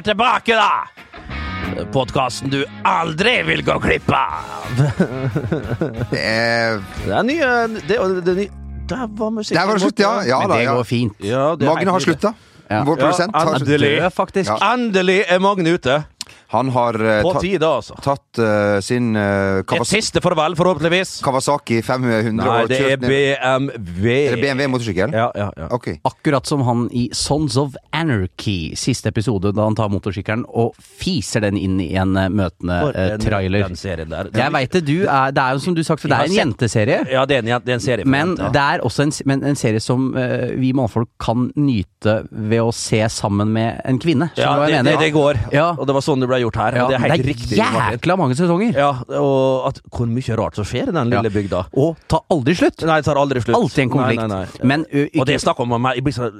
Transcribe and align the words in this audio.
er 0.00 0.06
tilbake, 0.10 0.56
da! 0.56 1.84
Podkasten 1.94 2.50
du 2.52 2.60
aldri 2.88 3.36
vil 3.46 3.62
gå 3.66 3.76
glipp 3.84 4.08
av. 4.16 4.80
Det 6.10 6.20
er 6.20 6.80
Det 7.04 7.12
er 7.14 7.26
nye 7.26 7.50
det, 7.86 7.96
er- 7.96 8.20
det 8.24 8.32
er 8.32 8.38
ny- 8.40 8.50
Der 8.90 9.04
var 9.20 9.30
musikken 9.30 9.58
Der 9.60 9.66
var 9.68 9.78
det 9.78 9.82
slutt, 9.84 10.00
ja. 10.02 10.12
ja 10.26 10.38
Men 10.42 10.50
det 10.56 10.62
ja. 10.64 10.72
går 10.74 10.84
fint. 10.88 11.12
Ja, 11.22 11.44
Magne 11.60 11.90
har 11.94 12.02
slutta. 12.02 12.32
Ja. 12.70 12.82
Vår 12.86 12.96
produsent 12.98 13.34
Ja, 13.34 13.44
har 13.44 13.54
endelig. 13.60 13.92
Faktisk. 14.14 14.50
Ja. 14.50 14.72
Endelig 14.74 15.20
er 15.28 15.38
Magne 15.42 15.74
ute. 15.74 16.00
Han 16.50 16.70
har 16.74 16.98
eh, 16.98 17.22
På 17.22 17.32
tatt, 17.32 17.42
tide, 17.42 17.66
altså. 17.66 17.94
tatt 18.02 18.40
uh, 18.42 18.80
sin 18.82 19.14
uh, 19.14 19.60
Et 19.60 19.66
Kawas 19.70 19.92
siste 19.92 20.18
farvel, 20.24 20.56
forhåpentligvis. 20.58 21.20
Kawasaki 21.22 21.78
500 21.86 22.32
Nei, 22.34 22.56
det 22.70 22.80
er 22.88 22.96
BMW. 22.98 24.08
Er 24.26 24.34
det 24.34 24.42
BMW 24.42 24.70
motorsykkel? 24.72 25.14
Ja, 25.14 25.28
ja, 25.38 25.46
ja. 25.56 25.68
Ok. 25.70 25.92
Akkurat 26.10 26.50
som 26.50 26.64
han 26.66 26.88
i 26.90 27.06
Sons 27.14 27.56
of 27.60 27.76
Anarchy, 27.94 28.74
siste 28.76 29.12
episode, 29.12 29.52
da 29.54 29.68
han 29.68 29.78
tar 29.78 29.92
motorsykkelen 29.94 30.42
og 30.48 30.74
fiser 30.80 31.44
den 31.46 31.58
inn 31.60 31.78
i 31.82 31.92
en 32.00 32.16
eh, 32.18 32.26
møtende 32.32 32.80
uh, 32.88 32.98
eh, 32.98 33.14
trailer. 33.22 33.68
Den 33.70 33.78
serien 33.78 34.10
der. 34.10 34.32
Jeg 34.34 34.54
veit 34.56 34.74
det, 34.74 34.82
du 34.88 34.96
er 35.04 35.34
Det 35.36 35.44
er 35.44 35.54
jo 35.54 35.64
som 35.68 35.78
du 35.78 35.84
sagt, 35.86 36.02
det 36.02 36.18
er 36.18 36.32
en 36.32 36.38
jenteserie. 36.40 36.98
Ja, 37.14 37.24
det 37.30 37.38
er 37.38 37.44
en, 37.44 37.52
det 37.62 37.76
er 37.76 37.78
en 37.78 37.86
serie. 37.86 38.06
for 38.06 38.14
Men 38.16 38.34
ja. 38.38 38.50
det 38.56 38.66
er 38.74 38.84
også 38.90 39.06
en, 39.06 39.14
men 39.30 39.46
en 39.52 39.58
serie 39.58 39.82
som 39.84 40.10
uh, 40.18 40.50
vi 40.58 40.74
mannfolk 40.74 41.12
kan 41.22 41.50
nyte 41.54 42.20
ved 42.30 42.64
å 42.64 42.74
se 42.74 43.04
sammen 43.12 43.54
med 43.54 43.82
en 43.86 44.02
kvinne. 44.02 44.32
Ja, 44.34 44.56
det, 44.64 44.74
jeg 44.74 44.88
det, 44.90 44.98
det 45.06 45.12
går. 45.14 45.44
Ja. 45.54 45.70
Og 45.76 45.86
det 45.86 45.94
var 45.94 46.06
sånn 46.06 46.22
det 46.22 46.30
ble 46.30 46.39
gjort 46.44 46.56
her. 46.60 46.76
Ja, 46.80 46.86
det 46.88 46.94
er 46.96 47.04
helt 47.04 47.22
det 47.22 47.26
riktig. 47.30 47.58
er 47.58 47.92
jækla 47.96 48.16
mange 48.20 48.34
sesonger. 48.38 48.72
Ja, 48.76 48.90
og 49.20 49.68
at, 49.68 49.80
hvor 49.90 50.06
mye 50.10 50.36
rart 50.40 50.56
som 50.56 50.64
skjer 50.64 50.88
i 50.88 50.96
den 50.96 51.10
lille 51.12 51.28
Ja. 51.30 51.34
bygda. 51.36 51.64
Og 51.76 51.96
tar 52.08 52.22
aldri 52.30 52.54
slutt. 52.54 52.82
Nei, 52.86 53.00
tar 53.02 53.16
aldri 53.20 53.40
slutt. 53.44 53.56
Alltid 53.56 53.82
en 53.84 53.90
konflikt. 53.90 54.20
Nei, 54.22 54.26
nei, 54.28 54.44
nei. 54.46 54.66
Men 54.66 54.84
ø, 54.92 55.06
Og 55.20 55.26
det 55.26 55.34
ikke 55.34 55.34
er 55.34 55.44
snakk 55.46 55.60
om 55.60 55.86
Jeg 55.94 56.04
blir, 56.04 56.12
så, 56.16 56.30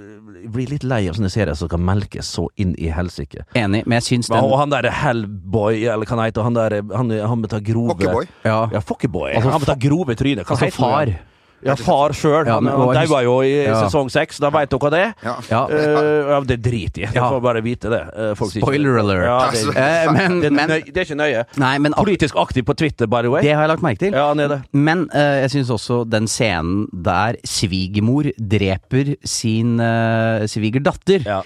jeg 0.42 0.52
blir 0.52 0.68
litt 0.70 0.84
lei 0.84 1.02
av 1.08 1.14
sånne 1.18 1.30
serier 1.30 1.54
som 1.54 1.68
skal 1.68 1.78
melkes 1.78 2.26
så 2.36 2.46
inn 2.56 2.74
i 2.78 2.88
helsike. 2.90 3.44
enig, 3.54 3.84
men 3.86 4.00
jeg 4.00 4.02
syns 4.08 4.28
den 4.28 4.38
Og 4.44 4.58
han 4.58 4.70
der 4.70 4.90
Hellboy, 4.90 5.84
eller 5.86 6.06
hva 6.06 6.16
han 6.16 6.24
heter, 6.26 6.42
han 6.42 6.54
der 6.54 6.82
Han, 6.96 7.10
han 7.10 7.42
betar 7.42 7.60
grove 7.60 7.94
Pocketboy. 7.94 8.26
Ja, 8.44 8.68
Ja, 8.72 8.80
Fuckeboy. 8.80 9.32
Altså, 9.34 9.50
han 9.50 9.60
betar 9.60 9.76
grove 9.78 10.14
trynet. 10.16 10.44
Hva 10.46 10.56
altså 10.56 10.64
heter 10.70 10.84
han? 10.84 11.18
Ja, 11.64 11.74
far 11.76 12.14
sjøl. 12.16 12.46
Ja, 12.46 12.58
men- 12.60 12.72
han 12.72 12.94
daua 12.94 13.22
jo 13.22 13.40
i 13.42 13.64
Ja. 13.66 13.88
sesong 13.88 14.10
seks, 14.10 14.38
da 14.38 14.50
veit 14.50 14.70
dere 14.70 14.78
hva 14.80 14.90
det 14.90 15.00
er. 15.00 15.14
Ja. 15.22 15.36
Ja. 15.50 15.62
Uh, 15.68 16.44
det 16.44 16.60
driter 16.62 17.02
jeg 17.02 17.10
i. 17.12 17.14
Ja. 17.14 17.28
får 17.30 17.42
bare 17.42 17.62
vite 17.62 17.90
det. 17.90 18.00
Eh, 18.16 18.34
folk 18.34 18.50
sier 18.52 18.62
ikke 18.62 18.66
Spoiler 18.66 18.98
alert. 18.98 19.24
Ja, 19.24 19.50
det, 19.50 20.08
uh, 20.08 20.12
men, 20.12 20.40
det, 20.40 20.52
men 20.52 20.68
det 20.68 20.96
er 20.96 21.04
ikke 21.04 21.18
nøye. 21.20 21.44
Nei, 21.56 21.78
men 21.78 21.92
Politisk 21.92 22.34
aktiv 22.36 22.64
på 22.64 22.74
Twitter, 22.76 23.06
by 23.06 23.22
the 23.22 23.30
way. 23.30 23.42
det 23.42 23.52
har 23.54 23.62
jeg 23.66 23.68
lagt 23.74 23.82
merke 23.82 23.98
til. 23.98 24.12
Ja, 24.12 24.28
han 24.28 24.38
det. 24.38 24.62
Men 24.72 25.08
uh, 25.14 25.40
jeg 25.44 25.50
syns 25.50 25.70
også 25.70 26.08
den 26.08 26.26
scenen 26.26 26.86
der 26.92 27.36
svigermor 27.44 28.30
dreper 28.40 29.16
sin 29.24 29.78
uh, 29.80 30.46
svigerdatter 30.48 31.24
Ja. 31.26 31.42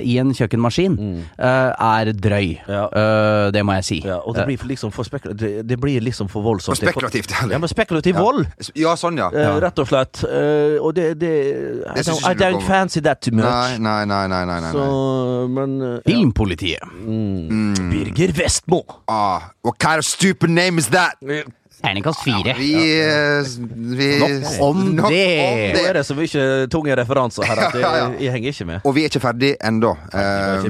i 0.00 0.18
en 0.18 0.32
kjøkkenmaskin, 0.34 0.94
eh, 1.38 1.72
er 1.80 2.12
drøy. 2.12 2.58
Ja. 2.68 2.84
Eh, 2.88 3.50
det 3.54 3.62
må 3.66 3.74
jeg 3.78 3.84
si. 3.84 3.98
Ja, 4.04 4.18
og 4.24 4.34
det 4.36 4.46
blir 4.48 4.58
liksom 4.68 4.92
for 4.92 5.04
det, 5.04 5.66
det 5.68 5.78
blir 5.80 6.00
liksom 6.04 6.28
for 6.30 6.42
voldsomt. 6.44 6.78
For 6.78 6.86
spekulativt. 6.86 7.34
Ja, 7.50 7.58
men 7.58 7.68
spekulativ 7.68 8.16
vold! 8.18 8.46
Ja, 8.74 8.94
sånn, 8.98 9.18
ja. 9.20 9.30
Rett 9.62 9.78
og 9.78 9.88
slett. 9.88 10.22
Eh, 10.24 10.76
og 10.80 10.94
det, 10.96 11.20
det 11.20 11.32
I 11.94 12.02
don't, 12.02 12.24
I 12.30 12.34
don't 12.34 12.62
fancy 12.66 13.00
that 13.00 13.20
too 13.20 13.34
much. 13.34 13.44
Nei, 13.44 13.78
nei, 13.78 14.04
nei, 14.04 14.26
nei, 14.28 14.44
nei, 14.46 14.60
nei. 14.64 14.72
Så, 14.72 15.48
men 15.48 15.76
eh, 15.80 15.92
ja. 15.94 16.00
Filmpolitiet. 16.08 16.94
Birger 17.90 18.32
Vestmo. 18.32 18.82
Ah, 19.08 19.52
what 19.62 19.78
kind 19.78 19.98
of 19.98 20.04
stupid 20.04 20.50
name 20.50 20.78
is 20.78 20.88
that? 20.88 21.16
Terningkast 21.84 22.22
fire. 22.24 22.54
Vi, 22.56 22.70
eh, 23.04 23.50
vi 23.98 24.08
Nok 24.22 24.60
om 24.64 24.80
nok 24.96 25.10
det. 25.12 25.74
Nå 25.76 25.82
er 25.90 25.98
det 25.98 26.04
så 26.08 26.16
mye 26.16 26.44
tunge 26.72 26.96
referanser 26.96 27.44
her 27.48 27.60
at 27.66 27.74
jeg, 27.76 27.82
Ja, 27.84 27.90
ja. 28.00 28.06
jeg 28.24 28.32
henger 28.38 28.54
ikke 28.54 28.66
med. 28.70 28.80
Og 28.88 28.96
vi 28.96 29.04
er 29.04 29.12
ikke 29.12 29.22
ferdig 29.26 29.52
ennå. 29.60 29.92
har 30.14 30.64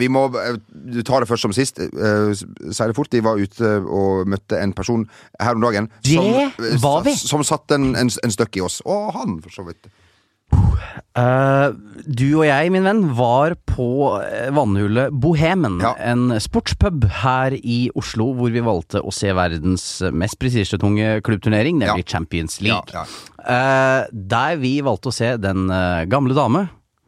vi 0.00 0.08
må 0.08 0.24
eh, 0.40 0.56
Du 0.72 1.02
tar 1.06 1.20
det 1.24 1.28
først 1.28 1.44
som 1.46 1.52
sist. 1.56 1.78
Uh, 1.92 2.32
Si 2.36 2.82
det 2.88 2.96
fort. 2.96 3.10
De 3.12 3.20
var 3.24 3.36
ute 3.40 3.74
og 3.84 4.26
møtte 4.30 4.58
en 4.62 4.72
person 4.76 5.04
her 5.40 5.54
om 5.58 5.62
dagen 5.64 5.90
Det 6.04 6.16
som, 6.16 6.80
var 6.82 7.04
vi. 7.06 7.14
som 7.18 7.44
satte 7.44 7.76
en, 7.76 7.92
en, 7.98 8.08
en 8.24 8.32
støkk 8.34 8.56
i 8.56 8.64
oss. 8.64 8.80
Og 8.86 9.12
han, 9.16 9.38
for 9.44 9.50
så 9.60 9.66
vidt. 9.68 9.90
Eh, 11.16 11.68
du 12.04 12.26
og 12.36 12.44
jeg, 12.44 12.70
min 12.74 12.84
venn, 12.84 13.02
var 13.16 13.54
på 13.68 13.86
eh, 14.20 14.50
vannhullet 14.54 15.14
Bohemen. 15.16 15.78
Ja. 15.80 15.94
En 16.12 16.34
sportspub 16.42 17.06
her 17.22 17.56
i 17.56 17.86
Oslo 17.96 18.28
hvor 18.36 18.52
vi 18.52 18.60
valgte 18.64 19.00
å 19.00 19.12
se 19.14 19.32
verdens 19.36 19.86
mest 20.12 20.36
prestisjetunge 20.42 21.22
klubbturnering, 21.26 21.80
nemlig 21.80 22.04
Ja. 22.04 22.10
Champions 22.18 22.60
League. 22.60 22.92
Ja, 22.92 23.06
uh, 23.46 24.04
der 24.12 24.58
vi 24.60 24.74
valgte 24.84 25.08
å 25.08 25.16
se 25.16 25.32
den 25.40 25.70
uh, 25.72 26.04
gamle 26.10 26.36
dame. 26.36 26.66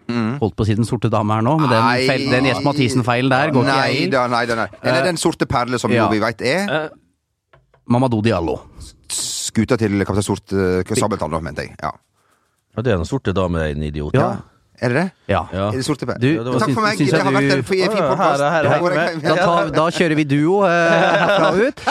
Holdt 0.09 0.55
på 0.57 0.65
å 0.65 0.67
si 0.67 0.73
den 0.73 0.89
sorte 0.89 1.11
dame 1.13 1.37
her 1.37 1.43
nå, 1.45 1.59
men 1.61 1.69
den, 1.69 1.83
Mm. 1.85 2.07
Feil, 2.09 2.23
den 2.33 2.47
Jesper 2.49 2.65
Mathisen-feilen 2.65 3.29
der 3.29 3.51
går 3.53 3.67
ikke 3.67 3.75
Nei 3.77 3.89
jeg 3.93 4.07
i. 4.07 4.11
da, 4.15 4.23
nei 4.33 4.47
da. 4.49 4.55
Nei. 4.57 4.69
Eller 4.81 5.05
den 5.05 5.19
sorte 5.21 5.45
perle 5.45 5.77
som 5.79 5.93
ja. 5.93 6.07
jo 6.07 6.15
vi 6.15 6.21
veit 6.23 6.41
er 6.41 6.89
Mamadou 7.93 8.23
Diallo. 8.25 8.55
skuta 9.13 9.77
til 9.77 10.01
kaptein 10.09 10.25
Sort 10.25 10.53
uh, 10.57 10.81
Sabeltann, 10.97 11.37
mente 11.45 11.67
jeg. 11.69 11.77
Ja. 11.83 11.93
Ja, 12.79 12.85
det 12.87 12.95
er 12.95 13.01
noen 13.03 13.11
sorte 13.11 13.35
dame, 13.37 13.67
en 13.75 13.83
idiot. 13.91 14.15
Ja. 14.17 14.37
Er 14.79 14.93
det 14.93 15.01
det? 15.01 15.07
Ja. 15.27 15.41
Ja. 15.51 15.65
Er 15.73 15.81
det 15.81 15.85
sorte? 15.89 16.07
Du, 16.07 16.27
Ja, 16.31 16.45
det 16.47 16.53
var- 16.55 16.61
Takk 16.63 16.71
for 16.77 16.85
meg. 16.87 16.99
Det 17.03 17.11
har 17.19 17.33
vært 17.35 17.49
du- 17.51 17.57
en 17.59 17.65
fin 17.67 17.89
podkast. 17.91 18.39
Da, 18.39 19.35
tar, 19.43 19.71
da 19.75 19.87
kjører 19.91 20.15
vi 20.21 20.25
duo 20.31 20.61
eh, 20.69 20.95
herfra 21.19 21.49
og 21.51 21.59
ut. 21.67 21.83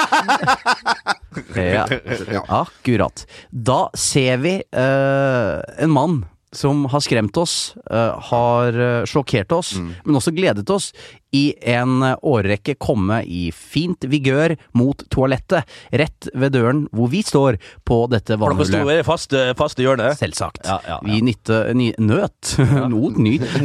Ja. 1.58 1.84
Ja. 2.32 2.42
Akkurat. 2.50 3.26
Da 3.52 3.90
ser 3.94 4.38
vi 4.42 4.56
eh, 4.72 5.62
en 5.84 5.92
mann 5.94 6.24
som 6.58 6.86
har 6.90 7.04
skremt 7.06 7.38
oss, 7.38 7.76
eh, 7.92 8.18
har 8.32 8.74
eh, 8.74 9.06
sjokkert 9.06 9.52
oss, 9.54 9.76
Mm. 9.78 9.92
men 10.06 10.16
også 10.18 10.32
gledet 10.34 10.70
oss, 10.74 10.92
i 11.36 11.52
en 11.68 12.02
eh, 12.08 12.16
årrekke 12.24 12.78
komme 12.80 13.20
i 13.28 13.50
fint 13.54 14.06
vigør 14.10 14.56
mot 14.80 15.02
toalettet, 15.14 15.68
rett 15.92 16.30
ved 16.34 16.54
døren 16.56 16.86
hvor 16.96 17.10
vi 17.12 17.20
står 17.22 17.58
på 17.86 17.98
dette 18.10 18.38
For 18.40 18.56
dere 18.56 18.66
sto 18.66 18.78
vannhullet. 18.80 18.94
i 18.96 19.02
det 19.02 19.06
faste, 19.06 19.42
faste 19.60 19.84
hjørnet. 19.86 20.18
Selvsagt. 20.18 20.64
Ja, 20.66 20.80
ja, 20.88 20.96
ja. 20.96 21.00
Vi 21.04 21.20
nytte, 21.28 21.60
ny, 21.78 21.92
nøt. 22.00 22.54
Not, 22.94 23.20
nyt. 23.22 23.44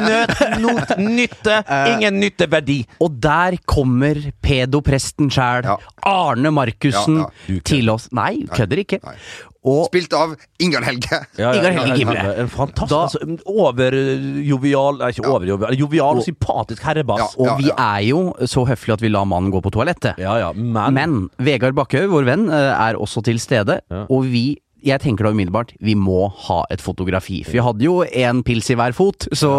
Nøt, 0.00 0.40
not, 0.62 0.94
nytte, 0.98 1.60
ingen 1.92 2.18
nytteverdi. 2.22 2.80
Og 3.04 3.18
der 3.22 3.58
kommer 3.68 4.18
pedopresten 4.44 5.30
sjæl, 5.30 5.64
Ja. 5.70 5.76
Arne 6.06 6.50
Markussen, 6.50 7.18
Ja, 7.20 7.28
ja. 7.46 7.60
til 7.64 7.90
oss. 7.92 8.08
Nei, 8.16 8.46
kødder 8.48 8.80
ikke. 8.82 8.98
Nei. 9.04 9.14
Og 9.64 9.82
Spilt 9.90 10.14
av 10.16 10.30
Ingar 10.62 10.82
Helge. 10.88 11.18
Ingar 11.38 11.74
Helge 11.76 11.96
Gimle. 12.00 12.22
En 12.40 12.48
fantastisk 12.48 12.90
Da- 12.94 13.02
altså, 13.04 13.18
Overjovial 14.00 14.98
Nei, 15.02 15.10
ikke 15.12 15.26
overjovial. 15.28 15.76
Jovial 15.78 16.20
og 16.20 16.24
sympatisk 16.26 16.84
herrebass. 16.86 17.34
Ja. 17.36 17.44
Og 17.44 17.60
vi 17.60 17.70
er 17.74 18.00
jo 18.08 18.22
så 18.48 18.64
høflige 18.68 18.96
at 18.98 19.04
vi 19.04 19.10
lar 19.12 19.28
mannen 19.28 19.52
gå 19.52 19.60
på 19.64 19.72
toalettet. 19.74 20.18
Ja, 20.22 20.38
ja, 20.40 20.50
men, 20.56 20.94
Men 20.96 21.18
Vegard 21.44 21.76
Bakkhaug, 21.76 22.08
vår 22.14 22.24
venn, 22.30 22.48
eh, 22.48 22.72
er 22.88 22.96
også 23.00 23.22
til 23.26 23.38
stede, 23.42 23.80
Ja. 23.90 24.06
og 24.08 24.24
vi 24.32 24.58
jeg 24.84 25.00
tenker 25.02 25.26
da 25.26 25.30
umiddelbart 25.34 25.72
vi 25.84 25.94
må 25.98 26.28
ha 26.46 26.60
et 26.72 26.80
fotografi. 26.80 27.40
For 27.44 27.52
vi 27.56 27.62
hadde 27.64 27.84
jo 27.84 27.98
én 28.06 28.42
pils 28.46 28.70
i 28.72 28.76
hver 28.78 28.94
fot, 28.96 29.26
så 29.36 29.50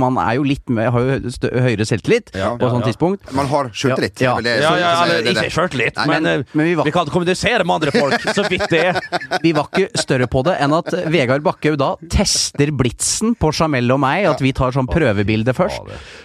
man 0.00 0.18
er 0.22 0.36
jo 0.38 0.44
litt 0.48 0.68
med, 0.68 0.90
har 0.94 1.00
jo 1.00 1.32
høyere 1.64 1.86
selvtillit 1.88 2.32
Ja, 2.34 2.52
på 2.58 2.66
et 2.66 2.74
sånt 2.74 2.84
ja. 2.86 2.90
tidspunkt. 2.92 3.32
Man 3.36 3.46
har 3.50 3.70
skjøtelit. 3.72 4.20
Ja. 4.24 4.34
Det 4.44 4.56
ja, 4.62 4.72
ja, 4.80 4.90
er 5.04 5.14
eller, 5.20 5.42
ikke 5.44 5.54
sjøltillit, 5.56 6.00
men, 6.06 6.22
men- 6.26 6.40
eh, 6.40 6.44
men 6.52 6.66
vi 6.70 6.74
var- 6.80 6.84
vi 6.88 6.94
kan 6.96 7.06
kommunisere 7.12 7.64
med 7.64 7.74
andre 7.76 7.94
folk, 7.94 8.20
så 8.34 8.48
vidt 8.50 8.66
det 8.70 8.82
er. 8.90 9.00
Vi 9.44 9.52
var 9.52 9.66
ikke 9.68 9.90
større 10.00 10.26
på 10.30 10.42
det 10.46 10.56
enn 10.62 10.72
at 10.76 10.88
Vegard 11.12 11.42
Bakkhaug 11.44 11.76
da 11.78 11.92
tester 12.10 12.70
blitsen 12.72 13.34
på 13.36 13.50
Jamel 13.52 13.90
og 13.92 14.00
meg, 14.00 14.24
at 14.30 14.40
vi 14.40 14.52
tar 14.56 14.72
sånn 14.72 14.86
prøvebilde 14.88 15.52
først. 15.56 15.82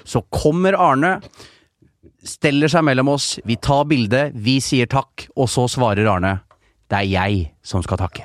Så 0.07 0.21
kommer 0.31 0.77
Arne, 0.79 1.17
steller 2.23 2.67
seg 2.71 2.83
mellom 2.87 3.09
oss, 3.13 3.39
vi 3.47 3.55
tar 3.61 3.85
bildet, 3.89 4.33
vi 4.35 4.57
sier 4.63 4.87
takk, 4.91 5.27
og 5.35 5.47
så 5.51 5.67
svarer 5.71 6.07
Arne 6.11 6.39
det 6.89 6.97
er 7.03 7.09
jeg 7.11 7.51
som 7.61 7.83
skal 7.85 7.99
takke. 8.01 8.23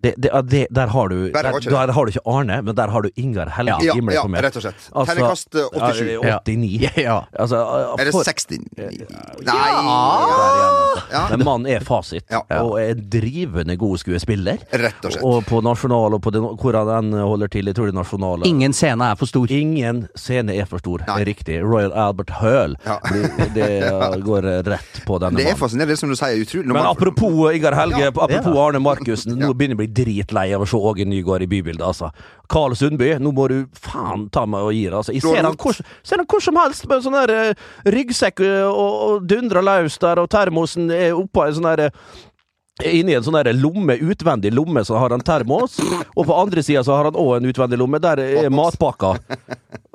Det, 0.00 0.12
det, 0.16 0.30
det, 0.46 0.66
der, 0.70 0.86
har 0.86 1.08
du, 1.10 1.16
der, 1.34 1.48
ikke 1.58 1.70
der 1.74 1.90
har 1.90 2.04
du 2.06 2.10
ikke 2.12 2.20
Arne, 2.30 2.60
men 2.62 2.74
der 2.78 2.86
har 2.94 3.02
du 3.02 3.08
Ingar 3.18 3.48
Helge 3.50 3.74
Ja, 3.82 3.94
Gimle 3.96 4.14
ja, 4.14 4.22
ja, 4.30 4.42
rett 4.44 4.54
og 4.60 4.62
slett. 4.62 4.84
Terningkast, 4.94 5.56
eh, 5.58 5.64
87. 5.74 6.12
Ja, 6.22 6.36
89. 6.46 6.90
Ja. 7.02 7.16
Altså, 7.34 7.56
Er 7.98 8.04
det 8.06 8.12
for- 8.14 8.22
60? 8.22 8.60
Nei 8.78 9.72
altså. 9.74 11.02
Ja. 11.12 11.22
Men 11.32 11.42
mannen 11.48 11.66
er 11.72 11.80
fasit, 11.84 12.24
Ja. 12.30 12.42
og 12.62 12.76
er 12.80 12.92
en 12.94 13.02
drivende 13.10 13.76
god 13.80 13.98
skuespiller. 13.98 14.58
Rett 14.72 15.02
og 15.04 15.12
slett. 15.12 15.24
Og 15.24 15.42
på 15.48 15.60
nasjonal, 15.66 16.14
og 16.14 16.22
på 16.22 16.30
den, 16.34 16.46
hvor 16.62 16.78
han 16.78 17.10
holder 17.12 17.48
til, 17.48 17.66
jeg 17.66 17.74
tror 17.74 17.90
det 17.90 17.94
nasjonale 17.98 18.46
Ingen 18.46 18.72
scene 18.72 19.10
er 19.10 19.18
for 19.18 19.26
stor. 19.26 19.50
Ingen 19.50 20.04
scene 20.14 20.54
er 20.54 20.64
for 20.70 20.78
stor. 20.78 21.02
Nei. 21.08 21.18
Riktig. 21.32 21.58
Royal 21.64 21.92
Albert 21.92 22.30
Hull 22.38 22.76
Ja. 22.86 22.98
Det, 23.10 23.50
det 23.54 24.22
går 24.28 24.46
rett 24.68 25.02
på 25.06 25.18
denne 25.18 25.32
mannen. 25.34 25.42
Det 25.42 25.50
er 25.52 25.58
fascinerende, 25.58 25.90
det 25.94 25.98
som 25.98 26.08
du 26.08 26.16
sier. 26.18 26.38
Utrolig. 26.44 26.70
Men 26.70 26.86
apropos 26.86 27.50
Ingar 27.54 27.74
Helge, 27.74 27.98
Ja. 28.06 28.08
apropos 28.14 28.54
Ja. 28.54 28.66
Arne 28.68 28.78
Markussen. 28.78 29.34
Nå 29.38 29.52
begynner 29.54 29.74
det 29.74 29.78
å 29.78 29.82
bli 29.82 29.87
dritlei 29.94 30.52
av 30.56 30.64
å 30.64 30.68
se 30.68 30.78
Åge 30.78 31.06
Nygaard 31.08 31.44
i 31.46 31.50
bybildet, 31.50 31.84
altså. 31.84 32.10
Karl 32.48 32.76
Sundby, 32.78 33.10
nå 33.20 33.32
må 33.36 33.48
du 33.50 33.58
faen 33.76 34.28
ta 34.34 34.44
meg 34.48 34.68
og 34.68 34.76
gi 34.76 34.86
deg, 34.86 34.96
altså. 35.00 35.14
Jeg 35.16 35.24
ser 35.26 35.48
han 35.48 35.58
hvor, 35.58 35.80
ser 36.06 36.22
han 36.22 36.28
hvor 36.30 36.44
som 36.44 36.60
helst 36.60 36.88
med 36.88 36.98
en 36.98 37.04
sånn 37.08 37.18
der 37.18 37.34
eh, 37.34 37.66
ryggsekk 37.96 38.44
eh, 38.46 38.64
og, 38.68 38.96
og 39.08 39.28
dundrer 39.28 39.64
løs 39.66 39.98
der, 40.02 40.22
og 40.22 40.30
termosen 40.32 40.90
er 40.94 41.16
oppå 41.18 41.46
en 41.46 41.58
sånn 41.58 41.70
der 41.70 41.88
eh, 41.88 42.02
inni 42.86 43.16
en 43.16 43.24
sånn 43.26 43.38
der 43.40 43.50
lomme, 43.56 43.96
utvendig 43.98 44.52
lomme, 44.54 44.84
så 44.86 44.98
har 45.00 45.14
han 45.14 45.24
termos. 45.24 45.78
Og 46.14 46.26
på 46.28 46.36
andre 46.36 46.62
sida 46.62 46.84
så 46.86 46.94
har 46.96 47.08
han 47.10 47.18
òg 47.18 47.38
en 47.38 47.48
utvendig 47.50 47.78
lomme. 47.80 48.00
Der 48.02 48.22
er 48.22 48.50
matpakka. 48.54 49.16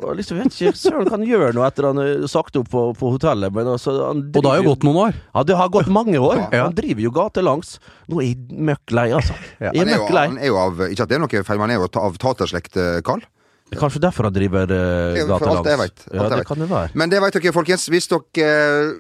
Og 0.03 0.17
liksom, 0.19 0.41
vet 0.41 0.57
ikke 0.57 0.75
søren 0.75 1.07
hva 1.07 1.15
han 1.15 1.25
gjør 1.27 1.55
nå 1.55 1.63
etter 1.63 1.87
han 1.87 2.01
er 2.03 2.25
sagt 2.31 2.57
opp 2.59 2.67
på, 2.73 2.85
på 2.99 3.13
hotellet. 3.15 3.53
Men 3.55 3.71
altså, 3.75 3.95
han 4.09 4.25
Og 4.27 4.41
det 4.41 4.49
har 4.49 4.59
jo 4.59 4.73
gått 4.73 4.87
noen 4.87 5.01
år. 5.05 5.21
Ja, 5.31 5.45
det 5.47 5.59
har 5.59 5.71
gått 5.71 5.91
mange 5.93 6.19
år. 6.19 6.41
Ja. 6.49 6.65
Han 6.65 6.75
driver 6.75 7.05
jo 7.05 7.13
gatelangs. 7.15 7.77
Nå 8.11 8.19
er 8.19 8.33
jeg 8.33 8.63
møkk 8.71 8.97
lei, 8.97 9.07
altså. 9.15 9.37
Ja. 9.61 9.71
Jeg 9.71 9.77
er 9.77 9.79
Han 9.79 9.93
er, 9.93 9.95
jo, 9.95 10.01
møkk 10.03 10.17
lei. 10.17 10.25
han 10.33 10.41
er 10.41 10.51
jo 10.51 10.59
av 10.59 10.83
Ikke 10.89 11.05
at 11.05 11.13
det 11.13 11.19
er 11.19 11.23
noe 11.23 11.45
feil, 11.47 11.61
men 11.61 11.69
han 11.69 11.75
er 11.77 11.79
jo 11.79 11.91
av 12.03 12.19
taterslekt, 12.19 12.75
Karl. 12.75 13.23
Carl. 13.23 13.29
Kanskje 13.79 14.01
derfor 14.03 14.27
han 14.27 14.33
driver 14.35 14.69
uh, 14.69 15.17
gatelangs. 15.27 16.05
Ja, 16.13 16.29
det 16.29 16.45
kan 16.45 16.59
det 16.61 16.69
være. 16.69 16.91
Men 16.93 17.09
det 17.09 17.21
vet 17.23 17.37
dere, 17.37 17.53
folkens. 17.55 17.87
Hvis 17.91 18.09
dere 18.11 18.45
eh, 18.45 18.91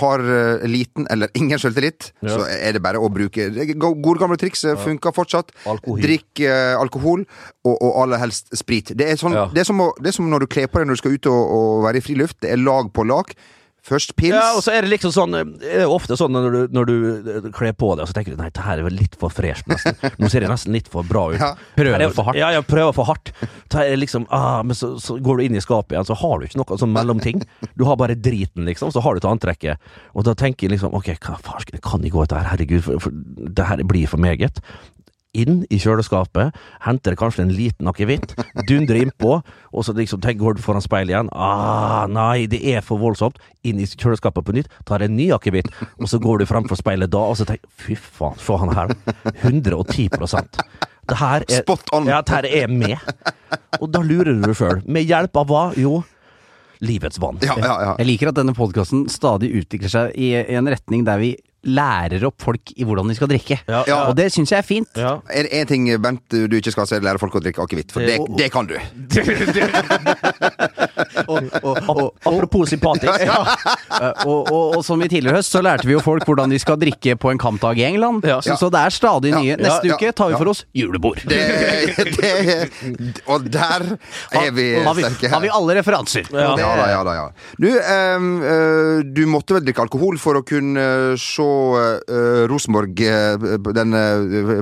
har 0.00 0.20
eh, 0.24 0.64
liten 0.68 1.06
eller 1.10 1.28
ingen 1.34 1.58
selvtillit, 1.58 2.10
Ja. 2.22 2.34
så 2.34 2.46
er 2.48 2.72
det 2.76 2.82
bare 2.82 2.98
å 3.00 3.08
bruke 3.12 3.48
Gode 3.78 4.18
gamle 4.20 4.36
triks 4.40 4.64
eh, 4.64 4.76
funker 4.76 5.14
fortsatt. 5.16 5.52
Alkohol. 5.66 6.00
Drikk 6.02 6.40
eh, 6.44 6.74
alkohol, 6.80 7.24
og, 7.64 7.76
og 7.76 8.02
aller 8.02 8.18
helst 8.22 8.50
sprit. 8.56 8.92
Det 8.96 9.08
er, 9.10 9.16
sånn, 9.20 9.32
Ja. 9.36 9.46
det, 9.52 9.62
er 9.64 9.70
som 9.70 9.80
å, 9.80 9.92
det 10.00 10.12
er 10.12 10.18
som 10.18 10.28
når 10.30 10.44
du 10.44 10.50
kler 10.52 10.66
på 10.70 10.80
deg 10.82 10.90
når 10.90 10.98
du 10.98 11.02
skal 11.04 11.16
ut 11.16 11.30
og, 11.30 11.40
og 11.56 11.82
være 11.86 12.02
i 12.02 12.04
friluft. 12.04 12.40
Det 12.42 12.50
er 12.52 12.60
lag 12.62 12.92
på 12.92 13.06
lag. 13.06 13.32
Først 13.90 14.12
pils. 14.18 14.36
Ja, 14.36 14.52
og 14.54 14.62
så 14.62 14.70
er 14.76 14.84
det 14.86 14.92
liksom 14.92 15.10
sånn 15.10 15.34
Det 15.58 15.70
er 15.82 15.90
ofte 15.90 16.14
sånn 16.18 16.30
når 16.36 16.54
du, 16.54 16.58
når 16.76 16.86
du 16.90 16.94
eh, 17.34 17.48
kler 17.56 17.74
på 17.74 17.88
deg, 17.98 18.06
så 18.06 18.14
tenker 18.14 18.36
du 18.36 18.38
nei, 18.40 18.50
det 18.54 18.62
her 18.62 18.78
er 18.78 18.86
vel 18.86 18.94
litt 19.00 19.16
for 19.18 19.34
fresh, 19.34 19.64
nesten. 19.70 19.96
Nå 20.22 20.30
ser 20.30 20.44
det 20.46 20.50
nesten 20.52 20.76
litt 20.76 20.90
for 20.92 21.06
bra 21.06 21.26
ut. 21.32 21.40
Ja. 21.42 21.54
Prøver 21.74 22.04
er- 22.04 22.12
for 22.14 22.28
hardt. 22.28 22.38
Ja, 22.38 22.50
ja, 22.54 22.60
prøver 22.66 22.94
for 22.94 23.08
hardt. 23.10 23.32
Det 23.72 23.82
er 23.82 23.96
liksom, 23.98 24.26
ah, 24.30 24.60
men 24.66 24.76
så, 24.78 24.92
så 25.02 25.16
går 25.22 25.40
du 25.40 25.44
inn 25.48 25.56
i 25.58 25.62
skapet 25.64 25.96
igjen, 25.96 26.06
så 26.06 26.14
har 26.20 26.38
du 26.38 26.46
ikke 26.46 26.60
noe 26.60 26.78
sånn 26.78 26.92
mellomting. 26.94 27.42
Du 27.74 27.84
har 27.88 27.98
bare 27.98 28.14
driten, 28.18 28.66
liksom, 28.68 28.92
så 28.94 29.02
har 29.02 29.16
du 29.18 29.24
til 29.24 29.32
antrekket. 29.32 29.90
Og 30.14 30.26
da 30.28 30.36
tenker 30.38 30.68
jeg 30.68 30.76
liksom, 30.76 30.94
ok, 30.94 31.12
hva 31.26 31.38
faen 31.42 31.80
kan 31.82 32.04
jeg 32.06 32.14
gå 32.14 32.22
etter 32.26 32.42
her, 32.42 32.50
herregud, 32.52 32.84
for, 32.86 33.02
for 33.08 33.14
det 33.58 33.66
her 33.72 33.82
blir 33.88 34.06
for 34.10 34.22
meget. 34.22 34.60
Inn 35.38 35.60
i 35.70 35.78
kjøleskapet, 35.78 36.56
henter 36.82 37.14
kanskje 37.14 37.44
en 37.44 37.52
liten 37.54 37.86
akevitt, 37.86 38.32
dundrer 38.66 38.98
innpå, 39.04 39.36
og 39.70 39.84
så 39.86 39.94
liksom 39.94 40.18
tenker, 40.24 40.40
går 40.42 40.56
du 40.58 40.62
foran 40.64 40.82
speilet 40.82 41.12
igjen. 41.12 41.30
Ah, 41.30 42.08
nei, 42.10 42.48
det 42.50 42.58
er 42.66 42.82
for 42.82 42.98
voldsomt. 42.98 43.38
Inn 43.62 43.78
i 43.78 43.86
kjøleskapet 43.86 44.42
på 44.48 44.56
nytt, 44.56 44.72
tar 44.88 45.04
en 45.06 45.14
ny 45.14 45.28
akevitt, 45.36 45.70
og 46.00 46.10
så 46.10 46.18
går 46.18 46.42
du 46.42 46.48
fremfor 46.50 46.80
speilet 46.80 47.12
da, 47.14 47.22
og 47.30 47.38
så 47.38 47.46
tenker 47.46 47.70
fy 47.78 47.94
faen, 47.94 48.34
se 48.42 48.58
han 48.58 48.74
her. 48.74 48.94
110% 49.46 50.58
Det 51.10 51.18
her 51.20 51.44
er, 51.46 51.62
Spot 51.62 51.94
on. 51.94 52.10
Ja, 52.10 52.22
det 52.26 52.34
her 52.34 52.48
er 52.64 52.72
med. 52.74 52.98
Og 53.78 53.86
da 53.94 54.02
lurer 54.02 54.32
du 54.34 54.48
deg 54.48 54.56
sjøl. 54.58 54.82
Med 54.90 55.06
hjelp 55.06 55.38
av 55.44 55.46
hva? 55.50 55.62
Jo, 55.78 56.00
livets 56.82 57.22
vann. 57.22 57.38
Ja, 57.44 57.54
ja, 57.60 57.76
ja. 57.86 57.94
Jeg 58.02 58.08
liker 58.08 58.32
at 58.32 58.38
denne 58.40 58.54
podkasten 58.56 59.06
stadig 59.12 59.52
utvikler 59.62 59.92
seg 59.92 60.18
i 60.18 60.32
en 60.42 60.70
retning 60.70 61.06
der 61.06 61.22
vi 61.22 61.36
lærer 61.64 62.24
opp 62.24 62.40
folk 62.40 62.70
i 62.76 62.84
hvordan 62.88 63.08
de 63.10 63.14
skal 63.18 63.28
drikke. 63.28 63.58
Ja, 63.68 63.82
ja. 63.86 63.98
Og 64.08 64.16
det 64.16 64.30
syns 64.32 64.50
jeg 64.52 64.58
er 64.58 64.62
fint. 64.66 64.88
Ja. 64.96 65.18
Er 65.28 65.42
det 65.44 65.52
én 65.52 65.66
ting, 65.68 65.90
Bent, 66.02 66.24
du 66.30 66.56
ikke 66.56 66.70
skal, 66.72 66.86
så 66.88 66.94
er 66.96 67.00
det 67.02 67.08
lære 67.10 67.18
folk 67.20 67.34
å 67.36 67.40
drikke 67.44 67.60
akevitt. 67.62 67.92
For 67.92 68.00
det, 68.00 68.16
Det- 68.18 68.36
det 68.38 68.50
kan 68.52 68.66
du. 68.66 68.78
Apropos 72.24 72.70
sympatisk. 72.70 73.10
Eh, 74.00 74.22
og, 74.24 74.48
og, 74.48 74.76
og 74.78 74.82
som 74.86 75.00
i 75.02 75.08
tidligere 75.10 75.40
høst, 75.40 75.52
så 75.52 75.60
lærte 75.64 75.84
vi 75.88 75.92
jo 75.92 76.00
folk 76.00 76.22
hvordan 76.28 76.52
de 76.52 76.58
skal 76.62 76.78
drikke 76.80 77.16
på 77.20 77.32
en 77.32 77.40
kampdag 77.42 77.80
i 77.80 77.84
England. 77.88 78.22
Ja. 78.24 78.38
Så, 78.44 78.54
så 78.60 78.68
det 78.72 78.80
er 78.86 78.94
stadig 78.94 79.32
nye. 79.34 79.50
Ja, 79.50 79.58
Neste 79.60 79.90
ja, 79.90 79.96
uke 79.98 80.12
tar 80.16 80.30
vi 80.30 80.36
ja. 80.36 80.40
for 80.40 80.50
oss 80.52 80.62
julebord. 80.76 81.20
Det, 81.28 81.40
det, 82.16 82.60
og 83.26 83.48
der 83.50 83.84
er 83.90 84.54
vi 84.56 84.66
har, 84.78 84.94
vi, 84.96 85.04
sterke. 85.04 85.32
har 85.34 85.42
vi 85.44 85.50
alle 85.52 85.76
referanser? 85.80 86.28
Ja. 86.32 86.52
Ja 86.60 86.70
da, 86.78 86.86
ja 86.92 87.00
da. 87.06 87.16
ja 87.18 87.26
Du, 87.60 87.68
eh, 87.68 89.02
du 89.04 89.22
måtte 89.30 89.58
vel 89.58 89.66
drikke 89.66 89.84
alkohol 89.84 90.20
for 90.22 90.40
å 90.40 90.44
kunne 90.46 90.86
eh, 91.12 91.18
se 91.20 91.44
eh, 91.44 92.42
Rosenborg, 92.50 93.02
eh, 93.04 93.48
den 93.76 93.96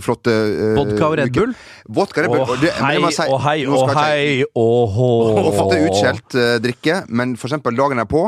flotte 0.04 0.34
eh, 0.34 0.74
Vodka 0.78 1.10
og 1.12 1.18
Red 1.20 1.34
Bull? 1.36 1.54
Vodka 1.88 2.24
Red 2.24 2.32
Bull. 2.32 2.44
Og 2.48 2.62
det- 2.62 2.74
hei 2.78 2.96
og 3.28 3.40
hei 3.44 3.58
og 3.66 3.94
og 4.58 4.96
hå. 4.96 5.08
Og 5.38 5.52
fått 5.56 5.72
det 5.74 5.80
utskjelt 5.88 6.27
drikke, 6.34 7.02
men 7.08 7.36
for 7.38 7.48
eksempel 7.50 7.76
dagen 7.78 7.98
er 8.02 8.08
på. 8.10 8.26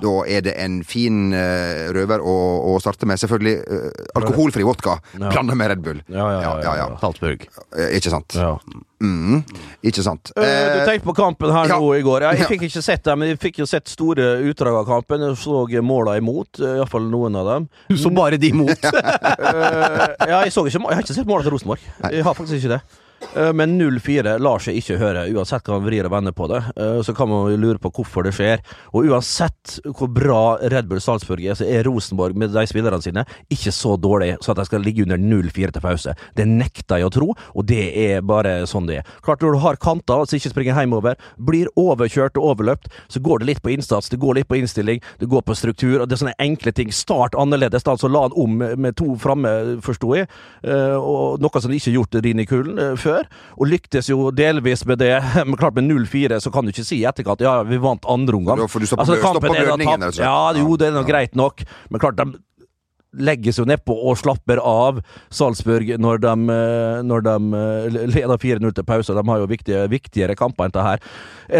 Da 0.00 0.12
er 0.28 0.44
det 0.44 0.54
en 0.60 0.80
fin 0.86 1.32
uh, 1.34 1.90
røver 1.94 2.22
å, 2.24 2.36
å 2.72 2.76
starte 2.80 3.08
med. 3.08 3.20
Selvfølgelig 3.20 3.56
uh, 3.68 4.04
alkoholfri 4.20 4.64
vodka 4.66 4.96
Ja. 5.20 5.28
blanda 5.28 5.56
med 5.58 5.74
Red 5.74 5.82
Bull. 5.84 5.98
Ja, 6.08 6.28
ja, 6.32 6.38
ja, 6.40 6.52
ja, 6.64 6.76
ja. 6.80 6.86
Salzburg. 7.02 7.44
Eh, 7.76 7.96
Ikke 7.98 8.12
sant? 8.12 8.36
Ja. 8.38 8.54
Mm, 9.00 9.40
ikke 9.84 10.02
sant. 10.04 10.28
Uh, 10.36 10.44
Du 10.44 10.80
tenkte 10.84 11.06
på 11.06 11.14
kampen 11.16 11.52
her 11.54 11.70
ja. 11.72 11.78
nå 11.80 11.92
i 11.96 12.02
går. 12.04 12.26
Jeg 12.30 12.48
fikk 12.50 12.66
ikke 12.68 12.82
sett 12.84 13.04
det, 13.06 13.16
men 13.16 13.30
jeg 13.32 13.40
fikk 13.40 13.62
jo 13.62 13.68
sett 13.68 13.88
store 13.88 14.26
utdrag 14.50 14.80
av 14.82 14.88
kampen. 14.88 15.24
Jeg 15.28 15.38
så 15.40 15.62
måla 15.84 16.18
imot, 16.20 16.60
iallfall 16.60 17.08
noen 17.08 17.38
av 17.40 17.48
dem. 17.48 17.68
Du 17.88 17.96
så 18.00 18.12
bare 18.14 18.40
de 18.40 18.52
imot. 18.54 18.76
Eh, 19.50 20.28
ja, 20.28 20.40
jeg, 20.44 20.52
så 20.52 20.62
ikke, 20.68 20.78
jeg 20.78 20.96
har 20.96 21.02
ikke 21.02 21.14
sett 21.16 21.28
måla 21.28 21.44
til 21.44 21.54
Rosenborg. 21.54 21.82
Jeg 22.12 22.22
har 22.24 22.34
faktisk 22.36 22.60
ikke 22.60 22.74
det. 22.76 22.80
Eh, 23.36 23.52
Men 23.52 23.78
0-4 23.78 24.38
lar 24.40 24.58
seg 24.64 24.78
ikke 24.80 24.96
høre, 24.98 25.26
uansett 25.34 25.66
hva 25.68 25.76
man 25.78 25.84
vrir 25.86 26.06
og 26.08 26.12
vender 26.14 26.32
på 26.36 26.48
det. 26.50 26.60
Eh, 26.76 27.00
Så 27.04 27.14
kan 27.14 27.28
man 27.28 27.52
lure 27.60 27.78
på 27.78 27.90
hvorfor 27.92 28.24
det 28.24 28.32
skjer. 28.34 28.62
Og 28.94 29.06
uansett 29.10 29.78
hvor 29.84 30.08
bra 30.12 30.56
Red 30.72 30.88
Bull 30.88 31.00
Salzburg 31.00 31.44
er, 31.44 31.54
så 31.58 31.66
er 31.68 31.84
Rosenborg 31.86 32.34
med 32.36 32.50
de 32.54 32.64
spillerne 32.66 33.02
sine 33.04 33.24
ikke 33.52 33.72
så 33.74 33.96
dårlig 34.00 34.36
så 34.42 34.50
at 34.52 34.56
de 34.60 34.64
skal 34.64 34.80
ligge 34.82 35.02
under 35.04 35.18
0-4 35.20 35.72
til 35.72 35.84
pause. 35.84 36.14
Det 36.36 36.46
nekter 36.48 36.98
jeg 37.00 37.06
å 37.06 37.12
tro, 37.12 37.28
og 37.54 37.66
det 37.68 37.82
er 38.06 38.20
bare 38.26 38.64
sånn 38.70 38.86
det 38.88 39.00
er. 39.02 39.12
Klart 39.22 39.42
når 39.44 39.52
du 39.52 39.60
har 39.66 39.76
kanter 39.76 40.24
som 40.26 40.38
ikke 40.38 40.50
springer 40.54 40.80
hjemover, 40.80 41.16
blir 41.38 41.68
overkjørt 41.76 42.36
og 42.40 42.54
overløpt, 42.54 42.88
så 43.08 43.20
går 43.22 43.40
det 43.44 43.46
litt 43.52 43.62
på 43.62 43.72
innsats, 43.74 44.08
det 44.10 44.18
går 44.20 44.40
litt 44.40 44.48
på 44.48 44.58
innstilling, 44.58 45.00
det 45.20 45.28
går 45.30 45.42
på 45.46 45.56
struktur, 45.56 46.00
og 46.00 46.08
det 46.08 46.16
er 46.18 46.24
sånne 46.24 46.36
enkle 46.40 46.72
ting. 46.72 46.90
Start 46.92 47.36
annerledes, 47.38 47.84
altså 47.84 48.08
la 48.10 48.22
han 48.26 48.32
om 48.36 48.58
med- 48.80 48.96
to 48.96 49.14
framme, 49.16 49.80
forsto 49.84 50.14
jeg, 50.16 50.28
eh, 50.64 50.96
og 50.98 51.40
noe 51.40 51.60
som 51.60 51.70
de 51.70 51.76
ikke 51.78 51.92
har 51.92 51.98
gjort 52.00 52.22
Rini 52.24 52.46
Kulen 52.46 52.78
eh, 52.78 52.96
før, 53.10 53.28
og 53.58 53.70
lyktes 53.70 54.10
jo 54.10 54.30
delvis 54.34 54.86
med 54.88 55.02
det. 55.02 55.14
Men 55.46 55.58
klart 55.60 55.78
med 55.78 55.90
0-4 55.90 56.40
så 56.42 56.52
kan 56.54 56.66
du 56.66 56.74
ikke 56.74 56.86
si 56.86 57.02
i 57.02 57.08
etterkant 57.10 57.42
ja, 57.44 57.60
vi 57.66 57.80
vant 57.82 58.06
andre 58.10 58.38
omgang. 58.38 58.64
Altså, 58.66 59.18
kampen 59.22 59.56
er 59.56 59.72
da 59.72 59.78
tapt. 59.82 60.22
Ja, 60.22 60.36
jo, 60.58 60.76
det 60.80 60.90
er 60.90 60.96
nå 60.96 61.04
greit 61.08 61.36
nok, 61.38 61.64
men 61.90 62.02
klart 62.02 62.18
de 62.18 62.40
legges 63.18 63.58
jo 63.58 63.66
nedpå 63.66 63.94
og 63.94 64.18
slapper 64.20 64.60
av 64.62 65.00
Salzburg 65.34 65.90
når 66.00 66.22
de, 66.22 66.34
eh, 66.54 67.00
når 67.06 67.24
de 67.26 67.34
eh, 67.58 67.98
leder 68.14 68.38
4-0 68.38 68.74
til 68.76 68.86
pause. 68.86 69.16
De 69.16 69.24
har 69.26 69.42
jo 69.42 69.48
viktige, 69.50 69.82
viktigere 69.90 70.36
kamper 70.38 70.68
enn 70.68 70.74
det 70.76 70.86
her. 70.86 71.02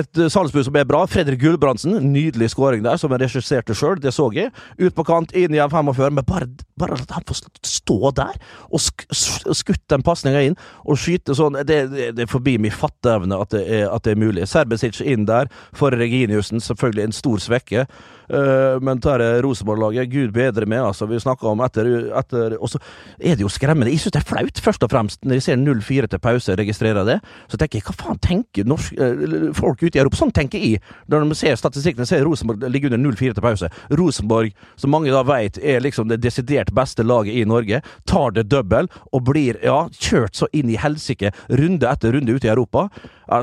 Et 0.02 0.20
eh, 0.20 0.31
Salzburg 0.31 0.67
som 0.69 0.79
er 0.79 0.87
bra. 0.88 1.02
Fredrik 1.11 1.43
Gulbrandsen, 1.43 1.99
nydelig 2.12 2.52
skåring 2.55 2.85
der, 2.87 3.00
som 3.00 3.11
han 3.14 3.23
regisserte 3.23 3.75
sjøl, 3.75 3.99
det 4.02 4.14
så 4.14 4.29
jeg. 4.35 4.52
Ut 4.79 4.94
på 4.94 5.06
kant, 5.08 5.35
inn 5.35 5.56
igjen 5.56 5.73
45, 5.73 6.14
men 6.20 6.29
bare, 6.29 6.47
bare 6.79 7.00
at 7.00 7.17
han 7.17 7.26
får 7.26 7.43
stå 7.67 8.14
der 8.20 8.38
og 8.70 8.82
sk 8.82 9.06
skutt 9.11 9.82
den 9.91 10.05
pasninga 10.06 10.40
inn 10.45 10.54
og 10.85 10.99
skyte 11.00 11.35
sånn, 11.37 11.57
det, 11.66 11.78
det, 11.90 12.23
er 12.23 12.30
forbi 12.30 12.54
min 12.62 12.73
fatteevne 12.73 13.37
at, 13.42 13.54
at 13.57 14.07
det 14.07 14.14
er 14.14 14.21
mulig. 14.21 14.47
Serbesic 14.49 15.00
inn 15.02 15.26
der 15.28 15.50
for 15.76 15.95
Reginiussen, 15.97 16.62
selvfølgelig 16.62 17.09
en 17.09 17.16
stor 17.16 17.42
svekke. 17.42 17.87
Men 18.30 19.00
tar 19.02 19.19
det 19.19 19.40
Rosenborg-laget, 19.42 20.11
gud 20.12 20.30
bedre 20.37 20.69
med, 20.71 20.85
altså. 20.87 21.09
Vi 21.11 21.19
snakka 21.40 21.52
om 21.52 21.61
etter, 21.64 22.12
etter 22.18 22.56
Og 22.61 22.70
så 22.70 22.78
er 23.18 23.37
det 23.37 23.42
jo 23.42 23.49
skremmende. 23.49 23.90
Jeg 23.90 24.00
syns 24.00 24.12
det 24.12 24.20
er 24.20 24.28
flaut, 24.28 24.61
først 24.61 24.82
og 24.82 24.90
fremst, 24.90 25.25
når 25.25 25.38
jeg 25.38 25.42
ser 25.42 25.56
0-4 25.56 26.09
til 26.09 26.18
pause, 26.18 26.56
registrerer 26.56 27.04
det. 27.04 27.20
Så 27.49 27.56
tenker 27.56 27.78
jeg, 27.78 27.85
hva 27.87 27.94
faen 27.97 28.18
tenker 28.18 28.64
norsk, 28.64 28.92
eh, 28.99 29.52
folk 29.54 29.82
ute 29.82 29.97
i 29.97 30.00
Europa? 30.00 30.16
Sånn 30.16 30.32
tenker 30.32 30.59
jeg 30.59 30.80
når 31.09 31.28
de 31.28 31.35
ser 31.35 31.56
statistikken. 31.56 32.06
Ser 32.06 32.25
Rosenborg 32.25 32.68
ligger 32.70 32.92
under 32.92 33.11
0-4 33.11 33.35
til 33.35 33.42
pause. 33.42 33.70
Rosenborg, 33.90 34.52
som 34.76 34.90
mange 34.90 35.11
da 35.11 35.23
vet 35.23 35.59
er 35.59 35.80
liksom 35.80 36.09
det 36.09 36.20
desidert 36.20 36.73
beste 36.73 37.02
laget 37.02 37.35
i 37.35 37.44
Norge, 37.44 37.82
tar 38.06 38.30
det 38.32 38.49
double 38.50 38.87
og 39.12 39.25
blir 39.25 39.59
ja, 39.64 39.88
kjørt 39.99 40.37
så 40.37 40.49
inn 40.52 40.70
i 40.70 40.78
helsike 40.80 41.32
runde 41.49 41.88
etter 41.88 42.12
runde 42.12 42.32
ute 42.32 42.49
i 42.49 42.52
Europa. 42.52 42.88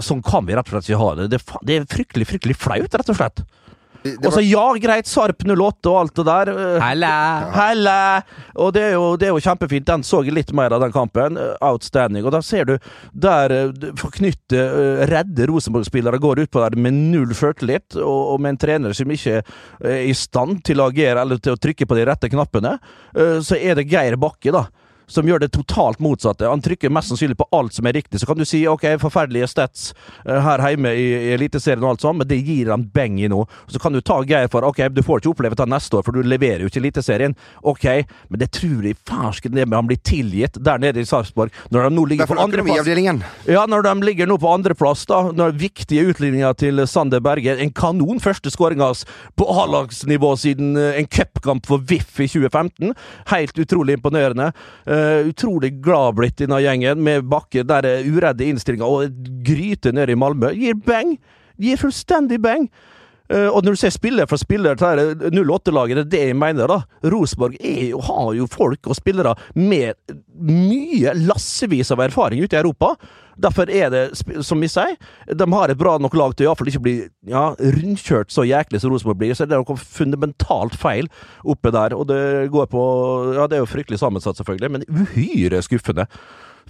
Sånn 0.03 0.21
kan 0.25 0.45
vi 0.45 0.55
rett 0.55 0.67
og 0.67 0.77
slett 0.77 0.89
ikke 0.89 1.01
ha 1.01 1.13
det. 1.15 1.29
Det 1.31 1.43
det 1.67 1.75
er 1.77 1.87
fryktelig, 1.89 2.27
fryktelig 2.27 2.57
flaut, 2.59 2.93
rett 2.93 3.09
og 3.09 3.17
slett. 3.17 3.45
Og 4.21 4.33
så 4.33 4.43
ja, 4.45 4.65
greit, 4.81 5.09
Sarp 5.09 5.43
08 5.43 5.91
og 5.91 5.99
alt 6.01 6.15
det 6.19 6.25
der. 6.27 6.51
Helle. 6.83 7.11
Helle! 7.55 7.97
Og 8.57 8.71
det 8.75 8.83
er, 8.89 8.95
jo, 8.95 9.11
det 9.19 9.29
er 9.29 9.35
jo 9.35 9.43
kjempefint. 9.43 9.87
Den 9.87 10.05
så 10.07 10.21
jeg 10.25 10.35
litt 10.35 10.53
mer 10.55 10.75
av 10.75 10.83
den 10.83 10.95
kampen. 10.95 11.37
Eh, 11.41 11.53
Outstanding. 11.67 12.25
Og 12.25 12.33
da 12.35 12.41
ser 12.45 12.67
du 12.69 12.75
der 13.13 13.53
eh, 13.55 13.91
forknytte, 13.99 14.63
eh, 14.63 15.03
redde 15.09 15.49
Rosenborg-spillere 15.49 16.21
går 16.23 16.45
utpå 16.45 16.63
der 16.63 16.77
med 16.79 16.97
null 17.13 17.35
førtillit, 17.37 17.97
og, 17.99 18.33
og 18.33 18.41
med 18.43 18.55
en 18.55 18.61
trener 18.65 18.97
som 18.97 19.11
ikke 19.13 19.41
er 19.41 20.01
i 20.07 20.15
stand 20.17 20.63
til 20.67 20.81
å 20.81 20.89
agere 20.91 21.23
eller 21.23 21.41
til 21.41 21.55
å 21.55 21.61
trykke 21.61 21.87
på 21.87 21.97
de 21.97 22.07
rette 22.07 22.31
knappene, 22.31 22.77
eh, 23.15 23.37
så 23.45 23.59
er 23.59 23.79
det 23.79 23.89
Geir 23.91 24.19
Bakke, 24.21 24.53
da. 24.55 24.67
Som 25.07 25.27
gjør 25.27 25.39
det 25.39 25.51
totalt 25.55 26.01
motsatte. 26.03 26.47
Han 26.49 26.61
trykker 26.63 26.91
mest 26.93 27.11
sannsynlig 27.11 27.37
på 27.39 27.47
alt 27.55 27.73
som 27.77 27.87
er 27.87 27.95
riktig. 27.95 28.19
Så 28.19 28.27
kan 28.27 28.37
du 28.39 28.45
si 28.47 28.63
ok, 28.67 28.85
forferdelige 29.01 29.47
stats 29.47 29.93
eh, 30.25 30.39
her 30.43 30.63
hjemme 30.67 30.91
i, 30.91 31.07
i 31.29 31.33
Eliteserien 31.37 31.83
og 31.85 31.95
alt 31.95 32.03
sånt, 32.03 32.21
men 32.21 32.29
det 32.29 32.41
gir 32.43 32.71
han 32.73 32.83
beng 32.93 33.19
i 33.23 33.29
nå. 33.31 33.45
Så 33.71 33.79
kan 33.79 33.95
du 33.95 34.01
ta 34.03 34.19
Geir 34.27 34.49
for 34.51 34.67
ok, 34.67 34.83
du 34.91 35.03
får 35.05 35.21
ikke 35.21 35.31
oppleve 35.31 35.57
det 35.57 35.69
neste 35.71 35.99
år, 35.99 36.05
for 36.05 36.15
du 36.17 36.27
leverer 36.27 36.65
jo 36.65 36.71
ikke 36.71 36.81
Eliteserien. 36.83 37.37
Ok, 37.67 37.85
men 38.27 38.41
det 38.41 38.51
tror 38.57 38.87
jeg 38.87 38.99
fersken 39.07 39.55
det 39.55 39.67
med 39.67 39.77
han 39.79 39.87
blir 39.89 40.01
tilgitt 40.03 40.59
der 40.63 40.81
nede 40.83 41.01
i 41.01 41.07
Sarpsborg. 41.07 41.55
Når 41.71 41.87
de 41.87 41.93
nå 41.95 42.05
ligger 42.11 42.27
på 42.27 42.37
andreplass. 42.43 42.83
Ja, 43.47 43.63
når 43.69 43.87
de 43.87 43.95
ligger 44.09 44.29
nå 44.29 44.39
på 44.41 44.51
andreplass, 44.51 45.05
da. 45.09 45.21
Når 45.31 45.55
viktige 45.61 46.11
utligninger 46.11 46.57
til 46.59 46.83
Sander 46.89 47.23
Berge. 47.23 47.55
En 47.63 47.71
kanon 47.71 48.19
første 48.23 48.51
skåring 48.51 48.83
hans 48.83 49.05
på 49.39 49.47
A-lagsnivå 49.47 50.33
siden 50.39 50.75
eh, 50.79 50.99
en 50.99 51.07
cupkamp 51.07 51.67
for 51.69 51.83
VIF 51.87 52.19
i 52.19 52.27
2015. 52.27 52.93
Helt 53.31 53.63
utrolig 53.63 53.97
imponerende. 53.97 54.51
Eh, 54.97 55.27
utrolig 55.27 55.81
glad 55.83 56.15
blitt 56.15 56.39
denne 56.41 56.59
gjengen, 56.63 57.01
med 57.03 57.25
Bakke 57.29 57.63
der 57.67 57.85
er 57.85 58.05
uredde 58.07 58.45
innstillinger 58.47 58.87
og 58.87 59.17
gryte 59.45 59.91
nede 59.93 60.15
i 60.15 60.19
Malmö. 60.19 60.53
Gir 60.55 60.77
beng! 60.85 61.17
Gir 61.59 61.79
fullstendig 61.81 62.39
beng! 62.41 62.69
Eh, 63.29 63.47
og 63.47 63.63
når 63.65 63.75
du 63.75 63.81
ser 63.81 63.93
spiller 63.95 64.27
for 64.29 64.39
spiller 64.39 64.79
til 64.79 65.43
08-laget, 65.43 65.99
det 65.99 66.05
er 66.05 66.11
det 66.11 66.23
jeg 66.29 66.39
mener, 66.39 66.71
da. 66.71 66.81
Rosenborg 67.11 67.57
har 68.07 68.33
jo 68.37 68.49
folk 68.51 68.87
og 68.87 68.97
spillere 68.97 69.35
med 69.55 69.95
mye, 70.37 71.15
lassevis 71.27 71.91
av 71.91 72.03
erfaring 72.07 72.43
ute 72.43 72.55
i 72.55 72.61
Europa. 72.61 72.93
Derfor 73.37 73.69
er 73.69 73.91
det, 73.93 74.03
som 74.45 74.63
vi 74.63 74.69
sier, 74.71 74.95
de 75.29 75.47
har 75.53 75.69
et 75.69 75.77
bra 75.77 75.97
nok 76.01 76.15
lag 76.17 76.33
til 76.33 76.47
å 76.47 76.49
iallfall 76.49 76.71
ikke 76.71 76.85
bli 76.87 76.95
ja, 77.29 77.51
rundkjørt 77.59 78.33
så 78.33 78.47
jæklig 78.47 78.81
som 78.81 78.93
Rosenborg 78.93 79.19
blir. 79.21 79.35
Så 79.37 79.45
det 79.45 79.57
er 79.57 79.61
noe 79.61 79.77
fundamentalt 79.77 80.77
feil 80.79 81.11
oppe 81.45 81.73
der. 81.75 81.93
Og 81.97 82.07
det 82.09 82.49
går 82.53 82.71
på 82.71 82.83
Ja, 83.37 83.45
det 83.45 83.59
er 83.59 83.65
jo 83.65 83.69
fryktelig 83.69 84.01
sammensatt, 84.01 84.39
selvfølgelig, 84.39 84.73
men 84.73 84.87
uhyre 84.89 85.61
skuffende 85.65 86.07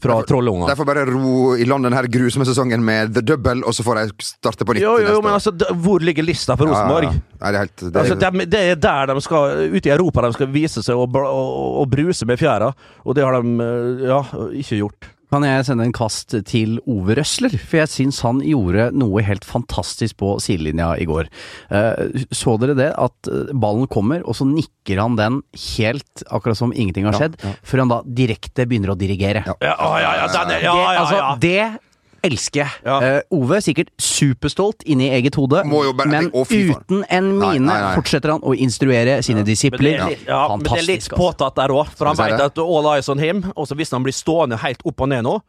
fra 0.02 0.22
Trollunga. 0.28 0.68
Derfor 0.70 0.86
bare 0.86 1.06
ro 1.10 1.56
i 1.58 1.66
land 1.66 1.88
denne 1.88 2.04
grusomme 2.12 2.46
sesongen 2.48 2.84
med 2.86 3.16
the 3.16 3.24
double, 3.26 3.64
og 3.66 3.76
så 3.76 3.86
får 3.86 4.02
de 4.02 4.28
starte 4.28 4.66
på 4.68 4.78
nytt. 4.78 4.86
Jo, 4.86 4.96
jo, 5.02 5.18
jo, 5.18 5.24
men 5.26 5.34
altså, 5.34 5.54
hvor 5.74 6.04
ligger 6.04 6.26
lista 6.26 6.58
for 6.60 6.70
Rosenborg? 6.70 7.10
ja. 7.10 7.52
Det 7.52 7.60
helt 7.62 7.84
det 7.84 8.02
Altså, 8.02 8.16
de, 8.18 8.46
det 8.50 8.64
er 8.72 8.80
der 8.82 9.12
de 9.14 9.22
skal, 9.22 9.68
ute 9.74 9.90
i 9.90 9.94
Europa 9.94 10.26
de 10.26 10.34
skal 10.38 10.50
vise 10.54 10.82
seg 10.86 10.98
og, 10.98 11.18
og, 11.22 11.78
og 11.84 11.92
bruse 11.92 12.26
med 12.30 12.40
fjæra, 12.42 12.72
og 13.06 13.18
det 13.18 13.26
har 13.26 13.38
de 13.38 13.68
eh, 13.68 14.08
ja, 14.10 14.24
ikke 14.62 14.82
gjort. 14.82 15.12
Kan 15.28 15.44
jeg 15.44 15.66
sende 15.68 15.84
en 15.84 15.96
kast 15.96 16.32
til 16.48 16.78
Ove 16.88 17.18
Røsler? 17.20 17.52
For 17.60 17.82
jeg 17.82 17.92
syns 17.92 18.22
han 18.24 18.40
gjorde 18.46 18.90
noe 18.96 19.24
helt 19.28 19.44
fantastisk 19.48 20.16
på 20.22 20.38
sidelinja 20.44 20.94
i 21.02 21.08
går. 21.10 21.28
Eh, 21.68 22.22
så 22.32 22.56
dere 22.62 22.78
det? 22.78 22.94
At 22.96 23.32
eh, 23.32 23.52
ballen 23.52 23.90
kommer, 23.92 24.24
og 24.24 24.38
så 24.40 24.48
nikker 24.48 25.02
han 25.04 25.18
den 25.20 25.42
helt 25.76 26.24
akkurat 26.32 26.60
som 26.60 26.72
ingenting 26.72 27.10
har 27.10 27.18
skjedd, 27.20 27.36
ja. 27.44 27.52
før 27.68 27.84
han 27.84 27.92
da 27.92 28.00
direkte 28.08 28.68
begynner 28.70 28.96
å 28.96 29.00
dirigere. 29.00 29.44
Ja. 29.48 29.58
Ja, 29.68 29.76
ja, 30.00 30.14
ja, 30.22 30.32
den 30.32 30.64
ja, 30.64 30.78
det, 30.78 30.96
altså, 31.02 31.20
det 31.44 31.87
elsker 32.24 32.62
jeg. 32.64 32.72
Ja. 32.86 32.98
Uh, 33.00 33.38
Ove 33.42 33.60
sikkert 33.62 33.90
superstolt 34.02 34.84
inni 34.86 35.10
eget 35.14 35.36
hode, 35.36 35.64
bare- 35.64 36.08
men 36.10 36.30
Å, 36.32 36.46
uten 36.48 37.04
en 37.10 37.38
mine 37.38 37.60
nei, 37.66 37.78
nei. 37.82 37.96
fortsetter 37.96 38.32
han 38.32 38.42
å 38.42 38.56
instruere 38.58 39.22
sine 39.24 39.38
Men 39.42 39.46
det, 39.46 39.52
disipler. 39.56 40.00
er 40.00 40.10
litt, 40.10 40.26
ja, 40.28 40.48
men 40.50 40.60
det 40.64 40.72
er 40.80 40.88
litt 40.88 41.04
altså. 41.10 41.16
påtatt 41.18 41.56
der 41.56 41.70
òg, 41.70 41.88
for 41.96 42.06
han 42.08 42.16
veit 42.16 42.40
at 42.42 42.58
all 42.58 42.88
eyes 42.96 43.10
on 43.10 43.20
him. 43.20 43.44
Og 43.56 43.68
så 43.68 43.76
hvis 43.76 43.92
han 43.92 44.04
blir 44.04 44.14
stående 44.14 44.58
helt 44.58 44.82
opp 44.86 45.02
og 45.02 45.10
ned 45.10 45.24
nå, 45.24 45.40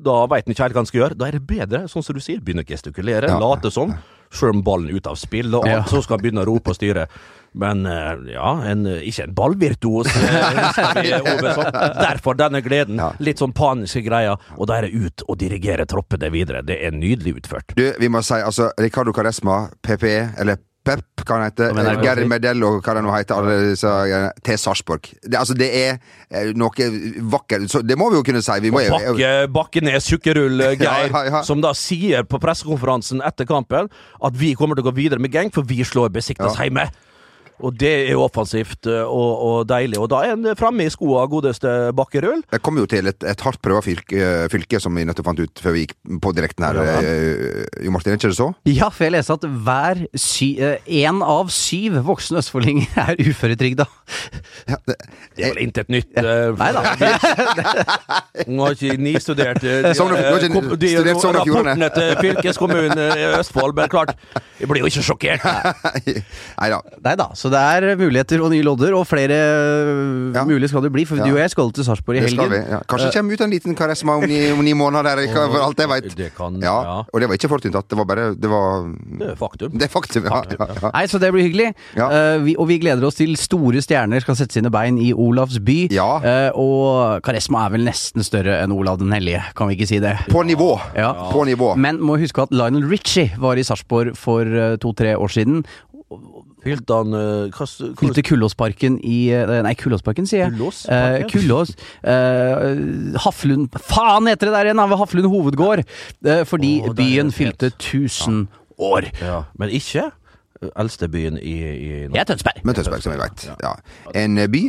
da 0.00 0.26
veit 0.26 0.46
han 0.46 0.54
ikke 0.54 0.62
helt 0.62 0.72
hva 0.74 0.80
han 0.84 0.86
skal 0.86 1.00
gjøre. 1.00 1.18
Da 1.18 1.26
er 1.26 1.32
det 1.32 1.46
bedre, 1.46 1.84
sånn 1.90 2.02
som 2.04 2.14
du 2.14 2.20
sier, 2.20 2.40
begynne 2.40 2.62
å 2.64 2.66
gestikulere, 2.66 3.28
Ja. 3.28 3.38
late 3.38 3.70
som. 3.70 3.94
Sjøl 4.30 4.50
om 4.54 4.62
ballen 4.62 4.88
er 4.88 4.94
ute 5.00 5.10
av 5.10 5.16
spill, 5.18 5.52
og 5.54 5.66
Ja. 5.66 5.78
alt, 5.82 5.88
så 5.88 6.02
skal 6.02 6.16
han 6.18 6.22
begynne 6.24 6.44
å 6.44 6.46
rope 6.46 6.70
og 6.70 6.76
styre. 6.76 7.08
Men 7.52 7.82
eh, 7.86 8.32
ja, 8.36 8.52
en, 8.70 8.84
ikke 8.86 9.24
en 9.26 9.34
ballvirtuos, 9.34 10.06
eh. 10.06 10.94
Derfor 11.98 12.38
denne 12.38 12.62
gleden. 12.62 13.00
Ja. 13.02 13.10
Litt 13.18 13.42
sånn 13.42 13.54
paniske 13.56 14.04
greier. 14.06 14.38
Og 14.56 14.70
da 14.70 14.78
er 14.78 14.88
det 14.88 14.94
ut 14.94 15.24
og 15.26 15.38
dirigere 15.40 15.86
troppene 15.90 16.30
videre. 16.30 16.62
Det 16.66 16.78
er 16.86 16.94
nydelig 16.94 17.40
utført. 17.42 17.74
Du, 17.78 17.86
vi 17.98 18.10
må 18.12 18.22
si 18.26 18.38
altså 18.38 18.70
Ricardo 18.80 19.14
Caresma, 19.16 19.64
PPE, 19.82 20.18
eller 20.40 20.60
Pep, 20.80 21.02
hva 21.26 21.36
han 21.36 21.42
heter. 21.44 21.74
Men 21.76 21.84
er 21.84 21.98
det 21.98 22.06
Gary 22.06 22.22
godt? 22.24 22.86
Hva 22.86 22.94
det 22.96 23.02
nå 23.04 23.10
heter. 23.12 23.36
Alle 23.36 23.56
disse, 23.68 23.90
greiene, 24.08 24.30
til 24.46 24.56
Sarpsborg. 24.62 25.10
Det, 25.26 25.34
altså, 25.36 25.56
det 25.58 25.68
er 25.76 25.98
eh, 26.30 26.54
noe 26.56 26.86
vakkert. 27.34 27.66
Så 27.68 27.82
det 27.84 27.98
må 28.00 28.08
vi 28.08 28.16
jo 28.16 28.24
kunne 28.24 28.40
si. 28.44 28.56
Vi 28.64 28.72
må, 28.72 28.80
Bakke, 28.88 29.34
Bakkenes 29.52 30.08
tjukkerull, 30.08 30.56
Geir, 30.80 30.86
Ja, 30.86 30.96
ja, 31.10 31.22
ja. 31.28 31.42
som 31.44 31.60
da 31.60 31.74
sier 31.76 32.24
på 32.24 32.40
pressekonferansen 32.40 33.20
etter 33.28 33.48
kampen 33.50 33.92
at 33.92 34.40
vi 34.40 34.54
kommer 34.56 34.78
til 34.78 34.86
å 34.86 34.88
gå 34.88 34.96
videre 35.02 35.20
med 35.20 35.34
Genk, 35.36 35.52
for 35.58 35.68
vi 35.68 35.82
slår 35.84 36.14
Besiktas 36.16 36.56
Ja. 36.56 36.64
hjemme. 36.64 36.88
Og 37.60 37.74
det 37.80 37.90
er 38.06 38.12
jo 38.14 38.22
offensivt 38.24 38.86
eh, 38.90 39.02
og, 39.04 39.32
og 39.50 39.68
deilig. 39.70 39.98
Og 40.00 40.08
da 40.12 40.22
er 40.26 40.34
en 40.36 40.50
framme 40.58 40.86
i 40.86 40.90
skoa, 40.92 41.26
godeste 41.30 41.68
Bakkerull. 41.96 42.42
Jeg 42.52 42.62
kom 42.64 42.78
jo 42.80 42.86
til 42.90 43.10
et, 43.10 43.22
et 43.28 43.40
hardt 43.46 43.60
prøva 43.64 43.82
fylke, 43.84 44.48
fylke, 44.52 44.80
som 44.80 44.94
vi 44.96 45.04
nettopp 45.08 45.28
fant 45.30 45.42
ut 45.44 45.60
før 45.64 45.76
vi 45.76 45.84
gikk 45.86 45.94
på 46.24 46.32
direkten 46.36 46.64
her. 46.66 46.80
Ja. 46.80 46.98
Eh, 47.00 47.66
Jo 47.84 47.92
Martin, 47.94 48.12
er 48.14 48.18
ikke 48.20 48.30
det 48.32 48.38
så? 48.38 48.50
Ja, 48.68 48.88
for 48.92 49.06
jeg 49.06 49.14
leste 49.16 49.36
at 49.36 49.44
hver 49.66 50.02
sy 50.18 50.50
en 50.60 51.20
av 51.24 51.48
syv 51.52 52.00
voksne 52.08 52.40
østfoldinger 52.40 52.96
er 53.06 53.20
uføretrygda. 53.20 53.86
Ja, 54.70 54.76
det, 54.88 54.96
Det 55.36 55.44
er 55.46 55.54
vel 55.54 55.62
intet 55.66 55.88
nytt. 55.92 56.10
eh, 56.16 56.50
Nei 56.60 56.70
da. 56.76 56.82
Nå 58.50 58.64
har 58.66 58.76
ikke 58.76 58.96
ni 59.00 59.14
studert 59.22 59.62
eh, 59.64 59.82
de, 59.86 59.92
Sogn 59.96 60.14
og- 60.14 60.20
eh, 60.20 61.44
Fjordane. 61.44 61.88
til 61.94 62.10
fylkeskommunen 62.20 62.98
i 62.98 63.24
Østfold, 63.38 63.74
men 63.76 63.88
klart, 63.92 64.14
jeg 64.60 64.68
blir 64.70 64.82
jo 64.84 64.90
ikke 64.90 65.04
sjokkert. 65.04 65.44
Nei 67.04 67.14
da. 67.20 67.28
Så 67.50 67.56
det 67.56 67.90
er 67.90 67.96
muligheter 67.98 68.42
og 68.44 68.50
nye 68.52 68.62
lodder, 68.62 68.94
og 68.94 69.06
flere 69.10 69.34
øh, 69.34 70.34
Ja. 70.34 70.44
mulige 70.46 70.68
skal 70.70 70.82
det 70.86 70.92
bli. 70.94 71.04
For 71.04 71.16
Ja. 71.18 71.24
du 71.26 71.32
og 71.34 71.38
jeg 71.40 71.50
skal 71.50 71.72
til 71.72 71.84
Sarpsborg 71.84 72.16
i 72.16 72.20
Det 72.20 72.30
skal 72.30 72.44
helgen. 72.44 72.64
vi. 72.66 72.70
Ja. 72.74 72.78
Kanskje 72.88 73.06
det 73.10 73.14
kommer 73.16 73.32
ut 73.34 73.40
en 73.40 73.50
liten 73.50 73.74
karisma 73.74 74.12
om 74.16 74.22
ni, 74.28 74.38
om 74.52 74.62
ni 74.64 74.72
måneder, 74.72 75.02
der, 75.02 75.26
hva- 75.34 75.50
for 75.50 75.64
alt 75.66 75.78
jeg 75.78 75.88
veit. 75.88 76.18
Ja, 76.62 76.82
ja. 76.82 77.02
og 77.12 77.20
det 77.20 77.28
var 77.28 77.34
ikke 77.34 77.48
forutinntatt. 77.50 77.88
Det 77.90 77.98
var 77.98 78.04
bare 78.04 78.34
Det 78.34 78.48
var 78.50 78.86
Det 79.18 79.30
er 79.30 79.36
faktum. 79.36 79.72
Det 79.72 79.82
er 79.82 79.88
faktum, 79.88 80.24
ja. 80.24 80.42
ja, 80.50 80.66
ja. 80.82 80.90
Nei, 80.94 81.06
så 81.06 81.18
det 81.18 81.32
blir 81.32 81.42
hyggelig. 81.48 81.74
Ja. 81.96 82.08
Eh, 82.36 82.38
vi, 82.44 82.54
og 82.56 82.68
vi 82.68 82.78
gleder 82.78 83.04
oss 83.06 83.16
til 83.16 83.34
store 83.36 83.82
stjerner 83.82 84.20
skal 84.20 84.36
sette 84.36 84.52
sine 84.54 84.70
bein 84.70 84.98
i 84.98 85.12
Olavs 85.12 85.58
by. 85.58 85.88
Ja. 85.90 86.20
Eh, 86.22 86.50
og 86.54 87.22
Karesma 87.22 87.66
er 87.66 87.70
vel 87.70 87.84
nesten 87.84 88.22
større 88.22 88.62
enn 88.62 88.72
Olav 88.72 88.98
den 88.98 89.10
hellige, 89.12 89.42
kan 89.56 89.68
vi 89.68 89.74
ikke 89.76 89.88
si 89.88 89.98
det? 89.98 90.16
På 90.30 90.44
nivå. 90.46 90.78
Ja. 90.96 91.12
På 91.32 91.44
nivå. 91.44 91.74
Men 91.76 91.98
må 92.00 92.16
huske 92.20 92.42
at 92.42 92.50
Lionel 92.52 92.86
Richie 92.88 93.32
var 93.38 93.54
i 93.58 93.62
Sarpsborg 93.66 94.16
for 94.16 94.42
eh, 94.46 94.76
to-tre 94.76 95.16
år 95.16 95.28
siden. 95.28 95.64
Fylte 96.64 96.96
han 96.98 97.14
eh, 97.14 97.52
hva 97.54 97.66
Fylte 98.00 98.24
Kullåsparken 98.26 98.96
i 99.06 99.18
eh, 99.34 99.52
Nei, 99.62 99.74
Kullåsparken, 99.78 100.26
sier 100.26 100.42
jeg. 100.46 100.54
Kullås? 100.56 100.80
Eh, 100.90 101.22
Kullås. 101.30 101.74
Eh, 102.02 103.16
Haflund 103.24 103.78
Faen 103.78 104.26
heter 104.30 104.50
det 104.50 104.56
der 104.56 104.70
igjen! 104.70 104.82
ved 104.90 104.98
Haflund 105.04 105.30
hovedgård! 105.30 105.84
Eh, 106.26 106.42
fordi 106.50 106.72
oh, 106.82 106.94
byen 106.98 107.30
fylte 107.34 107.70
1000 107.76 108.48
år. 108.80 109.10
Ja, 109.22 109.42
men 109.60 109.70
ikke 109.76 110.08
eh, 110.10 110.68
eldste 110.74 111.08
byen 111.12 111.38
i, 111.38 111.56
i 111.62 111.90
Det 112.10 112.22
er 112.24 112.30
Tønsberg. 112.32 112.62
Men 112.66 112.74
Tønsberg, 112.78 113.06
som 113.06 113.14
jeg 113.14 113.22
veit. 113.22 113.46
Ja. 113.62 113.74
En 114.18 114.38
eh, 114.38 114.50
by 114.50 114.66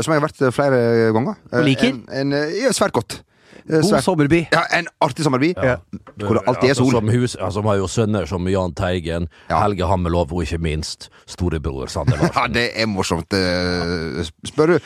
som 0.00 0.12
jeg 0.14 0.20
har 0.20 0.26
vært 0.28 0.44
eh, 0.44 0.52
flere 0.54 1.12
ganger. 1.16 1.40
Du 1.48 1.58
Og 1.60 1.66
liker? 1.68 1.92
En, 1.92 2.04
en, 2.20 2.32
eh, 2.36 2.58
ja, 2.62 2.72
svært 2.76 2.94
godt. 2.96 3.22
Eh, 3.68 3.80
God 3.80 4.02
sommerby. 4.02 4.42
Ja, 4.52 4.62
en 4.78 4.88
artig 5.04 5.24
sommerby. 5.26 5.52
Hvor 5.54 6.38
det 6.38 6.42
alltid 6.46 6.68
er 6.70 6.74
Altså, 6.74 6.84
sol. 6.84 6.92
som, 6.96 7.08
hus, 7.08 7.36
altså, 7.36 7.52
som 7.60 7.68
har 7.70 7.76
jo 7.80 7.88
sønner 7.90 8.26
som 8.26 8.48
Jahn 8.48 8.74
Teigen, 8.74 9.28
Ja. 9.50 9.60
Helge 9.62 9.86
Hammelov 9.86 10.32
og 10.32 10.42
ikke 10.42 10.58
minst 10.62 11.10
storebror 11.26 11.86
Sander 11.92 12.18
Ja, 12.36 12.46
det 12.48 12.70
er 12.74 12.86
morsomt. 12.90 13.28
Spør 13.30 14.62
Spør, 14.62 14.78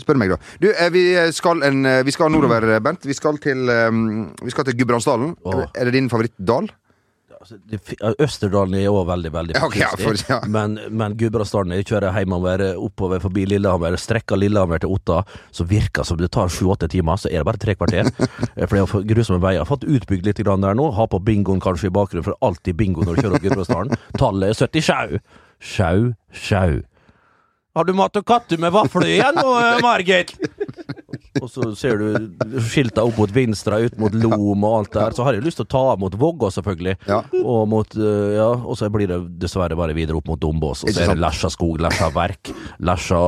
spør 0.00 0.18
meg, 0.20 0.30
da. 0.34 0.38
Du, 0.62 0.68
eh, 0.70 0.90
vi 0.94 1.04
skal, 1.36 1.62
en, 1.66 1.84
eh, 1.86 2.02
vi 2.06 2.14
skal 2.14 2.32
nordover, 2.32 2.80
Bent. 2.80 3.06
Vi 3.06 3.14
skal 3.16 3.38
til, 3.42 3.68
um, 3.88 4.32
til 4.42 4.76
Gudbrandsdalen. 4.78 5.36
Er 5.74 5.84
det 5.88 5.94
din 5.96 6.10
favorittdal? 6.10 6.70
Altså, 7.46 8.14
Østerdalen 8.24 8.74
er 8.80 8.88
òg 8.90 9.04
veldig, 9.06 9.30
veldig 9.34 9.56
okay, 9.62 9.80
ja, 9.84 9.90
for- 10.00 10.18
ja. 10.28 10.40
Men, 10.50 10.74
men 10.90 11.14
Gudbrandsdalen, 11.20 11.76
jeg 11.78 11.86
kjører 11.92 12.10
hjemover 12.16 12.64
oppover 12.74 13.20
forbi 13.22 13.44
Lillehammer, 13.46 13.94
strekker 14.00 14.36
Lillehammer 14.40 14.80
til 14.82 14.90
Otta, 14.90 15.20
så 15.54 15.66
virker 15.70 16.02
som 16.08 16.18
det 16.18 16.32
tar 16.34 16.50
sju-åtte 16.50 16.88
timer, 16.90 17.20
så 17.22 17.30
er 17.30 17.38
det 17.44 17.46
bare 17.52 17.62
tre 17.62 17.76
kvarter. 17.78 18.10
Eh, 18.56 18.64
for 18.66 18.76
det 18.78 18.82
er 18.82 19.08
grusomme 19.10 19.40
veier. 19.42 19.58
Jeg 19.58 19.64
har 19.66 19.68
fått 19.68 19.84
utbygd 19.84 20.24
litt 20.26 20.38
grann 20.40 20.62
der 20.64 20.74
nå. 20.78 20.86
Ha 20.96 21.04
på 21.12 21.18
bingoen 21.20 21.60
kanskje 21.60 21.90
i 21.90 21.92
bakgrunnen, 21.92 22.24
for 22.24 22.36
alltid 22.46 22.76
bingo 22.78 23.04
når 23.04 23.18
du 23.18 23.22
kjører 23.22 23.36
opp 23.36 23.44
Gudbrandsdalen. 23.44 23.98
Tallet 24.20 24.48
er 24.54 24.60
70 24.64 24.86
sjau. 24.86 25.18
Sjau, 25.60 26.00
sjau. 26.32 26.78
Har 27.76 27.84
du 27.84 27.92
mat 27.92 28.16
og 28.16 28.24
katter 28.24 28.56
med 28.62 28.72
vafler 28.72 29.10
igjen 29.18 29.36
nå, 29.36 29.50
eh, 29.60 29.80
Margit? 29.86 30.32
Og 31.42 31.50
så 31.52 31.70
ser 31.78 32.00
du 32.00 32.60
skilta 32.70 33.04
opp 33.06 33.18
mot 33.20 33.32
Vinstra, 33.32 33.80
ut 33.84 33.96
mot 34.00 34.14
Lom 34.16 34.66
og 34.66 34.76
alt 34.80 34.92
der. 34.96 35.16
Så 35.16 35.26
har 35.26 35.36
jeg 35.36 35.46
lyst 35.46 35.60
til 35.60 35.68
å 35.68 35.72
ta 35.76 35.84
mot 36.00 36.14
Vågå, 36.16 36.50
selvfølgelig. 36.54 36.96
Ja. 37.08 37.22
Og 37.42 37.66
mot, 37.70 37.96
eh, 37.98 38.36
ja, 38.38 38.50
og 38.56 38.78
så 38.78 38.90
blir 38.92 39.10
det 39.10 39.20
dessverre 39.42 39.78
bare 39.78 39.96
videre 39.96 40.20
opp 40.20 40.30
mot 40.30 40.40
Dombås. 40.40 40.84
Og 40.86 40.92
så 40.92 41.04
er 41.04 41.14
det 41.14 41.22
Lesja 41.22 41.50
skog, 41.52 41.80
Lesja 41.82 42.10
verk, 42.14 42.52
Lesja 42.80 43.22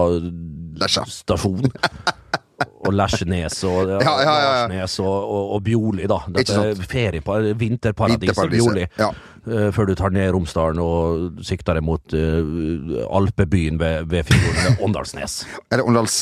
stasjon. 1.08 1.68
Og 2.58 2.90
Lesjenes 2.94 3.54
og, 3.68 3.90
Ja, 4.02 4.14
ja. 4.22 4.86
Og, 4.98 5.54
og, 5.54 5.60
Bjoli, 5.62 6.08
da. 6.10 6.18
Dette 6.34 6.56
er 6.74 7.52
vinterparadiset. 7.58 8.50
Bjoli. 8.50 8.86
Eh, 9.48 9.68
før 9.72 9.88
du 9.88 9.94
tar 9.96 10.12
ned 10.12 10.32
Romsdalen 10.34 10.80
og 10.82 11.38
sikter 11.46 11.78
deg 11.78 11.86
mot 11.86 12.02
uh, 12.12 13.06
alpebyen 13.16 13.78
ved, 13.80 14.08
ved 14.10 14.26
fjorden, 14.28 14.76
Åndalsnes. 14.84 15.40
Er 15.70 15.80
det 15.80 15.86
Åndals 15.88 16.18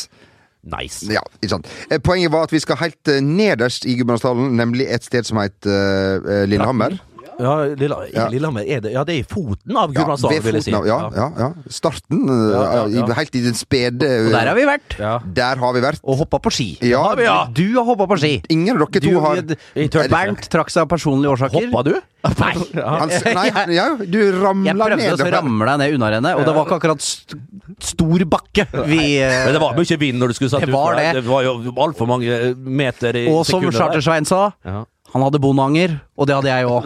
Nice. 0.67 1.07
Ja, 1.13 1.23
ikke 1.41 1.53
sant. 1.55 1.69
Eh, 1.91 2.01
Poenget 2.03 2.33
var 2.35 2.49
at 2.49 2.55
vi 2.55 2.61
skal 2.63 2.81
helt 2.81 3.11
eh, 3.13 3.21
nederst 3.23 3.87
i 3.87 3.95
Gudbrandsdalen, 3.99 4.57
nemlig 4.59 4.89
et 4.91 5.07
sted 5.07 5.29
som 5.29 5.39
heter 5.39 6.25
uh, 6.25 6.43
Lillehammer. 6.51 6.99
Ja, 7.39 7.55
Lilla, 7.77 7.97
Ja. 8.15 8.29
Lillehammer 8.33 8.65
er 8.65 8.81
det 8.81 8.93
Ja, 8.95 9.03
det 9.05 9.15
er 9.15 9.21
i 9.21 9.27
foten 9.29 9.77
av 9.77 9.93
Gudbrandsdalen, 9.93 10.43
vil 10.43 10.55
jeg 10.59 10.65
si. 10.65 10.73
av 10.75 10.87
Ja, 10.89 11.11
ja, 11.15 11.27
ja. 11.39 11.49
Starten, 11.69 12.23
eh, 12.29 12.53
Ja, 12.55 12.63
ja, 12.63 12.87
ja. 13.07 13.15
helt 13.19 13.35
i 13.37 13.43
den 13.45 13.55
spede 13.59 14.09
Og 14.27 14.33
der 14.33 14.47
har 14.49 14.55
vi 14.57 14.65
vært. 14.65 14.97
Ja. 14.99 15.19
Der 15.37 15.57
har 15.61 15.73
vi 15.77 15.81
vært. 15.85 16.01
Og 16.03 16.17
hoppa 16.23 16.39
på 16.41 16.51
ski. 16.53 16.69
Ja, 16.81 17.03
har 17.03 17.17
vi, 17.17 17.25
ja. 17.29 17.47
Du 17.53 17.65
har 17.77 17.85
hoppa 17.85 18.07
på 18.07 18.19
ski. 18.23 18.43
Ingen 18.49 18.77
av 18.81 18.87
dere 18.89 19.01
Du, 19.05 19.11
to 19.13 19.21
har. 19.21 20.09
Bernt 20.09 20.49
trakk 20.49 20.71
seg 20.73 20.87
av 20.87 20.89
personlige 20.89 21.35
årsaker. 21.37 21.69
Hoppa 21.69 21.85
du? 21.85 21.95
Nei. 22.27 22.55
Han, 22.83 23.09
nei, 23.37 23.75
ja, 23.77 23.85
du 24.03 24.17
Jeg 24.19 24.35
prøvde 24.35 24.97
ned. 24.99 25.13
å 25.13 25.19
så 25.21 25.29
ramle 25.31 25.77
ned 25.79 25.99
ned 26.01 26.15
henne 26.17 26.33
og 26.35 26.43
det 26.49 26.55
var 26.57 26.65
ikke 26.67 26.79
akkurat 26.81 27.05
st 27.05 27.37
stor 27.79 28.25
bakke. 28.25 28.65
Vi, 28.89 29.19
eh, 29.21 29.45
Men 29.45 29.53
det 29.55 29.61
var 29.61 29.77
mye 29.77 29.99
vind 30.01 30.19
når 30.19 30.33
du 30.33 30.35
skulle 30.39 30.51
satt 30.51 30.65
Det 30.65 30.73
var 30.73 30.97
det. 30.97 31.13
Det 31.21 31.25
var 31.29 31.43
jo 31.45 31.55
altfor 31.77 32.09
mange 32.09 32.55
meter 32.57 33.15
i 33.21 33.27
og 33.31 33.45
som 33.47 33.61
sekundet. 33.61 33.79
Charter-Svein 33.79 34.27
sa, 34.27 34.53
Ja. 34.65 34.85
Han 35.17 35.23
hadde 35.25 35.41
bondanger, 35.41 35.95
og 36.17 36.27
det 36.29 36.35
hadde 36.37 36.53
jeg 36.53 36.67
òg. 36.69 36.85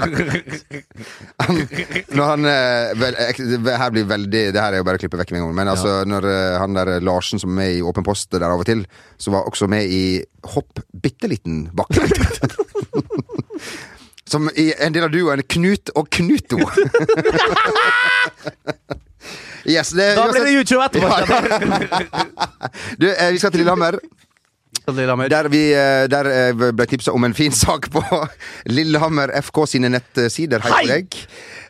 Når 2.17 2.25
han 2.29 2.45
eh, 2.47 2.93
vel, 3.01 3.15
det 3.67 3.75
her 3.83 3.91
blir 3.95 4.05
veldig 4.07 4.43
Det 4.55 4.61
her 4.61 4.73
er 4.77 4.81
jo 4.83 4.87
bare 4.87 4.99
å 5.01 5.03
klippe 5.03 5.19
vekk 5.19 5.31
med 5.35 5.41
en 5.41 5.45
gang. 5.49 5.57
Men 5.59 5.71
altså, 5.73 5.91
når 6.09 6.23
eh, 6.31 6.59
han 6.63 6.77
der 6.77 6.89
Larsen 7.03 7.39
som 7.43 7.51
er 7.55 7.59
med 7.59 7.71
i 7.79 7.83
Åpen 7.87 8.05
post 8.07 8.31
der 8.35 8.45
av 8.47 8.61
og 8.63 8.67
til, 8.69 8.81
så 9.19 9.29
var 9.35 9.49
også 9.51 9.67
med 9.71 9.83
i 9.91 10.23
Hopp 10.55 10.73
bitte 11.03 11.27
liten 11.31 11.55
bakke. 11.75 12.07
Som 14.31 14.47
i 14.55 14.71
en 14.79 14.95
del 14.95 15.05
av 15.09 15.11
duoen 15.11 15.43
Knut 15.51 15.91
og 15.99 16.07
Knuto. 16.15 16.63
yes, 19.67 19.91
det, 19.91 20.15
Da 20.15 20.31
blir 20.31 20.47
det 20.47 20.55
YouTube 20.55 20.87
etterpå! 20.87 21.11
Du, 23.03 23.11
eh, 23.11 23.35
vi 23.35 23.43
skal 23.43 23.51
til 23.51 23.59
Lillehammer. 23.65 23.99
Der, 25.33 25.49
vi, 25.53 25.63
eh, 25.77 26.07
der 26.11 26.29
eh, 26.31 26.53
ble 26.73 26.87
tipsa 26.91 27.13
om 27.17 27.25
en 27.29 27.37
fin 27.37 27.53
sak 27.65 27.91
på 27.95 28.03
Lillehammer 28.71 29.33
FK 29.43 29.65
sine 29.77 29.93
nettsider. 29.93 30.65
Hei 30.65 30.83
på 30.83 30.91
deg. 30.93 31.21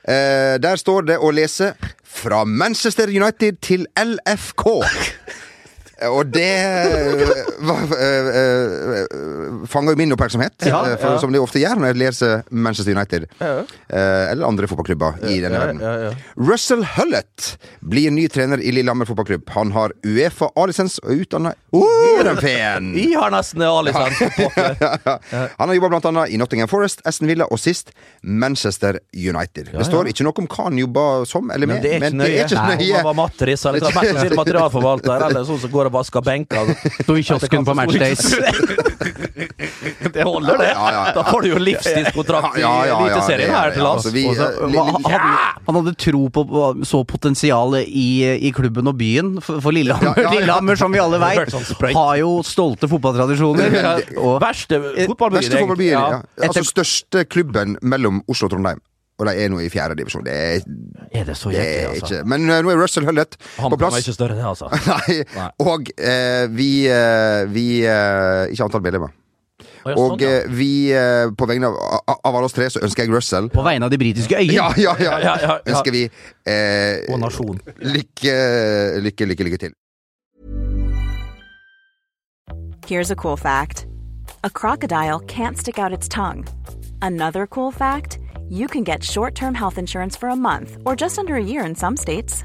Eh, 0.04 0.56
Der 0.62 0.76
står 0.80 1.10
det 1.12 1.18
å 1.20 1.30
lese 1.34 1.74
'Fra 2.10 2.44
Manchester 2.44 3.06
United 3.08 3.60
til 3.62 3.86
LFK'. 3.96 4.80
Og 6.16 6.26
det 6.32 6.48
eh, 6.48 7.28
var, 7.60 7.82
jo 9.90 9.94
min 9.98 10.12
oppmerksomhet, 10.14 10.54
Ja, 10.66 10.80
eh, 10.90 10.96
for, 11.00 11.18
som 11.22 11.32
det 11.32 11.40
ofte 11.42 11.60
gjør 11.62 11.78
når 11.80 11.92
jeg 11.92 11.98
leser 12.02 12.42
Manchester 12.50 12.92
United. 12.96 13.26
Ja. 13.40 13.52
eh, 13.88 14.30
eller 14.32 14.46
andre 14.48 14.66
fotballklubber 14.70 15.20
i 15.30 15.38
denne 15.42 15.54
Ja, 15.58 15.64
verden. 15.66 15.80
ja, 15.80 15.94
ja. 16.08 16.12
Russell 16.36 16.84
Hullett 16.96 17.56
blir 17.80 18.10
ny 18.10 18.26
trener 18.28 18.60
i 18.60 18.72
Lillehammer 18.74 19.06
fotballklubb. 19.08 19.48
Han 19.56 19.72
har 19.72 19.92
Uefa 20.06 20.50
A-lisens 20.56 20.98
og 21.04 21.12
er 21.14 21.22
utdanna 21.24 21.54
i 21.74 21.82
Heerenveen. 22.16 22.90
Vi 22.94 23.06
har 23.20 23.30
nesten 23.34 23.62
A-lisens. 23.62 24.20
Han 25.60 25.68
har 25.68 25.74
jobba 25.76 26.00
annet 26.10 26.30
i 26.34 26.38
Nottingham 26.40 26.68
Forest, 26.68 27.00
Aston 27.06 27.28
Villa 27.30 27.46
og 27.50 27.58
sist 27.60 27.90
Manchester 28.22 28.98
United. 29.14 29.70
Ja, 29.72 29.78
Det 29.78 29.86
står 29.88 30.10
ikke 30.10 30.24
noe 30.26 30.34
om 30.42 30.48
hva 30.50 30.64
han 30.66 30.78
jobba 30.80 31.04
som 31.28 31.50
eller 31.54 31.66
med, 31.70 31.84
Men 32.02 32.18
det 32.18 32.30
er 32.40 32.46
ikke 32.46 32.64
nøye. 32.66 32.90
Om 32.90 32.96
han 32.96 33.04
var 33.10 33.16
matris 33.18 33.64
eller 33.66 33.80
mest 33.84 33.96
sannsynlig 33.96 34.36
materialforvalter 34.38 35.24
eller 35.28 35.44
sånn 35.48 35.60
som 35.62 35.72
går 35.72 35.90
og 35.90 35.96
vasker 35.98 36.24
benker. 36.26 36.72
Sto 37.04 37.16
i 37.18 37.24
kiosken 37.26 37.64
på 37.66 37.74
matchdays. 37.78 38.24
Det 40.14 40.24
holder, 40.26 40.58
det. 40.58 40.68
Ja, 40.72 40.86
ja, 40.90 41.02
ja. 41.08 41.12
Da 41.16 41.24
får 41.28 41.44
du 41.44 41.48
jo 41.52 41.60
livstidskontrakt 41.62 42.58
i 42.58 42.64
Eliteserien 42.64 43.50
er 43.50 43.56
her 43.56 43.74
til 43.76 43.84
lands. 43.86 44.06
Altså, 44.10 44.34
så, 44.40 44.48
eh, 44.66 45.12
han, 45.12 45.24
han 45.68 45.78
hadde 45.80 45.94
tro 46.00 46.22
på 46.34 46.44
så 46.88 47.02
potensialet 47.08 47.88
i, 47.88 48.08
i 48.48 48.52
klubben 48.56 48.90
og 48.90 48.98
byen. 49.00 49.32
For, 49.44 49.60
for 49.64 49.76
Lillehammer, 49.76 50.12
Ja, 50.12 50.24
ja, 50.24 50.28
ja. 50.28 50.34
Lillehammer, 50.38 50.80
som 50.80 50.92
vi 50.94 51.02
alle 51.02 51.20
veit, 51.22 51.52
sånn 51.52 51.96
har 51.96 52.14
jo 52.22 52.34
stolte 52.46 52.88
fotballtradisjoner. 52.90 53.80
Og 54.18 54.38
Verste 54.42 54.80
fotballbyen. 55.06 55.90
Ja. 55.90 56.06
Ja. 56.18 56.22
Altså 56.46 56.64
største 56.66 57.24
klubben 57.28 57.76
mellom 57.82 58.22
Oslo 58.30 58.48
og 58.48 58.56
Trondheim. 58.56 58.80
Og 59.20 59.26
de 59.28 59.34
er 59.36 59.50
nå 59.52 59.58
i 59.60 59.68
fjerde 59.68 59.98
divisjon. 59.98 60.22
Det 60.24 60.32
er, 60.32 60.62
Er 61.12 61.26
det 61.28 61.34
så 61.36 61.50
det 61.52 61.58
jævlig, 61.58 61.80
er 61.82 61.88
altså? 61.90 62.14
ikke 62.16 62.28
Men 62.32 62.46
eh, 62.48 62.62
nå 62.64 62.70
er 62.72 62.78
Russell 62.80 63.04
Hullett 63.04 63.36
Han 63.58 63.68
på 63.68 63.76
er 63.76 63.82
plass. 63.82 63.98
ikke 64.00 64.14
større, 64.16 64.36
det, 64.38 64.46
altså. 64.48 64.70
Nei. 64.88 65.18
Nei. 65.36 65.48
Og 65.60 65.90
eh, 65.98 66.46
vi, 66.56 66.68
eh, 66.88 67.42
vi 67.52 67.66
eh, 67.84 68.46
Ikke 68.54 68.64
antall 68.70 68.84
medlemmer. 68.86 69.12
Å, 69.80 69.90
ja, 69.90 69.96
Og 69.96 70.12
sånn, 70.14 70.20
ja. 70.20 70.30
eh, 70.42 70.48
vi, 70.52 70.70
eh, 70.92 71.30
på 71.32 71.46
vegne 71.48 71.70
av, 71.70 71.76
av 72.12 72.34
alle 72.36 72.48
oss 72.50 72.52
tre, 72.56 72.66
så 72.70 72.82
ønsker 72.84 73.06
jeg 73.06 73.12
Russell 73.14 73.48
på 73.52 73.62
vegne 73.64 73.86
av 73.88 73.90
de 73.94 73.98
britiske 74.00 74.36
øyer. 74.36 74.52
Ja, 74.52 74.68
ja, 74.76 74.94
ja. 75.00 75.18
Ja, 75.20 75.20
ja, 75.24 75.36
ja. 75.42 75.58
Ønsker 75.72 75.94
vi 75.94 76.02
eh, 76.46 77.06
Og 77.12 77.20
nasjon. 77.22 77.60
lykke, 77.80 78.34
lykke, 79.06 79.30
lykke, 79.32 79.46
lykke 79.48 79.60
til. 79.66 79.76
Here's 82.86 83.10
a 83.10 83.16
cool 83.16 83.36
fact 83.36 83.86
a 84.42 84.50
crocodile 84.50 85.20
can't 85.20 85.56
stick 85.58 85.78
out 85.78 85.92
its 85.92 86.08
tongue. 86.08 86.44
Another 87.02 87.46
cool 87.46 87.70
fact 87.70 88.18
you 88.48 88.66
can 88.66 88.82
get 88.84 89.04
short 89.04 89.34
term 89.34 89.54
health 89.54 89.78
insurance 89.78 90.16
for 90.16 90.28
a 90.28 90.36
month 90.36 90.76
or 90.84 90.96
just 90.96 91.18
under 91.18 91.36
a 91.36 91.42
year 91.44 91.64
in 91.64 91.74
some 91.74 91.96
states. 91.96 92.44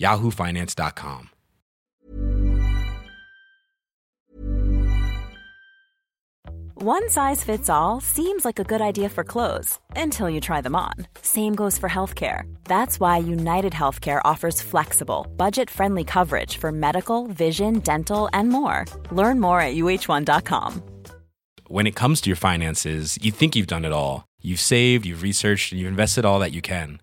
yahoofinance.com. 0.00 1.30
One 6.82 7.10
size 7.10 7.44
fits 7.44 7.68
all 7.68 8.00
seems 8.00 8.42
like 8.42 8.58
a 8.58 8.64
good 8.64 8.80
idea 8.80 9.10
for 9.10 9.22
clothes 9.22 9.78
until 9.94 10.30
you 10.30 10.40
try 10.40 10.62
them 10.62 10.74
on. 10.74 10.94
Same 11.20 11.54
goes 11.54 11.76
for 11.76 11.90
healthcare. 11.90 12.44
That's 12.64 12.98
why 12.98 13.18
United 13.18 13.74
Healthcare 13.74 14.22
offers 14.24 14.62
flexible, 14.62 15.26
budget 15.36 15.68
friendly 15.68 16.04
coverage 16.04 16.56
for 16.56 16.72
medical, 16.72 17.26
vision, 17.26 17.80
dental, 17.80 18.30
and 18.32 18.48
more. 18.48 18.86
Learn 19.10 19.40
more 19.40 19.60
at 19.60 19.74
uh1.com. 19.74 20.82
When 21.68 21.86
it 21.86 21.96
comes 21.96 22.22
to 22.22 22.30
your 22.30 22.36
finances, 22.36 23.18
you 23.20 23.30
think 23.30 23.54
you've 23.54 23.66
done 23.66 23.84
it 23.84 23.92
all. 23.92 24.24
You've 24.40 24.58
saved, 24.60 25.04
you've 25.04 25.22
researched, 25.22 25.72
and 25.72 25.78
you've 25.78 25.90
invested 25.90 26.24
all 26.24 26.38
that 26.38 26.52
you 26.52 26.62
can. 26.62 27.02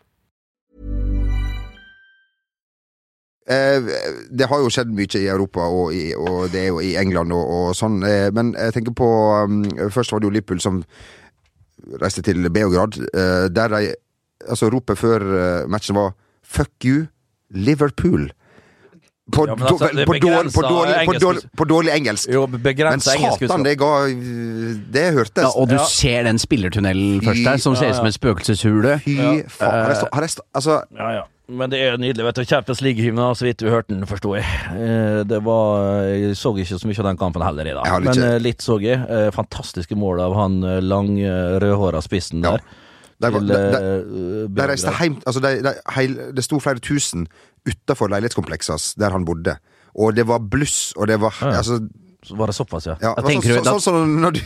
det 3.47 4.47
har 4.47 4.59
jo 4.61 4.69
skjedd 4.69 4.91
mye 4.93 5.17
i 5.19 5.27
Europa, 5.27 5.59
og, 5.65 5.93
i, 5.97 6.13
og 6.15 6.51
det 6.53 6.61
er 6.61 6.67
jo 6.67 6.79
i 6.79 6.95
England 7.01 7.33
og, 7.33 7.47
og 7.49 7.71
sånn. 7.75 8.03
Eh, 8.05 8.29
men 8.31 8.53
jeg 8.53 8.73
tenker 8.77 8.93
på 8.93 9.07
um, 9.43 9.63
Først 9.91 10.11
var 10.13 10.19
det 10.21 10.29
jo 10.29 10.35
Liverpool 10.35 10.61
som 10.61 10.83
reiste 12.01 12.21
til 12.21 12.45
Beograd, 12.53 12.99
eh, 13.13 13.47
der 13.49 13.67
de 13.77 13.95
Altså, 14.41 14.71
ropet 14.73 14.97
før 14.97 15.21
eh, 15.37 15.67
matchen 15.69 15.93
var 15.95 16.13
'fuck 16.41 16.71
you, 16.85 17.05
Liverpool'. 17.53 18.31
På, 19.31 19.45
Ja, 19.47 19.53
altså, 19.53 19.77
då- 19.77 20.05
på, 20.05 20.13
dårlig, 20.17 20.53
på, 20.53 20.61
dårlig, 20.61 20.93
på, 21.05 21.11
engelsk- 21.13 21.21
dårlig, 21.21 21.41
på 21.57 21.63
dårlig 21.65 21.91
engelsk. 21.93 22.29
Jo, 22.33 22.47
Men 22.47 22.99
satan, 22.99 23.63
det 23.63 23.77
ga 23.77 24.07
Det 24.93 25.13
hørtes. 25.13 25.37
Ja, 25.43 25.47
og 25.55 25.69
du 25.69 25.75
Ja. 25.75 25.85
ser 25.85 26.23
den 26.23 26.39
spillertunnelen 26.39 27.21
først 27.21 27.43
der, 27.45 27.57
som 27.57 27.75
ser 27.75 27.89
ut 27.89 27.95
som 27.95 28.05
en 28.05 28.11
spøkelseshule. 28.11 28.99
Fy 29.05 29.15
faen. 29.47 29.71
Har 29.71 29.89
jeg 29.89 30.07
har 30.13 30.21
jeg 30.21 30.29
Altså, 30.55 30.81
Ja, 30.97 31.09
ja. 31.11 31.21
Men 31.51 31.71
det 31.71 31.79
er 31.83 31.97
nydelig. 31.99 32.23
vet 32.27 32.37
du, 32.39 32.45
Champions 32.47 32.81
League-hymnen, 32.85 33.35
så 33.35 33.45
vidt 33.47 33.59
du 33.59 33.67
hørte 33.71 33.91
den, 33.91 34.05
forsto 34.09 34.35
jeg. 34.37 34.45
Eh, 34.71 35.23
Det 35.27 35.41
var 35.43 36.03
Jeg 36.07 36.35
så 36.39 36.53
ikke 36.55 36.77
så 36.79 36.87
mye 36.87 36.99
av 37.03 37.09
den 37.11 37.17
kampen 37.19 37.43
heller 37.43 37.67
i 37.67 37.73
dag, 37.75 38.03
men 38.03 38.13
ikke- 38.13 38.29
eh, 38.35 38.39
litt 38.39 38.61
så 38.61 38.79
jeg. 38.81 38.99
Eh, 39.09 39.31
Fantastiske 39.31 39.95
mål 39.95 40.21
av 40.21 40.33
han 40.35 40.61
lang, 40.87 41.17
rødhåra 41.61 42.01
spissen 42.01 42.43
Ja. 42.43 42.51
der. 42.57 42.61
De, 43.21 43.29
til, 43.31 43.47
de, 43.47 43.53
de, 43.53 43.77
eh, 43.77 44.47
de 44.49 44.67
reiste 44.67 44.89
hjem 44.97 45.21
altså 45.27 45.41
heil, 45.93 46.15
Det 46.33 46.43
sto 46.43 46.57
flere 46.59 46.79
tusen 46.79 47.27
utafor 47.67 48.09
leilighetskomplekset 48.09 48.95
der 48.97 49.11
han 49.11 49.25
bodde. 49.25 49.57
Og 49.95 50.15
det 50.15 50.25
var 50.25 50.39
bluss, 50.39 50.93
og 50.97 51.07
det 51.07 51.19
var 51.19 51.33
Ja. 51.41 51.57
altså, 51.59 51.87
Så 52.23 52.35
var 52.35 52.47
det 52.47 52.53
såpass, 52.53 52.85
ja. 52.85 52.95
ja, 53.01 53.15
tenker 53.25 53.55
så, 53.55 53.63
så, 53.65 53.79
så, 53.79 53.91
når 54.05 54.35
du 54.35 54.41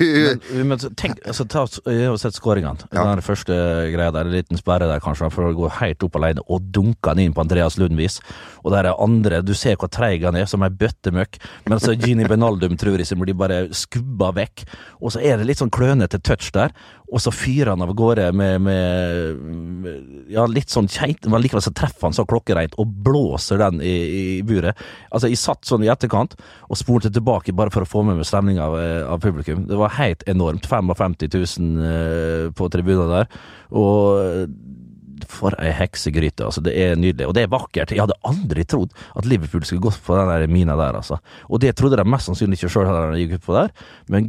Men, 0.54 0.68
men 0.70 0.80
tenk, 0.96 1.18
altså, 1.28 1.44
ta, 1.44 1.66
jeg 1.92 2.08
har 2.08 2.16
sett 2.22 2.38
skåringene. 2.38 2.88
Ja. 2.96 3.04
Den 3.10 3.24
første 3.26 3.58
greia 3.92 4.14
der, 4.16 4.30
en 4.30 4.36
liten 4.38 4.60
sperre 4.60 4.88
der 4.88 5.04
kanskje, 5.04 5.28
for 5.34 5.50
å 5.50 5.56
gå 5.58 5.72
helt 5.82 6.06
opp 6.08 6.16
alene 6.16 6.46
og 6.48 6.70
dunke 6.72 7.12
den 7.12 7.26
inn 7.26 7.36
på 7.36 7.44
Andreas 7.44 7.76
Lundvis. 7.82 8.22
Og 8.64 8.72
der 8.72 8.88
er 8.88 9.04
andre, 9.04 9.42
du 9.44 9.52
ser 9.58 9.76
hvor 9.82 9.92
treig 9.92 10.24
han 10.24 10.40
er, 10.40 10.48
som 10.48 10.64
ei 10.64 10.72
bøttemøkk. 10.72 11.36
Men 11.68 11.84
så 11.84 11.98
Gini 12.00 12.28
Benaldum 12.32 12.78
tror 12.80 13.04
jeg 13.04 13.20
blir 13.20 13.36
bare 13.36 13.66
skubba 13.76 14.32
vekk. 14.40 14.64
Og 15.04 15.12
så 15.12 15.20
er 15.20 15.42
det 15.42 15.50
litt 15.50 15.60
sånn 15.60 15.74
klønete 15.74 16.22
touch 16.24 16.54
der, 16.56 16.72
og 17.06 17.22
så 17.22 17.30
fyrer 17.30 17.74
han 17.76 17.84
av 17.86 17.92
gårde 17.98 18.32
med, 18.34 18.62
med, 18.66 19.42
med 19.84 20.32
Ja, 20.34 20.48
litt 20.50 20.74
sånn 20.74 20.88
keit, 20.90 21.28
men 21.30 21.44
likevel 21.44 21.62
så 21.62 21.74
treffer 21.76 22.08
han 22.08 22.16
så 22.18 22.26
klokkereint 22.28 22.74
og 22.82 22.90
blåser 23.06 23.62
den 23.62 23.78
i, 23.86 23.94
i 23.94 24.24
buret. 24.46 24.80
Altså, 25.12 25.30
jeg 25.30 25.42
satt 25.42 25.70
sånn 25.70 25.86
i 25.86 25.92
etterkant 25.94 26.34
og 26.66 26.80
spolte 26.80 27.12
tilbake 27.14 27.54
bare 27.54 27.65
for 27.74 27.86
å 27.86 27.90
få 27.90 28.04
med 28.06 28.20
meg 28.20 28.28
stemninga 28.28 28.66
av, 28.66 28.78
eh, 28.80 29.04
av 29.08 29.22
publikum. 29.24 29.66
Det 29.70 29.80
var 29.80 29.96
helt 29.98 30.24
enormt. 30.30 30.66
55 30.70 31.16
000 31.26 31.86
eh, 31.90 32.52
på 32.56 32.70
tribunene 32.74 33.22
der. 33.22 33.40
Og 33.72 34.50
for 35.32 35.56
ei 35.62 35.72
heksegryte, 35.76 36.48
altså. 36.48 36.64
Det 36.66 36.74
er 36.76 36.96
nydelig. 37.00 37.28
Og 37.30 37.36
det 37.38 37.46
er 37.46 37.52
vakkert. 37.54 37.94
Jeg 37.94 38.04
hadde 38.04 38.18
aldri 38.28 38.66
trodd 38.68 38.94
at 39.16 39.28
Liverpool 39.30 39.66
skulle 39.66 39.84
gått 39.88 40.02
på 40.06 40.18
den 40.18 40.32
der 40.32 40.48
mina 40.52 40.78
der, 40.80 40.98
altså. 41.02 41.20
Og 41.50 41.62
det 41.64 41.76
trodde 41.80 42.00
de 42.00 42.08
mest 42.08 42.30
sannsynlig 42.30 42.60
ikke 42.60 42.72
sjøl 42.72 42.92
men 44.12 44.28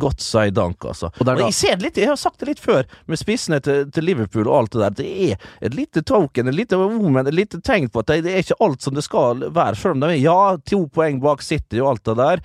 godt 0.00 0.22
si 0.24 0.50
dank, 0.54 0.84
altså. 0.84 1.10
Og 1.20 1.28
Og 1.32 1.44
jeg 1.46 1.54
ser 1.56 1.78
det 1.78 1.86
litt, 1.86 2.00
jeg 2.02 2.10
har 2.10 2.18
sagt 2.20 2.40
det 2.42 2.48
litt 2.52 2.62
før, 2.62 2.86
med 3.06 3.20
spissene 3.20 3.60
til, 3.64 3.86
til 3.94 4.06
Liverpool 4.06 4.48
og 4.48 4.58
alt 4.58 4.74
det 4.74 4.82
der. 4.82 4.96
Det 5.02 5.08
er 5.30 5.48
et 5.68 5.76
lite 5.76 6.02
token, 6.02 6.48
et 6.48 6.58
lite 6.58 6.78
woman, 6.80 7.26
et 7.26 7.36
lite 7.36 7.60
tegn 7.64 7.88
på 7.92 8.02
at 8.02 8.10
det, 8.10 8.22
det 8.26 8.34
er 8.34 8.44
ikke 8.44 8.60
alt 8.64 8.84
som 8.84 8.96
det 8.98 9.04
skal 9.06 9.46
være, 9.54 9.78
selv 9.78 9.96
om 9.96 10.04
de 10.04 10.12
er 10.12 10.22
ja, 10.22 10.38
to 10.68 10.84
poeng 10.92 11.22
bak 11.22 11.44
City 11.44 11.82
og 11.82 11.94
alt 11.94 12.04
det 12.10 12.18
der. 12.20 12.44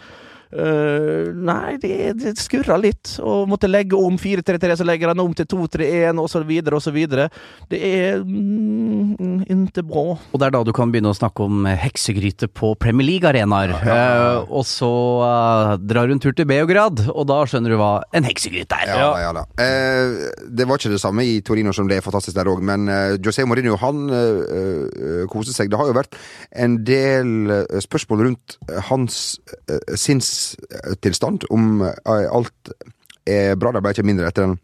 Eh, 0.52 1.32
nei, 1.34 1.78
det, 1.82 2.14
det 2.22 2.36
skurrer 2.40 2.80
litt. 2.82 3.18
Og 3.24 3.48
måtte 3.52 3.70
legge 3.70 3.98
om 4.00 4.18
4-3-3, 4.20 4.78
så 4.80 4.88
legger 4.88 5.14
han 5.14 5.24
om 5.24 5.34
til 5.38 5.48
2-3-1, 5.50 6.22
og 6.22 6.30
så 6.32 6.44
videre 6.48 6.80
og 6.80 6.84
så 6.84 6.94
videre. 6.96 7.28
Det 7.72 7.82
er 7.82 8.22
mm, 8.24 9.46
ikke 9.46 9.86
bra. 9.88 10.06
Og 10.18 10.40
det 10.40 10.50
er 10.50 10.56
da 10.56 10.64
du 10.68 10.74
kan 10.76 10.94
begynne 10.94 11.14
å 11.14 11.18
snakke 11.18 11.48
om 11.48 11.68
heksegryte 11.68 12.50
på 12.52 12.74
Premier 12.80 13.08
League-arenaer. 13.12 13.76
Eh, 13.78 14.42
og 14.48 14.66
så 14.68 14.92
uh, 15.24 15.76
drar 15.82 16.12
hun 16.12 16.22
tur 16.24 16.36
til 16.38 16.48
Beograd, 16.50 17.04
og 17.12 17.28
da 17.30 17.42
skjønner 17.48 17.74
du 17.74 17.80
hva 17.82 17.92
en 18.16 18.28
heksegryte 18.28 18.82
er. 18.86 18.94
Ja, 18.96 19.12
ja 19.22 19.34
da. 19.36 19.46
Eh, 19.62 20.28
det 20.48 20.68
var 20.68 20.80
ikke 20.80 20.94
det 20.96 21.04
samme 21.04 21.26
i 21.28 21.40
Torino 21.46 21.74
som 21.76 21.90
det 21.90 22.00
er 22.00 22.06
fantastisk 22.06 22.38
der 22.38 22.50
òg, 22.52 22.64
men 22.66 22.88
eh, 22.92 23.18
José 23.24 23.46
Mourinho 23.48 23.78
han 23.82 24.08
koser 25.32 25.52
eh, 25.52 25.58
seg. 25.58 25.72
Det 25.72 25.80
har 25.80 25.90
jo 25.90 25.98
vært 25.98 26.18
en 26.64 26.78
del 26.88 27.54
eh, 27.54 27.80
spørsmål 27.84 28.24
rundt 28.28 28.58
hans 28.90 29.40
eh, 29.68 29.96
sinnstilstand, 30.38 31.48
om 31.54 31.82
eh, 31.88 32.26
alt 32.32 32.74
er 33.28 33.56
bra. 33.60 33.74
Det 33.76 33.84
ble 33.84 33.96
ikke 33.96 34.08
mindre 34.08 34.32
etter 34.32 34.48
den 34.48 34.58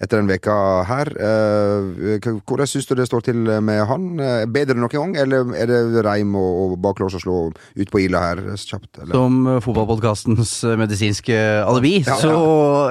etter 0.00 0.16
den 0.16 0.30
veka 0.30 0.54
her. 0.88 1.10
Eh, 1.12 2.28
hvordan 2.48 2.68
syns 2.68 2.86
du 2.88 2.94
det 2.96 3.04
står 3.04 3.24
til 3.26 3.40
med 3.60 3.82
han? 3.84 4.06
Eh, 4.16 4.44
Bedre 4.48 4.72
enn 4.72 4.80
noen 4.80 4.94
gang, 4.94 5.12
eller 5.20 5.50
er 5.52 5.68
det 5.68 6.04
reim 6.06 6.32
og, 6.40 6.78
baklås 6.80 7.18
å 7.18 7.20
slå 7.20 7.34
ut 7.52 7.92
på 7.92 8.00
Ila 8.06 8.22
her 8.30 8.40
kjapt? 8.56 9.02
Eller? 9.02 9.12
Som 9.12 9.42
fotballpodkastens 9.60 10.54
medisinske 10.80 11.36
alibi, 11.66 11.98
Ja, 12.06 12.16
så 12.16 12.32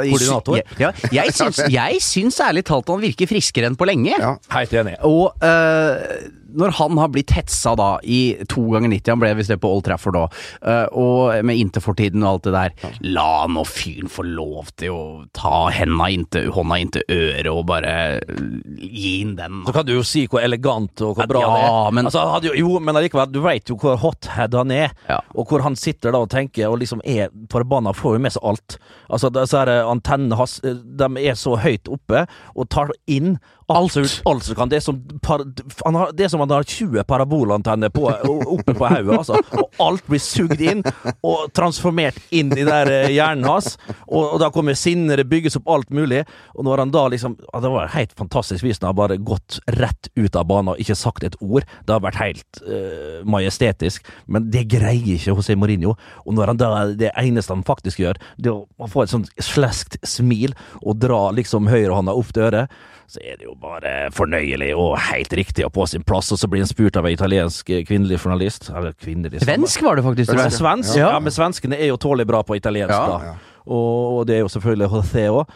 Koordinator. 0.05 0.61
Ja, 0.77 0.93
jeg, 1.09 1.33
syns, 1.39 1.63
jeg 1.73 2.03
syns 2.05 2.37
ærlig 2.45 2.67
talt 2.69 2.93
han 2.93 3.01
virker 3.01 3.29
friskere 3.29 3.71
enn 3.71 3.79
på 3.79 3.89
lenge. 3.89 4.13
Ja. 4.13 4.35
Helt 4.53 4.77
enig. 4.77 4.99
Og 5.09 5.33
eh, 5.41 6.29
når 6.55 6.71
han 6.79 6.97
har 6.97 7.09
blitt 7.13 7.31
hetsa 7.35 7.75
da 7.77 7.99
i 8.03 8.35
to 8.49 8.61
ganger 8.73 8.89
90, 8.89 9.11
han 9.13 9.19
ble 9.21 9.33
visst 9.37 9.49
det 9.53 9.59
på 9.61 9.69
Old 9.69 9.83
Trafford 9.85 10.13
da, 10.17 10.23
eh, 10.61 10.85
og 10.97 11.45
med 11.45 11.57
Interfortiden 11.61 12.23
og 12.23 12.29
alt 12.39 12.43
det 12.49 12.53
der, 12.55 12.95
la 13.01 13.45
nå 13.51 13.63
fyren 13.67 14.09
få 14.09 14.23
lov 14.25 14.71
til 14.79 14.89
å 14.95 15.01
ta 15.35 15.69
henda 15.75 16.09
inntil, 16.13 16.49
hånda 16.55 16.79
inntil 16.81 17.03
øret 17.09 17.51
og 17.51 17.65
bare 17.69 17.93
eh, 18.17 18.35
gi 18.79 19.13
inn 19.21 19.35
den. 19.37 19.61
Så 19.67 19.73
kan 19.75 19.85
du 19.85 19.93
jo 19.93 20.03
si 20.07 20.25
hvor 20.27 20.41
elegant 20.43 21.01
og 21.05 21.15
hvor 21.19 21.27
bra 21.29 21.41
Ja, 21.43 21.51
det 21.53 21.69
er. 21.69 21.91
men- 21.99 22.05
altså, 22.09 22.25
hadde 22.33 22.51
jo, 22.51 22.53
jo, 22.63 22.79
men 22.79 22.95
allikevel, 22.95 23.31
du 23.31 23.41
veit 23.45 23.69
jo 23.69 23.75
hvor 23.77 23.97
hothead 23.97 24.53
han 24.57 24.71
er, 24.71 24.91
Ja. 25.09 25.19
og 25.35 25.47
hvor 25.49 25.61
han 25.61 25.75
sitter 25.75 26.11
da 26.11 26.19
og 26.19 26.29
tenker 26.29 26.69
og 26.71 26.79
liksom 26.79 27.01
er 27.05 27.29
forbanna, 27.49 27.93
får 27.93 28.15
jo 28.17 28.19
med 28.19 28.31
seg 28.31 28.43
alt. 28.43 28.77
Altså, 29.09 29.29
disse 29.31 29.57
antennene 29.67 30.35
hans, 30.39 30.59
eh, 30.63 30.73
de 30.73 31.05
er 31.27 31.33
så 31.35 31.57
høyt 31.59 31.87
oppe 31.91 32.25
og 32.55 32.69
tar 32.69 32.89
inn 33.07 33.37
alt, 33.69 33.91
som- 33.93 34.31
alt 34.31 34.43
som 34.43 34.55
kan. 34.57 34.69
Det 34.69 34.77
er 34.79 34.83
som, 34.85 34.99
par, 35.21 35.43
han 35.85 35.95
har, 35.95 36.11
det 36.15 36.25
er 36.25 36.31
som 36.33 36.39
han 36.43 36.49
har 36.49 36.63
20 36.63 37.03
parabolantenner 37.09 37.89
på, 37.93 38.05
oppe 38.09 38.73
på 38.73 38.87
hodet, 38.89 39.17
altså. 39.19 39.39
Og 39.59 39.69
alt 39.85 40.05
blir 40.09 40.21
sugd 40.23 40.61
inn 40.61 40.83
og 41.25 41.51
transformert 41.57 42.17
inn 42.35 42.51
i 42.57 42.65
der 42.67 42.89
eh, 42.93 43.11
hjernen 43.13 43.45
hans. 43.49 43.77
Og, 44.07 44.35
og 44.35 44.39
da 44.43 44.49
kommer 44.55 44.77
sinnet, 44.77 45.17
det 45.21 45.27
bygges 45.29 45.59
opp 45.59 45.69
alt 45.75 45.89
mulig. 45.93 46.23
Og 46.55 46.65
når 46.67 46.83
han 46.85 46.91
da 46.93 47.05
liksom 47.13 47.37
ja, 47.53 47.59
Det 47.63 47.71
var 47.73 47.91
helt 47.93 48.13
fantastisk 48.17 48.63
vis 48.65 48.81
når 48.81 48.91
han 48.91 48.99
bare 48.99 49.17
gått 49.21 49.59
rett 49.79 50.09
ut 50.17 50.35
av 50.39 50.47
banen 50.49 50.73
og 50.73 50.81
ikke 50.81 50.97
sagt 50.97 51.23
et 51.27 51.37
ord. 51.41 51.67
Det 51.85 51.93
har 51.95 52.03
vært 52.03 52.19
helt 52.21 52.61
uh, 52.65 53.21
majestetisk. 53.29 54.05
Men 54.27 54.49
det 54.51 54.65
greier 54.71 55.15
ikke 55.15 55.33
José 55.35 55.55
Mourinho. 55.59 55.95
Og 56.25 56.33
når 56.37 56.53
han 56.53 56.59
da 56.61 56.71
det 56.99 57.11
eneste 57.19 57.53
han 57.53 57.63
faktisk 57.67 58.01
gjør, 58.03 58.19
det 58.37 58.51
er 58.51 58.61
å 58.79 58.89
få 58.89 59.03
et 59.05 59.13
sånt 59.13 59.29
sleskt 59.43 59.99
smil 60.07 60.55
og 60.81 60.99
dra 61.01 61.29
liksom 61.35 61.69
høyrehånda 61.69 62.15
opp 62.17 62.33
til 62.35 62.47
øret, 62.49 62.73
så 63.09 63.19
er 63.25 63.39
det 63.39 63.47
jo 63.47 63.55
bare 63.57 64.11
fornøyelig 64.13 64.71
og 64.77 64.91
helt 65.09 65.33
riktig 65.33 65.65
og 65.65 65.71
på 65.73 65.87
sin 65.89 66.03
plass. 66.05 66.29
Og 66.31 66.37
så 66.37 66.47
blir 66.47 66.61
han 66.61 66.69
spurt 66.69 66.97
av 66.99 67.07
en 67.09 67.15
italiensk 67.15 67.69
eh, 67.73 67.81
kvinnelig 67.87 68.19
journalist. 68.21 68.69
Eller 68.69 68.93
kvinnelig. 68.93 69.41
Svensk 69.41 69.81
var 69.85 69.97
det 69.97 70.03
faktisk, 70.05 70.31
Det 70.31 70.37
Ja, 70.45 70.49
svensk? 70.53 70.95
Ja. 70.97 71.11
Ja. 71.15 71.19
men 71.19 71.33
svenskene 71.33 71.79
er 71.79 71.89
jo 71.89 71.97
tålelig 71.97 72.27
bra 72.29 72.43
på 72.45 72.55
italiensk, 72.59 72.93
Ja. 72.93 73.17
da. 73.17 73.35
Og, 73.69 74.19
og 74.19 74.27
det 74.27 74.35
er 74.37 74.39
jo 74.45 74.47
selvfølgelig 74.49 74.87
José 74.93 75.25
òg. 75.29 75.49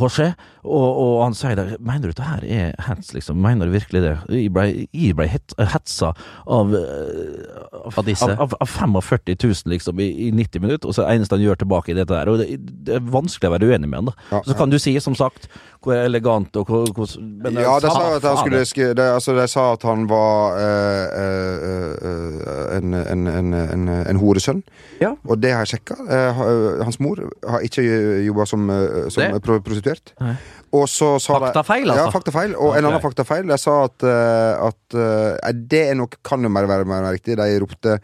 José. 0.00 0.32
Og, 0.62 0.98
og 1.02 1.16
han 1.24 1.34
sier 1.34 1.56
det. 1.58 1.64
Mener 1.82 2.06
du 2.06 2.12
dette 2.12 2.22
her 2.26 2.44
er 2.46 2.74
hets, 2.86 3.08
liksom? 3.16 3.40
Mener 3.42 3.66
du 3.66 3.72
virkelig 3.74 4.02
det? 4.04 4.12
Jeg 4.30 4.52
ble, 4.54 4.66
jeg 4.94 5.16
ble 5.18 5.26
het, 5.26 5.54
hetsa 5.72 6.12
av, 6.46 6.70
eh, 6.78 7.48
av, 7.82 7.98
Av 7.98 8.06
disse? 8.06 8.28
av, 8.30 8.54
av 8.62 8.70
45 8.70 9.34
000, 9.42 9.72
liksom, 9.74 9.98
i, 9.98 10.06
i 10.28 10.30
90 10.30 10.62
minutter, 10.62 10.86
og 10.86 10.94
så 10.94 11.02
er 11.02 11.10
det 11.10 11.18
eneste 11.22 11.34
han 11.38 11.42
gjør 11.48 11.58
tilbake 11.64 11.90
i 11.90 11.98
dette 11.98 12.14
der. 12.14 12.30
Og 12.30 12.38
det, 12.38 12.60
det 12.86 12.94
er 13.00 13.10
vanskelig 13.10 13.50
å 13.50 13.56
være 13.56 13.72
uenig 13.72 13.90
med 13.90 13.98
han, 14.04 14.12
da. 14.12 14.16
Ja, 14.36 14.42
så 14.46 14.56
kan 14.60 14.70
du 14.70 14.78
si, 14.82 14.94
som 15.02 15.18
sagt, 15.18 15.50
hvor 15.82 15.98
elegant 15.98 16.54
og 16.60 16.70
hvor, 16.70 16.86
hvor 16.94 17.10
men, 17.18 17.58
Ja, 17.58 17.74
de 17.82 17.90
sa 17.90 17.98
faen, 17.98 18.16
at 18.20 18.28
han 18.30 18.38
skulle 18.44 18.62
skri- 18.70 18.92
de, 18.94 19.08
altså, 19.16 19.34
de 19.34 19.48
sa 19.50 19.66
at 19.74 19.82
han 19.88 20.06
var 20.06 20.62
eh, 20.62 21.18
eh, 21.26 21.92
eh, 22.06 22.78
en, 22.78 22.94
en, 23.02 23.26
en, 23.34 23.52
en, 23.66 23.88
en 23.98 24.22
horesønn. 24.22 24.62
Ja. 25.02 25.16
Og 25.26 25.42
det 25.42 25.50
har 25.56 25.66
jeg 25.66 25.74
sjekka. 25.74 25.98
hans 26.86 27.00
mor 27.02 27.18
har 27.50 27.66
ikke 27.66 27.82
jobba 28.28 28.46
som, 28.46 28.70
eh, 28.70 29.08
som 29.10 29.40
prostituert. 29.42 30.14
Nei. 30.22 30.36
Og 30.72 30.86
så 30.88 31.18
sa 31.20 31.36
Faktafeil, 31.36 31.84
altså. 31.90 32.06
Ja, 32.06 32.10
faktafeil. 32.14 32.54
Og 32.56 32.76
en 32.78 32.84
Ok. 32.86 32.88
annen 32.90 33.02
faktafeil. 33.04 33.46
De 33.48 33.58
sa 33.60 33.74
at, 33.84 34.02
eh, 34.08 34.68
at 34.68 34.94
eh, 34.96 35.52
Det 35.52 35.82
er 35.90 35.94
nok, 35.98 36.16
kan 36.24 36.42
jo 36.42 36.48
mer 36.48 36.64
være 36.66 36.86
mer 36.88 37.04
riktig. 37.12 37.36
De 37.36 37.58
ropte 37.60 37.98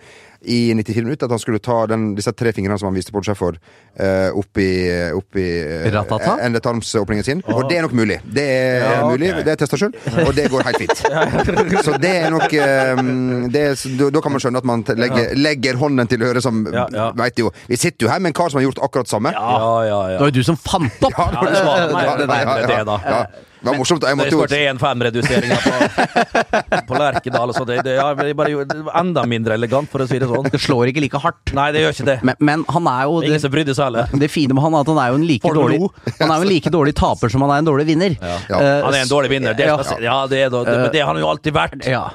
i 0.45 0.75
94 0.75 1.03
minutter 1.05 1.27
at 1.27 1.33
han 1.35 1.41
skulle 1.43 1.59
ta 1.59 1.81
den, 1.91 2.13
disse 2.15 2.31
tre 2.33 2.53
fingrene 2.55 2.79
som 2.79 2.89
han 2.91 2.97
viste 2.97 3.13
på 3.15 3.23
Shefford, 3.27 3.57
uh, 3.99 4.31
opp 4.39 4.61
i, 4.63 4.69
opp 5.17 5.39
i 5.41 5.47
uh, 5.91 6.29
endetarmsåpningen 6.47 7.27
sin. 7.27 7.43
Og 7.51 7.65
det 7.71 7.81
er 7.81 7.87
nok 7.89 7.97
mulig. 7.99 8.21
Det 8.25 8.45
er 8.45 8.85
Ja, 8.85 9.01
mulig. 9.09 9.33
Det 9.45 9.55
er 9.55 9.59
testa 9.65 9.79
sjøl, 9.81 9.97
og 10.25 10.31
det 10.37 10.47
går 10.53 10.63
helt 10.69 10.79
fint. 10.85 11.03
Så 11.89 11.97
det 12.01 12.13
er 12.23 12.31
nok 12.31 12.53
eh, 12.55 13.03
det 13.51 13.65
er, 13.73 13.75
da, 14.15 14.23
kan 14.23 14.35
man 14.35 14.43
skjønne 14.43 14.63
at 14.63 14.69
man 14.69 14.85
legger, 15.01 15.35
legger 15.39 15.79
hånden 15.81 16.09
til 16.11 16.23
øret, 16.23 16.43
som 16.45 16.63
Ja, 16.73 16.87
ja. 16.93 17.11
vet 17.19 17.39
jo 17.41 17.51
Vi 17.69 17.77
sitter 17.81 18.07
jo 18.07 18.13
her 18.13 18.23
med 18.23 18.31
en 18.33 18.39
kar 18.39 18.51
som 18.53 18.61
har 18.61 18.67
gjort 18.69 18.81
akkurat 18.85 19.11
samme. 19.11 19.33
Ja, 19.35 19.59
ja, 19.89 20.01
ja. 20.13 20.17
Det 20.17 20.23
var 20.23 20.33
jo 20.33 20.39
du 20.39 20.45
som 20.47 20.59
fant 20.61 21.03
opp! 21.09 21.19
Ja, 21.19 21.29
det 21.53 21.67
var 21.67 21.83
det, 21.83 21.89
det, 21.89 21.99
det, 21.99 22.27
det, 22.29 22.67
det, 22.69 22.79
ja, 22.79 22.85
da. 22.89 22.99
ja. 23.05 23.21
Det 23.27 23.48
var 23.67 23.77
morsomt. 23.79 24.05
Jeg 24.07 24.19
måtte 24.19 24.35
jo 24.35 24.41
skåret 24.43 24.79
1-5-reduseringa 24.79 25.59
på, 25.65 26.83
på 26.89 26.99
Lerkendal. 27.01 27.55
Så 27.57 27.65
det, 27.69 27.81
det, 27.87 27.97
ja, 27.99 28.07
bare 28.15 28.53
gjorde 28.53 28.77
det 28.77 28.85
var 28.87 28.99
enda 29.01 29.25
mindre 29.29 29.57
elegant, 29.59 29.91
for 29.91 30.05
å 30.05 30.09
si 30.11 30.21
det 30.23 30.29
sånn. 30.31 30.47
Det 30.53 30.61
slår 30.63 30.93
ikke 30.93 31.03
like 31.05 31.23
hardt. 31.23 31.55
Nei, 31.57 31.69
det 31.75 31.83
gjør 31.85 31.97
ikke 31.97 32.09
det. 32.11 32.19
Men, 32.29 32.39
men 32.51 32.65
han 32.69 32.91
er 32.93 33.03
jo 33.09 33.19
Ingen 33.23 33.37
det, 33.39 33.43
som 33.45 33.55
brydde 33.55 33.75
seg 33.79 33.91
heller. 33.91 34.15
det 34.23 34.31
fine 34.33 34.55
med 34.57 34.63
han 34.65 34.79
er 34.79 34.87
at 34.87 34.93
han 34.95 35.03
er 35.03 35.11
jo 35.15 35.19
en 35.21 35.27
like 35.33 35.55
dårlig? 35.59 35.81
Han 36.21 36.31
er 36.31 36.37
jo 36.37 36.49
en 36.49 36.53
like 36.53 36.75
dårlig 36.79 36.95
taper 36.99 37.35
som 37.35 37.45
han 37.47 37.57
er 37.57 37.65
en 37.65 37.69
dårlig 37.73 37.89
vinner. 37.91 38.17
Ja. 38.23 38.39
Eh, 38.61 38.73
Han 38.87 38.95
er 38.95 39.03
en 39.03 39.13
dårlig 39.13 39.33
vinner. 39.35 39.59
Det, 39.59 39.67
ja. 39.69 39.77
ja, 40.03 40.19
det 40.31 40.45
er, 40.47 40.55
det, 40.55 40.79
det 40.95 41.03
har 41.05 41.13
han 41.15 41.23
jo 41.23 41.29
alltid 41.33 41.57
vært. 41.57 41.87
Ja. 41.89 42.07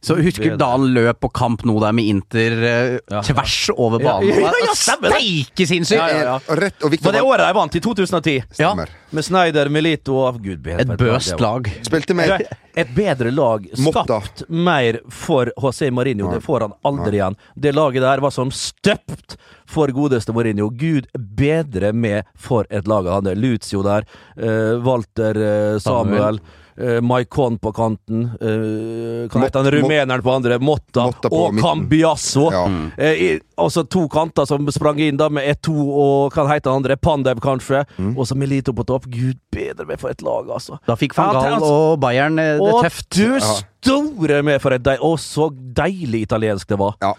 Så 0.00 0.14
husker 0.22 0.50
du 0.52 0.56
da 0.60 0.68
han 0.76 0.84
løp 0.94 1.18
på 1.24 1.28
kamp 1.34 1.64
nå 1.66 1.74
der 1.82 1.94
med 1.96 2.06
Inter 2.06 2.52
eh, 2.54 2.92
Ja, 3.10 3.18
ja. 3.18 3.22
tvers 3.26 3.56
over 3.74 3.98
banen? 3.98 4.28
Ja, 4.30 4.52
ja, 4.54 4.60
ja. 4.68 4.74
Steike 4.78 5.66
sinnssykt! 5.66 5.98
Ja, 5.98 6.08
ja, 6.12 6.36
ja. 6.38 6.56
Rett 6.60 6.84
og 6.86 6.92
Victor 6.94 7.10
Var 7.10 7.16
det 7.18 7.22
året 7.26 7.42
de 7.48 7.56
vant, 7.58 7.74
i 7.74 7.82
2010? 7.82 8.34
Ja. 8.38 8.44
Stemmer. 8.70 8.92
Med 9.10 9.24
Snyder, 9.26 9.70
Melito 9.72 10.18
og 10.20 10.38
Gud 10.44 10.60
bedre 10.62 10.84
Et 10.84 11.00
bøst 11.00 11.40
lag. 11.42 11.66
Spilte 11.86 12.14
med 12.14 12.44
Et 12.78 12.92
bedre 12.94 13.32
lag 13.34 13.66
Motta. 13.82 14.04
skapt 14.06 14.44
mer 14.52 15.00
for 15.10 15.50
José 15.58 15.90
Mourinho. 15.90 16.30
Det 16.30 16.42
får 16.44 16.66
han 16.68 16.76
aldri 16.86 17.18
igjen. 17.18 17.38
Det 17.56 17.72
laget 17.74 18.04
der 18.04 18.22
var 18.22 18.30
som 18.36 18.52
støpt 18.54 19.34
for 19.68 19.90
godeste 19.96 20.32
Mourinho. 20.36 20.68
Gud 20.70 21.08
bedre 21.16 21.90
med 21.96 22.28
for 22.38 22.68
et 22.70 22.86
lag 22.86 23.08
han 23.08 23.18
hadde. 23.24 23.34
Lucio 23.40 23.82
der, 23.82 24.06
eh, 24.36 24.78
Walter 24.84 25.34
Samuel. 25.80 25.80
Samuel. 25.80 26.40
Eh, 26.80 27.00
Maikon 27.00 27.58
på 27.58 27.72
kanten. 27.72 28.24
Uh, 28.42 29.28
kan 29.28 29.42
Mott, 29.42 29.54
han 29.54 29.70
rumeneren 29.70 30.22
på 30.22 30.32
andre. 30.32 30.58
Motta, 30.58 31.04
Motta 31.10 31.28
på 31.28 31.42
og. 31.48 31.60
Cambiasso. 31.60 32.48
Ja. 32.52 32.64
Eh, 32.96 33.12
i, 33.12 33.30
altså 33.56 33.84
to 33.84 34.06
kanter 34.12 34.46
som 34.48 34.68
sprang 34.72 35.00
inn 35.02 35.18
da 35.20 35.28
med 35.28 35.48
E2 35.56 35.74
og 35.74 36.34
kan 36.34 36.50
hete 36.50 36.70
han 36.70 36.82
andre. 36.82 36.96
Pandev, 36.96 37.42
kanskje. 37.44 37.84
Mm. 37.98 38.14
Og 38.16 38.28
så 38.28 38.38
Milito 38.38 38.74
på 38.76 38.86
topp. 38.88 39.08
Gud 39.10 39.40
bedre 39.54 39.88
meg 39.88 40.00
for 40.00 40.12
et 40.12 40.22
lag, 40.22 40.48
altså. 40.54 40.78
Da 40.86 40.96
fikk 40.98 41.16
van 41.18 41.34
Gaal 41.36 41.58
altså- 41.58 41.74
og 41.74 42.00
Bayern 42.02 42.38
eh, 42.38 42.54
det 42.58 42.72
Å, 42.72 42.82
tøft. 42.84 43.10
du 43.16 43.40
store 43.78 44.42
med 44.42 44.60
for 44.62 44.74
et 44.74 44.82
deil... 44.84 44.98
Å, 45.04 45.12
så 45.20 45.48
deilig 45.52 46.24
italiensk 46.26 46.68
det 46.68 46.78
var. 46.80 46.96
Ja. 47.02 47.12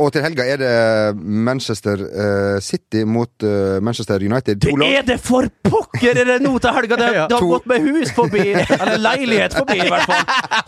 Og 0.00 0.10
til 0.14 0.24
helga 0.24 0.44
er 0.46 0.60
det 0.60 0.72
Manchester 1.16 2.00
eh, 2.04 2.58
City 2.64 3.04
mot 3.08 3.46
eh, 3.46 3.80
Manchester 3.84 4.22
United. 4.22 4.60
Det 4.60 4.90
er 4.90 5.06
det 5.06 5.18
for 5.22 5.48
pokker! 5.64 6.12
Er 6.20 6.28
det 6.34 6.38
nå 6.44 6.52
til 6.62 6.76
helga? 6.76 6.98
Det, 7.00 7.10
det 7.30 7.36
har 7.38 7.48
gått 7.48 7.68
med 7.70 7.88
hus 7.88 8.12
forbi, 8.14 8.44
eller 8.80 8.93
leilighet 9.00 9.54
forbi, 9.56 9.78
i 9.84 9.88
hvert 9.90 10.06
fall. 10.08 10.24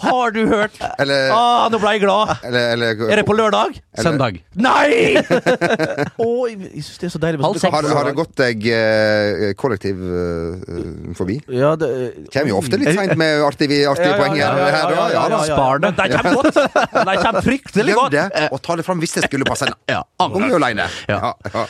Har 0.07 0.31
du 0.35 0.41
hørt? 0.51 0.77
Eller, 1.03 1.31
Ah, 1.37 1.67
nå 1.73 1.79
ble 1.83 1.93
jeg 1.97 2.03
glad. 2.05 2.33
eller, 2.47 2.73
eller 2.77 3.03
Er 3.13 3.21
det 3.21 3.25
på 3.29 3.37
lørdag? 3.39 3.77
Søndag. 4.01 4.41
Nei! 4.55 5.17
Å, 5.17 6.29
jeg 6.51 6.83
syns 6.85 6.99
det 7.01 7.09
er 7.09 7.13
så 7.15 7.21
deilig. 7.23 7.41
med 7.41 7.47
Halv 7.47 7.61
seks. 7.63 7.73
har, 7.75 7.89
har 7.99 8.09
det 8.11 8.15
gått 8.19 8.35
deg 8.41 8.67
eh, 8.73 9.45
kollektiv 9.59 10.01
eh, 10.03 11.13
forbi? 11.19 11.39
Ja, 11.53 11.75
det 11.81 11.91
Kommer 12.33 12.53
jo 12.53 12.61
ofte 12.61 12.81
litt 12.81 12.93
seint 12.97 13.17
med 13.21 13.43
artige, 13.47 13.83
artige 13.91 14.15
poeng 14.21 14.37
her. 14.39 14.63
Ja, 14.67 15.07
ja, 15.15 15.27
ja. 15.33 15.43
Spar 15.49 15.83
det. 15.85 15.93
De 15.99 16.09
kommer 16.17 16.41
godt. 16.43 16.61
De 17.07 17.17
kommer 17.23 17.45
fryktelig 17.47 17.87
Glem 17.87 17.97
Gjør 17.97 18.13
det, 18.13 18.49
og 18.53 18.61
ta 18.65 18.77
det 18.79 18.85
fram 18.87 19.01
hvis 19.03 19.17
det 19.19 19.27
skulle 19.29 19.47
passe. 19.49 19.69
Ja, 19.91 20.03
Kom 20.21 20.45
jo 20.51 20.59
alene. 20.61 20.89
Ja. 21.11 21.33
Ja, 21.53 21.67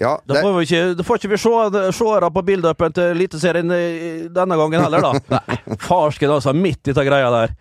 ja. 0.00 0.12
det... 0.24 0.34
Da 0.34 0.42
får 0.42 0.56
vi 0.58 0.64
ikke, 0.68 0.82
da 0.98 1.06
får 1.06 1.20
ikke 1.22 1.32
vi 1.34 1.40
se 1.42 1.82
seere 1.98 2.30
på 2.34 2.42
build-upen 2.48 2.94
til 2.96 3.12
Eliteserien 3.14 3.70
eh, 3.74 4.24
denne 4.34 4.58
gangen 4.60 4.84
heller, 4.86 5.04
da. 5.10 5.40
Farsken, 5.88 6.30
altså. 6.34 6.54
Midt 6.56 6.90
i 6.90 6.94
ta 6.96 7.04
greia 7.06 7.30
der. 7.34 7.56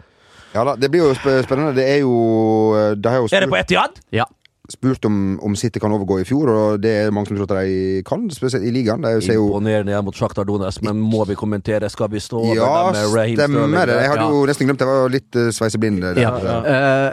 ja 0.54 0.64
da, 0.70 0.76
det 0.78 0.90
blir 0.94 1.08
jo 1.08 1.12
sp- 1.18 1.42
spennende. 1.48 1.74
Det 1.78 1.86
er 1.90 2.00
jo 2.04 2.14
det 2.96 3.02
De 3.04 3.10
har 3.10 3.22
jo 3.24 3.30
Er 3.32 3.46
det 3.46 3.50
på 3.52 3.58
spurt, 3.58 3.66
Etiad? 3.72 4.02
Ja. 4.14 4.26
spurt 4.72 5.06
om, 5.06 5.16
om 5.44 5.56
City 5.60 5.80
kan 5.82 5.92
overgå 5.92 6.22
i 6.22 6.26
fjor, 6.26 6.50
og 6.50 6.80
det 6.82 6.92
er 7.04 7.12
mange 7.12 7.28
som 7.28 7.36
tror 7.38 7.50
at 7.58 7.66
de 7.68 8.02
kan, 8.08 8.24
spesielt 8.32 8.64
i 8.66 8.72
ligaen. 8.72 9.04
De 9.04 9.20
ser 9.22 9.36
jo 9.36 9.50
Imponerende 9.50 9.92
igjen 9.92 10.06
mot 10.08 10.16
Sjaktar 10.16 10.48
Donetsk, 10.48 10.82
men 10.88 11.02
må 11.04 11.26
vi 11.28 11.36
kommentere? 11.36 11.90
Skal 11.92 12.08
vi 12.14 12.22
stå 12.24 12.40
over 12.40 12.56
Ja, 12.56 12.70
dem 12.88 12.96
med 12.96 13.18
Raheem 13.18 13.36
stemmer 13.42 13.92
det. 13.92 13.98
Jeg 14.06 14.14
hadde 14.14 14.30
jo 14.32 14.46
nesten 14.48 14.70
glemt 14.70 14.80
det. 14.80 14.88
Jeg 14.88 15.04
var 15.04 15.14
litt 15.18 15.36
uh, 15.42 15.50
sveiseblind. 15.58 16.00
der. 16.06 16.22
Ja. 16.24 16.32
Eh, 16.64 17.12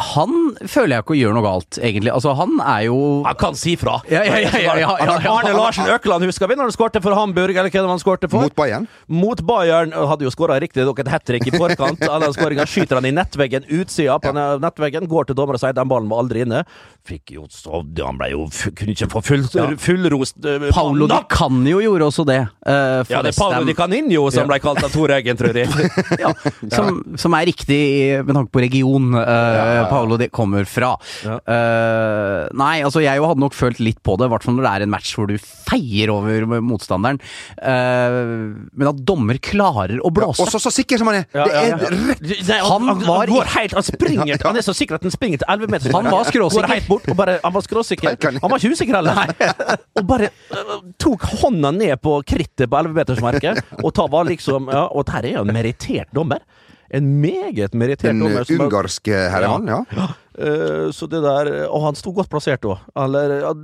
han 0.00 0.34
føler 0.68 0.96
jeg 0.96 1.04
ikke 1.04 1.16
gjør 1.18 1.36
noe 1.36 1.44
galt, 1.44 1.78
egentlig. 1.80 2.12
Altså, 2.14 2.32
han 2.38 2.56
er 2.64 2.86
jo 2.88 2.98
Han 3.26 3.38
kan 3.40 3.56
si 3.58 3.76
fra! 3.80 3.98
Ja, 4.10 4.22
ja, 4.26 4.38
ja, 4.42 4.50
ja, 4.54 4.74
ja, 4.80 4.94
ja, 5.00 5.16
ja. 5.24 5.32
Arne 5.32 5.52
Larsen 5.56 5.88
Økeland, 5.90 6.26
husker 6.28 6.50
vi 6.50 6.56
når 6.58 6.70
han 6.70 6.76
skårte 6.76 7.02
for 7.04 7.16
Hamburg, 7.16 7.54
eller 7.54 7.70
hva 7.72 7.84
han 7.88 8.02
skårte 8.02 8.30
for? 8.30 8.46
Mot 8.46 8.56
Bayern. 8.58 8.88
Mot 9.10 9.42
Bayern. 9.46 9.94
Hadde 10.10 10.26
jo 10.26 10.32
skåra 10.34 10.58
riktig 10.62 10.84
nok 10.86 11.02
et 11.04 11.10
hat 11.12 11.26
trick 11.28 11.46
i 11.48 11.54
forkant. 11.54 12.02
Av 12.08 12.22
den 12.24 12.34
skåringa 12.36 12.66
skyter 12.68 13.00
han 13.00 13.08
i 13.08 13.14
nettveggen, 13.14 13.68
utsida 13.80 14.18
på 14.22 14.34
nettveggen. 14.36 15.08
Går 15.10 15.30
til 15.30 15.38
dommer 15.38 15.58
og 15.58 15.62
sier 15.62 15.76
den 15.76 15.90
ballen 15.90 16.10
var 16.10 16.24
aldri 16.24 16.44
inne. 16.46 16.64
Fikk 17.08 17.32
jo 17.32 17.46
så 17.48 17.80
Han 17.80 18.18
ble 18.20 18.26
jo 18.34 18.42
Kunne 18.76 18.92
ikke 18.92 19.06
få 19.08 19.22
full, 19.24 19.46
fullrost 19.80 20.36
uh, 20.44 20.66
Paolo 20.68 21.06
Di 21.08 21.16
Canio 21.32 21.80
gjorde 21.80 22.08
også 22.10 22.26
det. 22.28 22.40
Uh, 22.60 23.00
Ja, 23.10 23.22
det 23.24 23.32
er 23.32 23.38
Paulo 23.38 23.54
Paolo 23.56 23.68
Di 23.70 23.74
Caninho 23.78 24.26
som 24.34 24.48
ble 24.50 24.60
kalt 24.62 24.82
av 24.84 24.92
Tor 24.92 25.12
Eggen, 25.14 25.38
tror 25.40 25.56
jeg. 25.56 25.68
ja, 26.22 26.32
som, 26.74 27.00
som 27.18 27.34
er 27.38 27.48
riktig 27.48 27.80
med 28.26 28.36
tanke 28.36 28.52
på 28.54 28.62
region 28.62 29.14
uh, 29.16 29.86
Paolo 29.90 30.18
de 30.20 30.30
kommer 30.32 30.66
fra. 30.68 30.94
Ja. 31.26 31.38
Uh, 31.44 32.46
nei, 32.58 32.80
altså 32.86 33.02
jeg 33.04 33.20
jo 33.20 33.28
hadde 33.28 33.42
nok 33.42 33.56
følt 33.56 33.80
litt 33.82 34.00
på 34.06 34.16
det, 34.20 34.28
i 34.28 34.32
hvert 34.32 34.46
fall 34.46 34.56
når 34.56 34.66
det 34.66 34.72
er 34.72 34.86
en 34.86 34.92
match 34.94 35.14
hvor 35.18 35.30
du 35.30 35.36
feier 35.40 36.12
over 36.14 36.46
motstanderen. 36.64 37.20
Uh, 37.58 38.70
men 38.72 38.90
at 38.92 39.02
dommer 39.06 39.40
klarer 39.42 39.98
å 39.98 40.10
Ja, 40.10 40.14
blåse 40.14 40.44
og 40.44 40.50
så 40.52 40.60
så 40.62 40.72
sikker 40.74 41.00
som 41.00 41.10
han 41.10 41.20
er! 41.20 41.26
Ja, 41.34 41.46
det 41.46 41.56
er 41.56 41.68
ja. 41.70 41.90
rett 42.10 42.22
Nei, 42.24 42.58
han, 42.60 42.86
Han 42.88 42.88
han, 42.88 43.04
var 43.06 43.30
går 43.30 43.50
helt 43.54 43.74
Han 43.76 43.86
springer 43.86 44.42
Han 44.48 44.58
er 44.58 44.64
så 44.64 44.74
sikker 44.76 44.98
at 44.98 45.06
han 45.06 45.14
springer 45.14 45.42
til 45.42 45.48
11 45.52 45.72
meter. 45.72 45.94
Han 45.94 46.08
var 46.10 46.28
skråsikker. 46.28 46.72
Helt 46.74 46.88
bort 46.90 47.08
og 47.10 47.18
bare 47.18 47.36
Han 47.44 47.54
var 47.54 47.66
skråsikker. 47.66 48.16
Han 48.40 48.52
var 48.52 48.56
ikke 48.58 48.76
usikker 48.76 48.98
heller. 49.00 49.34
Og 50.00 50.06
bare 50.08 50.30
uh, 50.52 50.74
tok 51.00 51.26
hånda 51.42 51.72
ned 51.76 51.96
på 52.02 52.16
krittet 52.26 52.70
på 52.70 52.80
11-metersmerket. 52.82 53.62
Og 53.82 53.94
ta 53.96 54.06
var 54.10 54.28
liksom 54.28 54.70
Ja, 54.72 54.86
og 54.88 55.06
der 55.10 55.26
er 55.26 55.38
jo 55.38 55.44
en 55.46 55.54
merittert 55.54 56.10
dommer. 56.16 56.44
En 56.92 57.20
meget 57.22 57.74
merittert 57.78 58.10
Den 58.10 58.18
dommer. 58.24 58.44
Den 58.48 58.60
ungarske 58.64 59.14
herremannen, 59.30 59.68
ja. 59.70 60.08
Eh, 60.40 60.88
så 60.94 61.06
det 61.10 61.20
der 61.22 61.68
Og 61.68 61.84
han 61.84 61.94
sto 61.98 62.10
godt 62.16 62.30
plassert 62.32 62.64
òg. 62.66 62.78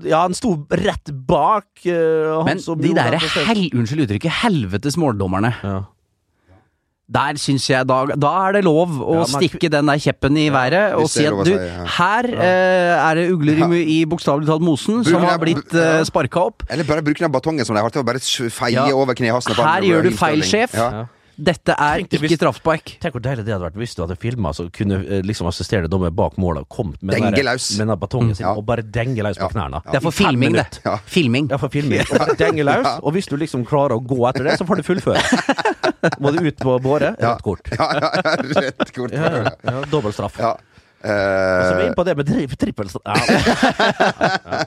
Ja, 0.07 0.21
han 0.27 0.35
sto 0.35 0.55
rett 0.71 1.11
bak. 1.27 1.67
eh, 1.87 2.37
han 2.37 2.45
Men 2.45 2.61
som 2.63 2.79
de 2.79 2.89
gjorde 2.93 3.03
der 3.03 3.19
den 3.19 3.47
hel, 3.51 3.71
unnskyld 3.75 4.07
uttrykket, 4.07 4.31
helvetes 4.45 4.97
måldommerne. 4.97 5.55
ja. 5.63 5.83
Der 7.07 7.37
syns 7.39 7.69
jeg 7.71 7.87
da, 7.87 8.01
da 8.19 8.31
er 8.49 8.57
det 8.57 8.65
lov 8.67 8.97
å 8.99 9.21
Ja, 9.21 9.27
stikke 9.31 9.69
den 9.71 9.87
der 9.87 9.95
kjeppen 10.03 10.35
i 10.43 10.49
været 10.51 10.97
og 10.99 11.07
si 11.09 11.23
at 11.23 11.37
du, 11.39 11.53
si, 11.53 11.55
ja. 11.55 11.85
her 12.01 12.27
eh, 12.35 12.95
er 12.99 13.15
det 13.15 13.27
ugler 13.31 13.61
i, 13.77 13.83
i 14.01 14.05
bokstavelig 14.11 14.49
talt 14.49 14.65
mosen 14.67 15.05
som 15.07 15.23
har 15.23 15.39
blitt 15.39 15.71
uh, 15.71 16.03
sparka 16.03 16.43
opp. 16.51 16.65
Eller 16.69 16.83
bare 16.83 17.05
bruke 17.07 17.23
den 17.23 17.31
batongen 17.31 17.65
som 17.65 17.79
de 17.79 17.85
har 17.87 17.95
til 17.95 18.03
å 18.03 18.09
bare 18.09 18.19
feie 18.19 18.75
Ja. 18.75 18.89
over 18.91 19.15
knehasene. 19.15 19.55
Her 19.55 19.87
gjør 19.87 20.03
du 20.03 20.11
feil, 20.19 20.43
sjef. 20.43 20.75
Dette 21.37 21.75
er 21.77 21.99
Tenk 22.01 22.13
ikke 22.15 22.21
hvis- 22.23 22.37
straffespark. 22.39 22.93
Tenk 23.01 23.13
hvor 23.13 23.21
deilig 23.21 23.45
det 23.45 23.53
hadde 23.53 23.67
vært 23.67 23.75
hvis 23.77 23.95
du 23.95 24.01
hadde 24.03 24.17
filma 24.17 24.53
så 24.57 24.65
kunne 24.73 25.03
eh, 25.05 25.21
liksom 25.23 25.47
assisterende 25.51 25.91
dommer 25.93 26.11
bak 26.11 26.39
målet 26.41 26.63
og 26.65 26.69
kommet 26.73 27.03
med 27.03 27.15
den 27.15 27.23
der- 27.27 27.31
Dengelaus. 27.37 27.67
med 27.79 27.89
den 27.89 27.99
batongen 28.01 28.35
sin 28.35 28.47
Ja. 28.47 28.55
og 28.57 28.65
bare 28.65 28.83
denge 28.83 29.23
løs 29.23 29.37
på 29.37 29.43
Ja. 29.45 29.49
knærne. 29.53 29.83
Det 29.85 29.95
er 29.97 30.01
for 30.01 30.09
I 30.09 30.17
fem 30.17 30.27
filming, 30.31 30.53
det. 30.53 30.65
minutter. 30.65 30.81
Ja. 30.87 30.97
Filming. 31.07 31.49
Ja, 31.51 31.57
for 31.59 31.69
filming. 31.69 32.01
Og 32.01 32.37
denge 32.45 32.65
løs, 32.65 32.87
og 33.03 33.13
hvis 33.13 33.27
du 33.29 33.37
liksom 33.37 33.67
klarer 33.67 33.93
å 33.99 34.01
gå 34.01 34.17
etter 34.31 34.45
det, 34.45 34.57
så 34.59 34.65
får 34.67 34.77
du 34.77 34.83
fullføre. 34.83 35.21
Må 36.21 36.31
du 36.33 36.41
ut 36.47 36.57
på 36.57 36.79
båret, 36.81 37.17
rødt 37.21 37.43
kort. 37.43 37.69
Ja, 37.77 37.91
ja, 37.93 38.11
ja, 38.25 38.37
rett 38.61 38.93
kort. 38.95 39.13
Ja, 39.13 39.31
ja, 39.43 39.51
ja, 39.65 39.81
Dobbel 39.91 40.13
straff. 40.13 40.39
Ja. 40.39 40.55
Så 41.07 41.07
vi 41.07 41.13
er 41.13 41.81
Eh, 41.83 41.87
inne 41.87 41.95
på 41.95 42.05
det 42.05 42.17
med 42.17 42.27
tri 42.27 42.47
trippelstraff. 42.49 43.29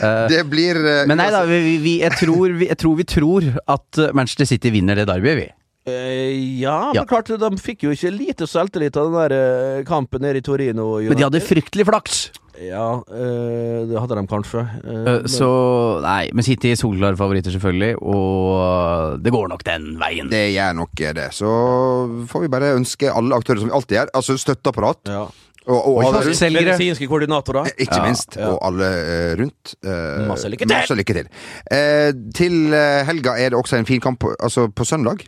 Ja. 0.00 0.26
det 0.28 0.44
blir 0.50 0.76
eh, 0.78 1.06
Men 1.08 1.18
nei 1.18 1.30
da, 1.34 1.40
vi, 1.48 1.78
vi, 1.82 1.94
jeg, 2.02 2.12
tror, 2.20 2.52
vi, 2.60 2.68
jeg 2.68 2.78
tror 2.78 2.96
vi 2.98 3.04
tror 3.08 3.46
at 3.66 3.98
eh, 3.98 4.12
Manchester 4.14 4.46
City 4.46 4.70
vinner 4.70 4.94
det 4.98 5.06
derbyet, 5.10 5.36
vi. 5.40 5.46
Eh, 5.88 6.60
ja, 6.60 6.92
Ja. 6.94 7.00
men 7.02 7.08
klart, 7.10 7.32
de 7.32 7.50
fikk 7.62 7.86
jo 7.88 7.94
ikke 7.94 8.12
lite 8.14 8.46
selvtillit 8.50 8.96
av 9.00 9.08
den 9.10 9.16
der 9.22 9.36
eh, 9.78 9.84
kampen 9.88 10.20
nede 10.24 10.42
i 10.42 10.44
Torino. 10.44 10.98
Men 11.00 11.16
de 11.16 11.26
hadde 11.26 11.40
fryktelig 11.44 11.86
flaks. 11.88 12.28
Ja, 12.58 13.04
eh, 13.14 13.86
det 13.86 14.00
hadde 14.00 14.16
de 14.18 14.26
kanskje. 14.26 14.64
Men- 14.84 15.28
Så 15.28 16.00
nei, 16.02 16.30
men 16.34 16.42
City 16.42 16.72
er 16.72 16.76
soleklare 16.76 17.16
favoritter, 17.16 17.52
selvfølgelig, 17.54 17.94
og 18.02 19.22
det 19.22 19.32
går 19.32 19.48
nok 19.48 19.62
den 19.64 19.96
veien. 19.98 20.28
Det 20.28 20.54
gjør 20.54 20.74
nok 20.74 20.94
det. 20.96 21.28
Så 21.32 21.46
får 22.26 22.40
vi 22.42 22.48
bare 22.48 22.74
ønske 22.76 23.14
alle 23.14 23.34
aktører, 23.36 23.60
som 23.60 23.68
vi 23.68 23.74
alltid 23.78 23.96
gjør, 23.98 24.10
altså 24.12 24.36
støtteapparat, 24.38 24.98
ja. 25.06 25.20
og, 25.68 25.78
og, 25.86 26.02
alle 26.04 26.24
rundt. 26.26 26.52
Medisinske 26.58 27.06
koordinatorer. 27.06 27.70
ikke 27.78 27.94
Ja, 27.96 28.02
minst, 28.04 28.36
ja. 28.36 28.48
og 28.50 28.58
alle 28.66 28.84
uh, 29.06 29.40
rundt. 29.40 29.74
Uh, 29.86 30.26
Masse 30.26 30.48
lykke 30.50 30.66
til! 30.66 30.74
Masse 30.74 30.94
lykke 30.98 31.14
til. 31.14 31.28
Uh, 31.70 32.10
til 32.34 32.74
helga 33.06 33.38
er 33.38 33.50
det 33.50 33.58
også 33.58 33.78
en 33.78 33.86
fin 33.86 34.00
kamp, 34.00 34.24
altså 34.40 34.66
på 34.68 34.84
søndag. 34.84 35.22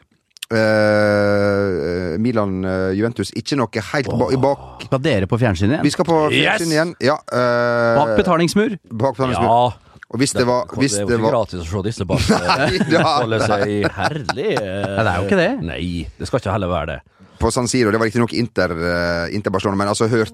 Eh, 0.51 2.17
Milan-Juventus. 2.19 3.31
Ikke 3.39 3.59
noe 3.61 3.85
helt 3.93 4.09
oh. 4.11 4.25
i 4.35 4.39
bak 4.41 4.83
Skal 4.89 5.03
dere 5.05 5.29
på 5.31 5.39
fjernsynet 5.39 5.85
Vi 5.87 5.93
skal 5.95 6.09
på 6.09 6.17
Yes! 6.33 6.41
fjernsyn 6.41 6.75
igjen. 6.75 6.97
Ja, 7.07 7.21
uh, 7.23 8.01
Bak 8.01 8.17
betalingsmur? 8.19 8.75
bak 8.91 9.15
betalingsmur. 9.15 9.47
Ja. 9.47 9.91
Og 10.11 10.19
hvis 10.19 10.33
det 10.35 10.43
var, 10.43 10.67
hvis 10.75 10.97
det 10.97 11.05
er 11.05 11.07
det 11.07 11.15
jo 11.15 11.19
ikke 11.21 11.23
var 11.23 11.37
gratis 11.37 11.61
å 11.63 11.67
se 11.71 11.83
disse 11.87 12.07
bak. 12.11 12.25
Nei, 12.35 12.81
ja, 12.91 13.43
seg 13.47 13.75
herlig 13.95 14.49
eh, 14.59 14.89
Nei, 14.91 15.05
det 15.07 15.13
er 15.13 15.21
jo 15.21 15.29
ikke 15.29 15.39
det. 15.39 15.51
Nei, 15.69 15.85
det 16.19 16.27
skal 16.27 16.43
ikke 16.43 16.55
heller 16.57 16.73
være 16.73 16.97
det. 16.97 17.20
På 17.41 17.51
San 17.51 17.69
Siro, 17.69 17.91
det 17.91 17.99
var 17.99 18.11
riktignok 18.11 18.33
Inter, 18.37 18.71
uh, 18.77 19.35
Inter 19.35 19.51
Barcelona, 19.51 19.79
men 19.81 19.89
altså 19.89 20.09
hørt 20.11 20.33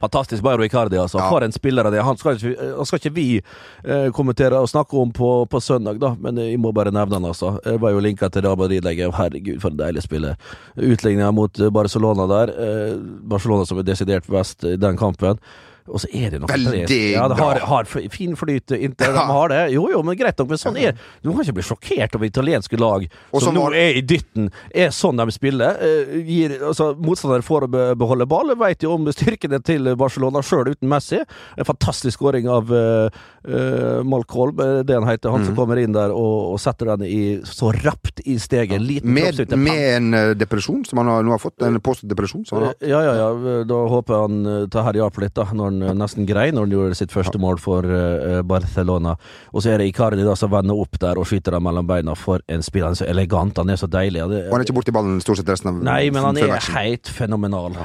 Fantastisk 0.00 0.44
Bayer 0.44 0.64
Icardi, 0.64 0.98
altså. 1.00 1.20
Ja. 1.20 1.28
For 1.30 1.44
en 1.44 1.54
spiller 1.54 1.88
av 1.88 1.94
det. 1.94 2.02
Han 2.04 2.18
skal 2.20 2.40
ikke, 2.40 2.70
han 2.78 2.88
skal 2.88 3.02
ikke 3.02 3.14
vi 3.16 3.26
uh, 3.40 4.08
kommentere 4.16 4.60
og 4.60 4.70
snakke 4.72 4.96
om 5.00 5.12
på, 5.14 5.30
på 5.50 5.60
søndag, 5.60 6.00
da, 6.02 6.14
men 6.20 6.40
jeg 6.40 6.60
må 6.62 6.72
bare 6.76 6.94
nevne 6.94 7.20
han, 7.20 7.30
altså. 7.32 7.56
Jeg 7.64 7.82
var 7.82 7.94
jo 7.94 8.02
linka 8.04 8.30
til 8.32 8.46
Real 8.46 8.58
Madrid-legget. 8.60 9.14
Herregud, 9.16 9.60
for 9.62 9.72
en 9.72 9.80
deilig 9.80 10.04
spiller. 10.04 10.50
Utligninga 10.76 11.30
mot 11.36 11.60
eh, 11.60 11.72
Barcelona 11.72 12.26
der. 12.30 12.52
Uh, 12.56 12.98
Barcelona 13.28 13.68
som 13.68 13.80
er 13.80 13.88
desidert 13.88 14.28
best 14.32 14.64
i 14.64 14.76
den 14.80 14.98
kampen. 15.00 15.40
Og 15.88 16.00
så 16.02 16.08
er 16.12 16.30
det 16.34 16.40
noe 16.42 16.48
Veldig 16.50 16.80
ja, 17.12 17.28
det 17.28 17.36
har, 17.38 17.58
bra. 17.60 17.66
har 17.66 17.84
fin 18.10 18.34
flyt 18.36 18.72
inntil 18.76 19.06
Ja. 19.06 19.12
de 19.12 19.24
har 19.32 19.48
det. 19.48 19.60
Jo, 19.72 19.88
jo, 19.92 20.02
men 20.02 20.16
greit 20.18 20.38
nok, 20.38 20.48
men 20.48 20.58
sånn 20.58 20.76
er 20.80 20.96
Du 21.22 21.30
kan 21.32 21.42
ikke 21.44 21.54
bli 21.54 21.62
sjokkert 21.62 22.14
over 22.16 22.26
italienske 22.26 22.78
lag 22.80 23.06
Og 23.32 23.42
som 23.42 23.54
nå 23.54 23.62
var- 23.68 23.74
er 23.74 23.94
i 23.96 24.02
dytten, 24.02 24.50
er 24.74 24.88
sånn 24.90 25.16
de 25.16 25.30
spiller. 25.32 25.76
Eh, 25.80 26.22
gir, 26.26 26.58
altså, 26.62 26.94
motstander 26.98 27.42
får 27.42 27.68
å 27.68 27.96
beholde 27.96 28.26
ball, 28.26 28.54
vet 28.56 28.82
jo 28.82 28.92
om 28.94 29.06
styrkene 29.06 29.62
til 29.64 29.94
Barcelona 29.96 30.42
sjøl 30.42 30.68
uten 30.74 30.88
Messi. 30.88 31.20
En 31.56 31.64
fantastisk 31.64 32.18
skåring 32.18 32.48
av 32.48 32.70
uh, 32.70 34.02
Malcolm, 34.04 34.58
eh, 34.60 34.82
det 34.82 34.94
han 34.94 35.06
heter, 35.06 35.30
han 35.30 35.40
Mm. 35.42 35.46
som 35.46 35.56
kommer 35.56 35.76
inn 35.78 35.92
der 35.92 36.10
og, 36.10 36.52
og 36.54 36.58
setter 36.60 36.86
den 36.96 37.02
i, 37.06 37.40
så 37.44 37.70
rapt 37.84 38.20
i 38.26 38.36
steget. 38.38 38.80
Liten 38.80 39.12
Med, 39.12 39.38
med 39.58 39.96
en 39.96 40.14
eh, 40.14 40.34
depresjon 40.34 40.84
som 40.86 40.98
han 40.98 41.06
har, 41.12 41.22
nå 41.22 41.30
har 41.30 41.38
fått. 41.38 41.60
En 41.62 41.78
påstått 41.80 42.08
depresjon. 42.10 42.44
Som 42.46 42.58
han 42.58 42.66
har. 42.68 42.74
Ja, 42.80 43.00
ja, 43.04 43.14
ja. 43.14 43.62
Da 43.68 43.80
håper 43.92 44.14
jeg 44.16 44.20
han 44.26 44.46
eh, 44.46 44.66
tar 44.72 44.82
her 44.88 44.92
hjelper 45.00 45.20
litt, 45.26 45.34
da. 45.34 45.44
Når 45.52 45.64
han 45.70 45.75
eh, 45.82 45.94
nesten 45.96 46.26
grei 46.28 46.48
når 46.54 46.66
han 46.66 46.74
gjorde 46.76 46.98
sitt 46.98 47.14
første 47.14 47.40
mål 47.42 47.60
for 47.62 47.86
eh, 47.86 48.42
Barcelona. 48.46 49.16
Og 49.52 49.64
så 49.64 49.72
er 49.72 49.82
det 49.82 49.90
Icardi 49.90 50.26
da 50.26 50.36
som 50.38 50.52
vender 50.52 50.78
opp 50.78 50.98
der 51.02 51.20
og 51.20 51.28
skyter 51.28 51.56
den 51.56 51.66
mellom 51.66 51.88
beina 51.88 52.16
for 52.18 52.44
en 52.48 52.64
spiller. 52.64 52.90
Han 52.90 52.98
er 52.98 53.02
så 53.02 53.10
elegant, 53.10 53.58
han 53.62 53.72
er 53.72 53.80
så 53.80 53.90
deilig. 53.90 54.22
Og 54.26 54.36
han 54.36 54.60
er 54.60 54.66
ikke 54.66 54.78
borti 54.80 54.94
ballen 54.96 55.20
stort 55.24 55.42
sett 55.42 55.50
resten 55.52 55.72
av 55.72 55.82
nei, 55.86 56.04
men 56.14 56.24
han 56.26 56.40
er 56.40 56.56
helt 56.76 57.10
fenomenal. 57.12 57.76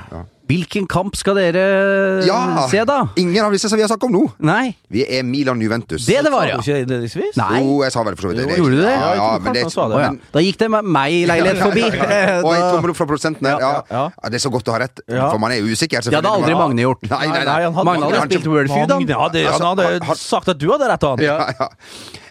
Hvilken 0.52 0.88
kamp 0.92 1.16
skal 1.16 1.38
dere 1.40 1.62
Ja! 2.28 2.68
se, 2.70 2.82
da? 2.88 2.98
Ingen 3.22 3.46
av 3.46 3.54
disse 3.56 3.70
som 3.72 3.80
vi 3.80 3.86
har 3.86 3.90
snakket 3.92 4.10
om 4.10 4.16
nå. 4.18 4.24
Nei? 4.44 4.74
Vi 4.92 5.06
er 5.08 5.24
Milan-Juventus. 5.24 6.04
Det 6.10 6.18
det 6.26 6.32
var, 6.34 6.44
Sa 6.44 6.50
ja. 6.52 6.58
du 6.58 6.66
ikke 6.66 6.80
innledningsvis? 6.84 7.38
Nei. 7.40 7.62
Jo, 7.64 7.78
jeg 7.86 7.94
sa 7.96 8.04
vel 8.04 8.18
for 8.20 8.28
så 8.28 8.32
vidt 8.34 8.42
det. 8.42 8.58
Jo, 8.58 8.66
gjorde 8.66 8.76
du 8.76 8.82
det? 8.84 8.92
Ja, 8.92 9.00
Ja, 9.00 9.14
ja, 9.16 9.30
men 9.40 9.54
det 9.56 9.64
men 9.64 9.90
det. 9.96 10.02
Men- 10.02 10.20
Da 10.36 10.40
gikk 10.44 10.58
det 10.60 10.70
med 10.76 10.84
meg 10.98 11.14
i 11.14 11.26
leilighet 11.32 11.62
forbi. 11.64 11.86
Og 12.46 12.52
i 12.52 12.60
Da- 12.60 12.72
tommel 12.76 12.92
opp 12.92 12.98
fra 13.00 13.08
produsenten 13.08 13.48
her. 13.48 13.60
Ja, 13.64 13.72
ja. 13.90 14.04
ja. 14.12 14.30
Det 14.30 14.42
er 14.42 14.44
så 14.44 14.52
godt 14.52 14.68
å 14.68 14.76
ha 14.76 14.80
rett, 14.84 15.00
for 15.08 15.40
man 15.40 15.52
er 15.56 15.62
usikker. 15.64 16.04
Det 16.04 16.14
hadde 16.20 16.28
aldri 16.36 16.54
Magne 16.60 16.84
gjort. 16.84 17.08
Nei, 17.10 17.28
nei, 17.32 17.44
nei. 17.48 17.60
han 17.64 17.74
hadde, 17.74 17.86
Magne 17.88 18.10
hadde 18.10 18.20
han- 18.20 18.30
spilt 18.36 18.48
Wordfeud, 18.52 18.92
han. 18.92 19.08
Hadde, 19.08 19.46
han 19.48 19.62
Altså, 19.72 20.02
hadde 20.04 20.18
sagt 20.20 20.50
at 20.50 20.58
du 20.60 20.68
hadde 20.72 20.92
rett, 20.92 21.02
han. 21.08 21.24
Ja, 21.24 21.38
ja. 21.60 21.70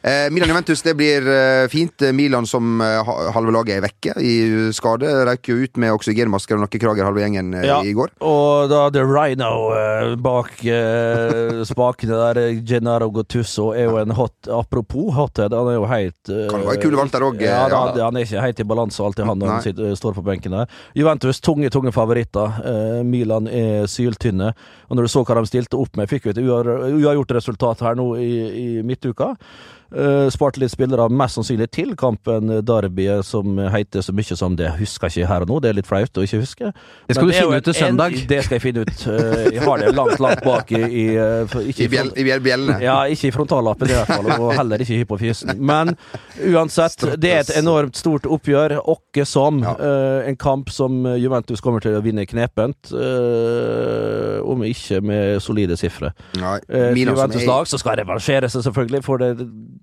Eh, 0.02 0.30
Milan-Juventus, 0.32 0.80
det 0.82 0.94
blir 0.96 1.26
eh, 1.28 1.66
fint. 1.68 2.00
Milan 2.16 2.46
som 2.48 2.80
eh, 2.80 3.04
halve 3.34 3.52
laget 3.52 3.76
er 3.76 3.82
vekke 3.84 4.14
i 4.24 4.32
skade. 4.72 5.10
Røyk 5.28 5.50
jo 5.52 5.58
ut 5.60 5.76
med 5.76 5.92
oksygenmasker 5.92 6.56
og 6.56 6.64
nakkekrager 6.64 7.04
halve 7.04 7.20
gjengen 7.20 7.52
eh, 7.58 7.66
Ja, 7.68 7.82
i 7.84 7.92
går. 7.92 8.09
Og 8.20 8.68
da 8.68 8.80
The 8.92 9.00
Rhino 9.08 9.48
eh, 9.72 10.10
bak 10.20 10.58
eh, 10.68 11.62
spakene 11.64 12.18
der, 12.18 12.40
eh, 12.42 12.58
Gennaro 12.68 13.08
Gottusso, 13.14 13.70
er 13.72 13.86
jo 13.88 13.96
en 14.02 14.12
hot 14.18 14.50
Apropos 14.52 15.14
hothead, 15.16 15.54
han 15.56 15.70
er 15.72 15.78
jo 15.78 15.86
helt 15.88 16.28
eh, 16.32 16.44
Kan 16.50 16.66
være 16.66 16.82
kule 16.82 17.00
valg 17.00 17.14
der 17.14 17.24
også, 17.30 17.40
Ja, 17.46 17.62
ja. 17.70 17.80
da, 17.96 18.04
han 18.10 18.18
er 18.20 18.26
ikke 18.26 18.44
helt 18.44 18.60
i 18.60 18.68
balanse 18.74 19.00
alltid, 19.06 19.24
han 19.30 19.40
når 19.40 19.52
han 19.54 19.64
sitter, 19.64 19.94
står 19.96 20.18
på 20.18 20.26
benken 20.26 20.52
der. 20.58 20.76
Juventus, 20.96 21.40
tunge, 21.40 21.70
tunge 21.72 21.92
favoritter. 21.96 22.60
Eh, 22.60 23.00
Milan 23.08 23.48
er 23.48 23.88
syltynne. 23.88 24.52
Og 24.90 24.96
når 24.98 25.08
du 25.08 25.12
så 25.14 25.24
hva 25.24 25.40
de 25.40 25.48
stilte 25.48 25.80
opp 25.80 25.96
med, 25.96 26.10
fikk 26.10 26.28
vi 26.28 26.34
et 26.34 26.42
uavgjort 26.44 27.36
resultat 27.38 27.84
her 27.86 27.96
nå 27.96 28.10
i, 28.20 28.32
i 28.50 28.66
midtuka. 28.84 29.34
Uh, 29.90 30.28
sparte 30.30 30.60
litt 30.62 30.70
spillere 30.70 31.08
mest 31.10 31.34
sannsynlig 31.34 31.66
til 31.74 31.96
kampen 31.98 32.50
eh, 32.54 32.60
Derby, 32.62 33.08
som 33.26 33.58
heter 33.72 34.04
så 34.06 34.12
mye 34.14 34.36
som 34.38 34.54
det. 34.54 34.68
Husker 34.78 35.10
ikke 35.10 35.26
her 35.26 35.42
og 35.42 35.48
nå, 35.50 35.56
det 35.64 35.70
er 35.72 35.76
litt 35.80 35.88
flaut 35.88 36.20
å 36.20 36.22
ikke 36.22 36.38
huske. 36.44 36.70
Det 37.08 37.16
skal 37.16 37.24
Men 37.24 37.26
du 37.26 37.32
det 37.32 37.40
finne 37.40 37.56
ut 37.58 37.64
til 37.64 37.74
søndag. 37.74 38.14
en- 38.20 38.26
Det 38.30 38.38
skal 38.44 38.54
jeg 38.58 38.62
finne 38.62 38.84
ut. 38.86 39.06
Eh, 39.10 39.50
jeg 39.56 39.62
har 39.64 39.78
det 39.82 39.94
langt, 39.96 40.20
langt 40.22 40.44
bak 40.46 40.70
i, 40.72 40.80
i, 40.84 41.06
eh, 41.16 41.56
ikke 41.72 41.84
I, 41.84 41.88
bjell, 41.88 42.12
i 42.14 42.24
bjellene. 42.46 42.78
ja, 42.80 42.98
ikke 43.10 43.28
i 43.28 43.34
frontallappen 43.34 43.90
i 43.90 43.96
hvert 43.98 44.12
fall, 44.14 44.30
og 44.38 44.54
heller 44.54 44.78
ikke 44.78 44.94
i 44.94 45.00
hypofysen. 45.02 45.58
Men 45.58 45.96
uansett, 46.52 47.02
det 47.20 47.32
er 47.34 47.40
et 47.42 47.52
enormt 47.58 47.96
stort 47.98 48.28
oppgjør, 48.30 48.76
åkke 48.86 49.26
som. 49.26 49.58
Ja. 49.66 49.74
eh, 49.74 50.28
en 50.30 50.36
kamp 50.36 50.70
som 50.70 51.02
Juventus 51.18 51.60
kommer 51.60 51.80
til 51.82 51.98
å 51.98 52.02
vinne 52.04 52.26
knepent, 52.30 52.92
eh, 52.94 54.40
om 54.46 54.62
ikke 54.62 55.00
med 55.02 55.40
solide 55.42 55.76
sifre. 55.80 56.12
Juventus 56.36 57.46
lag 57.46 57.66
så 57.66 57.78
skal 57.80 57.98
revansjere 58.04 58.48
seg 58.50 58.62
selvfølgelig 58.66 59.04
for 59.06 59.18
det 59.18 59.34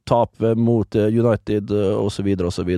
tapet 0.06 0.58
mot 0.58 0.96
eh, 0.96 1.08
United 1.10 1.72
uh, 1.72 1.98
osv. 2.04 2.28
osv. 2.48 2.74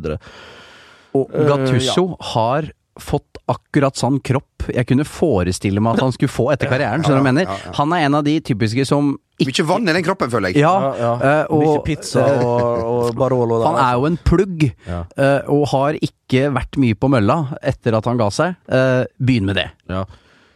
Og 1.17 1.23
og 1.25 1.47
Gattusso 1.49 2.05
har 2.35 2.69
fått 2.99 3.39
akkurat 3.49 3.95
sånn 3.97 4.19
kropp 4.21 4.67
jeg 4.75 4.85
kunne 4.89 5.05
forestille 5.07 5.81
meg 5.81 5.95
at 5.95 6.03
han 6.03 6.11
skulle 6.13 6.29
få 6.31 6.49
etter 6.53 6.69
karrieren. 6.69 7.01
Ja, 7.07 7.21
mener? 7.23 7.47
ja. 7.47 7.71
Han 7.79 7.93
er 7.95 8.05
en 8.05 8.17
av 8.19 8.25
de 8.27 8.35
typiske 8.45 8.85
som 8.85 9.15
Mye 9.39 9.63
vann 9.63 9.87
i 9.87 9.93
den 9.95 10.03
kroppen, 10.03 10.27
føler 10.29 10.51
jeg. 10.51 10.59
Ja, 10.65 10.73
eh, 10.91 11.45
Mye 11.47 11.77
og 11.77 11.85
pizza 11.87 12.25
og, 12.43 12.81
og 12.83 13.13
Barolo 13.15 13.61
der. 13.61 13.69
han 13.69 13.77
er 13.85 13.93
jo 13.95 14.09
en 14.09 14.17
plugg, 14.27 14.65
Ja. 14.85 15.05
eh, 15.15 15.47
og 15.47 15.63
har 15.71 15.95
ikke 15.95 16.49
vært 16.51 16.75
mye 16.83 16.97
på 16.99 17.07
mølla 17.09 17.37
etter 17.63 17.95
at 17.95 18.09
han 18.11 18.19
ga 18.19 18.27
seg. 18.35 18.57
Eh, 18.67 19.05
Begynn 19.17 19.47
med 19.47 19.55
det. 19.61 19.69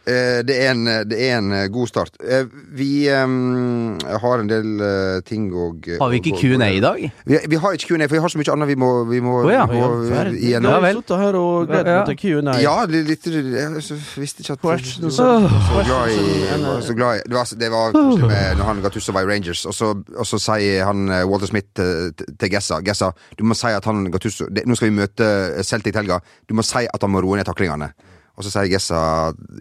Eh, 0.06 0.42
Det 0.44 0.56
er, 0.60 0.70
en, 0.74 0.84
det 1.08 1.16
er 1.16 1.38
en 1.38 1.52
eh, 1.52 1.68
god 1.72 1.88
start. 1.88 2.16
Eh, 2.20 2.44
Vi 2.76 3.08
um, 3.08 3.96
har 4.20 4.40
en 4.42 4.48
del 4.50 5.22
ting 5.24 5.46
å 5.54 5.70
Har 6.00 6.10
vi 6.12 6.20
ikke 6.20 6.36
Q&A 6.40 6.68
i 6.76 6.80
dag? 6.84 7.00
Vi, 7.24 7.38
vi 7.48 7.56
har 7.60 7.72
ikke 7.76 7.88
Q&A, 7.94 8.08
for 8.08 8.18
vi 8.18 8.22
har 8.24 8.32
så 8.32 8.40
mye 8.40 8.52
annet 8.52 8.68
vi 8.68 8.76
må, 8.80 8.90
vi 9.08 9.20
må, 9.24 9.38
Å 9.46 9.52
ja. 9.52 9.64
vi 9.70 9.80
må 9.80 9.88
igjennom. 10.36 10.74
Ja 10.74 10.80
vel. 10.84 10.98
har 10.98 11.02
sittet 11.02 11.22
her 11.24 11.38
og 11.40 11.68
gledet 11.70 11.94
Ja. 11.94 11.98
meg 12.02 12.10
til 12.12 12.18
Q&A. 12.20 12.56
Ja, 12.60 12.76
litt, 12.90 13.08
litt 13.08 13.28
Jeg 13.32 13.98
visste 14.20 14.44
ikke 14.44 14.58
at 14.58 14.64
Questions. 14.64 15.16
Så, 15.16 15.28
så 15.48 15.84
glad 15.88 16.12
i, 16.12 16.22
var 16.64 16.80
så 16.84 16.96
glad 16.98 17.22
i 17.22 17.28
Det 17.28 17.36
var, 17.38 17.52
det 17.64 17.70
var 17.72 17.92
koselig 17.96 18.28
med 18.28 18.58
når 18.60 18.64
han 18.70 18.82
Gattusso 18.84 19.12
var 19.16 19.24
i 19.24 19.30
Rangers, 19.32 19.64
og 19.66 19.74
så, 19.74 19.92
og 19.94 20.26
så 20.28 20.40
sier 20.50 20.84
han 20.84 21.06
Walter 21.30 21.48
Smith 21.48 21.70
til, 21.76 22.12
til 22.16 22.52
Gessa 22.52 22.80
Gessa, 22.84 23.12
du 23.38 23.44
må 23.48 23.56
si 23.56 23.72
at 23.72 23.84
han 23.88 24.04
Gattusso 24.12 24.48
Nå 24.52 24.76
skal 24.76 24.90
vi 24.90 24.96
møte 24.98 25.26
Celtic 25.64 25.92
til 25.94 26.02
helga. 26.02 26.20
Du 26.48 26.54
må 26.56 26.64
si 26.66 26.84
at 26.84 27.02
han 27.02 27.12
må 27.12 27.22
roe 27.24 27.38
ned 27.38 27.48
taklingene. 27.48 27.92
Og 28.34 28.46
så 28.46 28.50
sier 28.50 28.70
Gessa 28.72 29.00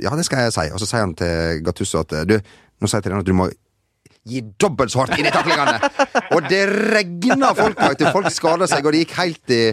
ja, 0.01 0.13
det 0.17 0.25
skal 0.27 0.47
jeg 0.47 0.55
si. 0.55 0.69
Og 0.73 0.81
så 0.81 0.89
sier 0.89 1.05
han 1.05 1.17
til 1.17 1.61
Gattusso 1.65 2.01
at 2.01 2.15
du, 2.29 2.37
nå 2.37 2.89
sier 2.89 2.99
jeg 2.99 3.07
til 3.07 3.15
deg 3.15 3.23
at 3.23 3.29
du 3.29 3.37
må 3.37 3.49
gi 4.23 4.39
dobbelt 4.61 4.93
så 4.93 5.03
hardt 5.03 5.19
inn 5.19 5.27
i 5.27 5.33
taklingene! 5.33 5.91
og 6.35 6.47
det 6.49 6.63
regna 6.95 7.51
folk! 7.57 7.79
vet. 7.83 8.07
Folk 8.15 8.31
skada 8.33 8.69
seg, 8.69 8.85
og 8.85 8.95
det 8.95 9.03
gikk 9.03 9.17
helt 9.19 9.53
i 9.53 9.63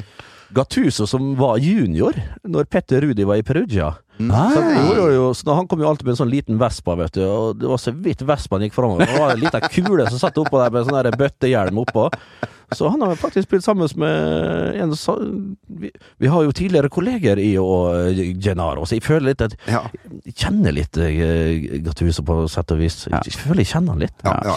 Gattuso 0.51 1.07
som 1.07 1.33
var 1.39 1.61
junior 1.63 2.17
når 2.43 2.67
Petter 2.71 3.05
Rudi 3.05 3.27
var 3.27 3.39
i 3.39 3.47
Perugia. 3.47 3.93
Så, 4.21 4.63
jo, 4.77 4.95
jo, 4.99 5.05
jo, 5.15 5.27
så 5.33 5.55
Han 5.57 5.69
kom 5.71 5.81
jo 5.81 5.89
alltid 5.89 6.05
med 6.05 6.13
en 6.13 6.19
sånn 6.19 6.33
liten 6.33 6.59
Vespa, 6.61 6.93
vet 6.99 7.15
du. 7.17 7.23
Og 7.25 7.61
det 7.61 7.71
var 7.71 7.81
så 7.81 7.95
vidt 7.95 8.25
Vespaen 8.27 8.67
gikk 8.67 8.75
framover. 8.77 9.09
Det 9.09 9.17
var 9.17 9.33
en 9.33 9.41
liten 9.41 9.69
kule 9.73 10.09
som 10.11 10.21
satt 10.21 10.41
oppå 10.43 10.61
der 10.61 10.75
med 10.75 10.89
sånn 10.89 11.21
bøttehjelm 11.23 11.81
oppå. 11.81 12.11
Så 12.77 12.89
han 12.89 13.03
har 13.03 13.17
faktisk 13.19 13.49
spilt 13.49 13.65
sammen 13.65 13.89
med 13.99 14.77
en 14.81 14.95
vi, 15.81 15.91
vi 16.19 16.31
har 16.31 16.45
jo 16.45 16.53
tidligere 16.55 16.91
kolleger 16.93 17.39
i 17.43 17.57
og 17.59 17.95
uh, 17.95 18.21
Gennaro, 18.43 18.85
så 18.87 18.99
jeg 18.99 19.05
føler 19.07 19.33
litt 19.33 19.45
at 19.47 19.57
Ja. 19.67 19.83
Jeg 20.27 20.37
kjenner 20.37 20.75
litt 20.75 20.99
uh, 21.01 21.81
Gattuso 21.87 22.23
på 22.27 22.37
sett 22.51 22.71
og 22.75 22.81
vis. 22.83 23.03
Jeg 23.11 23.37
føler 23.41 23.65
jeg 23.65 23.73
kjenner 23.73 23.97
han 23.97 24.05
litt. 24.07 24.17
ja, 24.25 24.37
ja. 24.47 24.57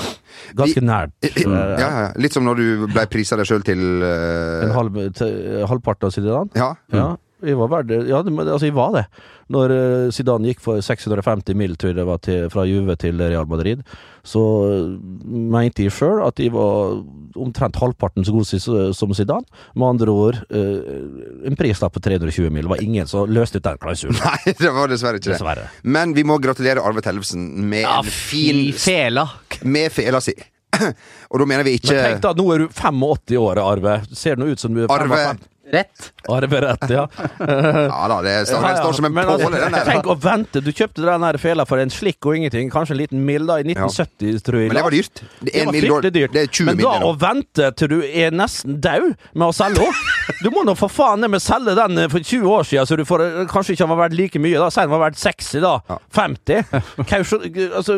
Ganske 0.58 0.84
nært. 0.84 1.14
Ja, 1.24 1.64
ja, 1.80 1.90
ja. 2.04 2.08
Litt 2.20 2.36
som 2.36 2.46
når 2.46 2.62
du 2.62 2.86
ble 2.88 3.06
prisa 3.12 3.38
deg 3.40 3.50
sjøl 3.50 3.66
til 3.66 3.82
uh, 4.04 4.64
En 4.66 4.76
halv, 4.76 5.00
til, 5.18 5.38
halvpart 5.70 6.06
av 6.08 6.14
Zidane. 6.16 6.54
Ja. 6.58 6.74
Jeg 7.44 7.60
var 7.60 7.72
verdt 7.72 7.90
det. 7.92 8.00
Ja, 8.10 8.22
altså, 8.24 8.66
vi 8.66 8.74
var 8.76 8.94
det. 8.96 9.04
Når 9.52 9.74
uh, 9.74 10.12
Zidane 10.16 10.48
gikk 10.50 10.62
for 10.64 10.80
650 10.84 11.58
mil, 11.60 11.76
tror 11.76 11.92
jeg 11.92 12.00
det 12.00 12.06
var, 12.08 12.22
til, 12.24 12.48
fra 12.54 12.64
Juve 12.68 12.96
til 13.00 13.20
Real 13.20 13.48
Madrid, 13.50 13.84
så 14.24 14.40
eh, 14.72 14.92
mente 15.28 15.84
de 15.84 15.90
sjøl 15.92 16.22
at 16.24 16.38
de 16.40 16.46
var 16.54 17.02
omtrent 17.36 17.76
halvparten 17.76 18.24
så 18.24 18.32
god 18.32 18.94
som 18.96 19.12
Zidane. 19.18 19.44
Med 19.76 19.88
andre 19.90 20.14
ord, 20.16 20.40
eh, 20.48 20.96
en 21.50 21.60
prislapp 21.60 21.98
på 21.98 22.04
320 22.06 22.48
mil. 22.48 22.64
Det 22.64 22.72
var 22.72 22.86
ingen 22.86 23.10
som 23.10 23.28
løste 23.28 23.60
ut 23.60 23.68
den 23.68 23.82
klausulen. 23.84 24.16
Nei, 24.24 24.56
det 24.56 24.72
var 24.72 24.92
dessverre 24.92 25.20
ikke 25.20 25.34
det. 25.34 25.36
Dessverre. 25.36 25.68
Men 25.84 26.16
vi 26.16 26.24
må 26.28 26.40
gratulere 26.44 26.84
Arve 26.84 27.04
Tellefsen 27.04 27.44
med 27.68 27.84
Ja, 27.84 28.00
en 28.00 28.16
fin 28.16 28.66
fela! 28.80 29.28
Med 29.68 29.92
fela 29.92 30.24
si. 30.24 30.38
Og 31.32 31.42
da 31.42 31.48
mener 31.50 31.68
vi 31.68 31.78
ikke 31.78 31.94
Men 31.94 32.06
tenk 32.08 32.24
da, 32.24 32.32
nå 32.38 32.48
er 32.54 32.64
du 32.64 32.70
85 32.72 33.36
år, 33.44 33.62
Arve. 33.64 33.98
Ser 34.16 34.40
nå 34.40 34.48
ut 34.54 34.62
som 34.64 34.74
du 34.74 34.86
er 34.86 34.94
Arve 34.94 35.20
55. 35.20 35.50
Rett. 35.72 36.10
Arverett, 36.28 36.90
ja. 36.90 37.08
Ja 37.40 38.08
da, 38.12 38.18
det 38.22 38.34
står, 38.48 38.62
den 38.68 38.78
står 38.78 38.94
som 38.98 39.06
en 39.08 39.14
Men 39.16 39.30
altså, 39.30 39.48
påle, 39.48 39.60
den 39.64 39.76
der. 39.78 39.86
Tenk 39.88 40.08
å 40.12 40.16
vente. 40.20 40.60
Du 40.64 40.72
kjøpte 40.76 41.06
den 41.06 41.24
her 41.24 41.38
fela 41.40 41.64
for 41.70 41.80
en 41.80 41.94
slikk 41.94 42.28
og 42.28 42.36
ingenting. 42.36 42.68
Kanskje 42.74 42.98
en 42.98 43.00
liten 43.00 43.22
mil 43.24 43.48
da, 43.48 43.60
i 43.62 43.68
1970, 43.70 44.42
tror 44.44 44.60
jeg. 44.60 44.72
Men 44.74 44.80
det 44.80 44.84
var 44.84 44.96
dyrt. 44.98 45.22
Det 45.40 45.54
Det 45.54 45.64
var 45.70 45.78
fryktelig 45.78 46.12
dyrt. 46.18 46.34
Det 46.36 46.44
er 46.44 46.52
20 46.52 46.68
Men 46.68 46.82
da 46.82 46.96
nå. 47.00 47.08
å 47.14 47.16
vente 47.22 47.70
til 47.80 47.94
du 47.94 47.98
er 48.04 48.36
nesten 48.36 48.82
død 48.84 49.08
med 49.32 49.48
å 49.48 49.56
selge 49.56 49.88
henne 49.88 50.12
Du 50.44 50.52
må 50.56 50.66
nå 50.68 50.76
for 50.80 50.92
faen 50.92 51.24
ned 51.24 51.32
med 51.32 51.40
å 51.42 51.44
selge 51.44 51.74
den 51.80 51.98
eh, 52.04 52.12
for 52.12 52.24
20 52.24 52.46
år 52.48 52.68
siden, 52.68 52.88
så 52.88 53.00
du 53.00 53.04
får, 53.08 53.24
eh, 53.24 53.40
kanskje 53.52 53.76
ikke 53.78 53.88
har 53.88 54.00
vært 54.04 54.16
like 54.20 54.40
mye. 54.44 54.60
da 54.60 54.70
Si 54.72 54.84
den 54.84 54.92
var 54.94 55.02
verdt 55.08 55.20
60, 55.20 55.64
da. 55.64 55.74
Ja. 55.90 55.98
50. 56.20 56.64
Kausjon, 57.10 57.48
altså, 57.80 57.98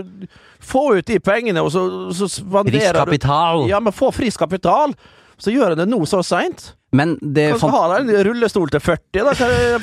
få 0.66 0.86
ut 1.00 1.06
de 1.10 1.20
pengene, 1.22 1.62
og 1.66 1.74
så, 1.74 1.84
så 2.18 2.30
spanderer 2.30 2.94
Frisk 2.94 3.02
kapital. 3.04 3.66
du 3.66 3.74
Ja, 3.74 3.82
men 3.82 3.94
få 3.94 4.14
frisk 4.14 4.42
kapital. 4.46 4.94
Så 5.42 5.52
gjør 5.54 5.74
en 5.76 5.82
det 5.84 5.90
nå 5.92 6.00
så 6.08 6.22
seint. 6.26 6.72
Men 6.96 7.16
det 7.22 7.50
Kanskje 7.54 7.70
fant... 7.70 7.76
ha 7.76 8.00
en 8.02 8.12
rullestol 8.30 8.72
til 8.74 8.84
40, 8.84 9.24
da. 9.28 9.34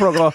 Noe? 0.03 0.33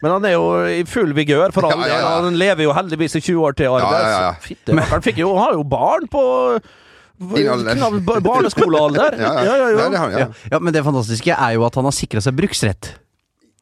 Men 0.00 0.14
han 0.14 0.24
er 0.30 0.32
jo 0.32 0.44
i 0.72 0.78
full 0.88 1.10
vigør, 1.16 1.52
for 1.52 1.66
all 1.68 1.74
Ja, 1.76 1.80
ja, 1.84 1.88
del. 1.92 2.04
ja. 2.06 2.12
Han 2.24 2.36
lever 2.40 2.64
jo 2.64 2.72
heldigvis 2.76 3.18
i 3.18 3.20
20 3.24 3.42
år 3.50 3.56
til. 3.58 3.68
arbeid. 3.68 3.98
Ja, 4.00 4.12
ja, 4.14 4.20
ja. 4.24 4.30
Så 4.40 4.46
Fitte, 4.48 4.76
han 4.94 5.02
fikk 5.04 5.18
jo, 5.20 5.32
han 5.36 5.42
har 5.50 5.58
jo 5.58 5.64
barn 5.68 6.06
på 6.12 6.22
barneskolealder. 8.24 9.16
Ja, 9.20 9.32
ja. 9.44 9.56
ja, 9.56 9.68
ja, 9.70 9.88
Nei, 9.88 10.00
ja. 10.00 10.18
ja. 10.24 10.28
Ja, 10.54 10.58
men 10.60 10.72
det 10.74 10.82
fantastiske 10.86 11.34
er 11.36 11.56
jo 11.56 11.66
at 11.68 11.76
han 11.76 11.84
har 11.88 11.94
sikra 11.96 12.22
seg 12.24 12.36
bruksrett. 12.38 12.94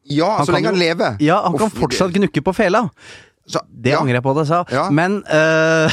ja 0.09 0.29
Han 0.39 0.45
så 0.47 0.53
kan 0.53 0.59
lenge 0.61 0.71
han 0.71 0.79
lever. 0.79 1.17
Ja, 1.23 1.41
han 1.45 1.57
kan 1.59 1.69
fortsatt 1.73 2.15
gnukke 2.15 2.41
på 2.45 2.53
fela. 2.55 2.85
Så, 3.49 3.59
Det 3.69 3.91
ja. 3.95 3.99
angrer 3.99 4.19
jeg 4.19 4.23
på 4.25 4.31
at 4.35 4.43
jeg 4.43 4.49
sa. 4.51 4.63
Ja. 4.71 4.87
Men 4.93 5.19
eh, 5.25 5.89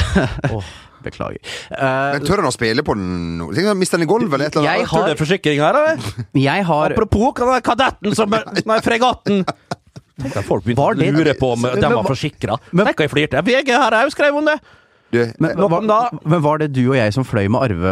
Beklager. 1.05 1.39
Uh, 1.71 2.15
Men 2.17 2.25
tør 2.25 2.41
han 2.41 2.49
å 2.49 2.53
spille 2.55 2.83
på 2.85 2.95
den 2.97 3.37
nå? 3.41 3.49
Mister 3.77 3.99
han 3.99 4.05
i 4.07 4.09
gulvet 4.09 4.33
eller 4.37 4.49
et 4.49 4.55
eller 4.57 4.69
annet? 4.69 4.81
Jeg 4.81 4.87
du 4.87 4.95
Tør 4.95 5.11
det 5.11 5.19
forsikring 5.21 5.61
her, 5.61 5.77
eller? 5.81 6.25
jeg 6.47 6.65
har 6.71 6.95
Apropos 6.97 7.33
kan 7.37 7.51
den 7.53 7.65
kadetten 7.65 8.17
som 8.17 8.33
Nei, 8.71 8.79
fregatten. 8.85 9.43
Tenk 10.17 10.33
at 10.41 10.47
folk 10.47 10.65
begynte 10.65 10.81
å 10.81 10.97
lure 10.97 11.37
på 11.37 11.53
om 11.53 11.67
de 11.69 11.93
var 11.93 12.07
forsikra. 12.07 12.57
Tenk 12.73 12.97
hva 12.97 13.05
jeg 13.05 13.13
flirte. 13.13 13.43
VG 13.45 13.69
her 13.75 13.97
òg 14.01 14.13
skrev 14.15 14.39
om 14.41 14.49
det. 14.49 14.57
Du, 15.13 15.21
men, 15.39 15.53
var, 15.55 16.09
men 16.27 16.41
var 16.43 16.57
det 16.59 16.73
du 16.75 16.81
og 16.89 16.97
jeg 16.97 17.13
som 17.15 17.23
fløy 17.23 17.45
med 17.47 17.61
Arve 17.63 17.91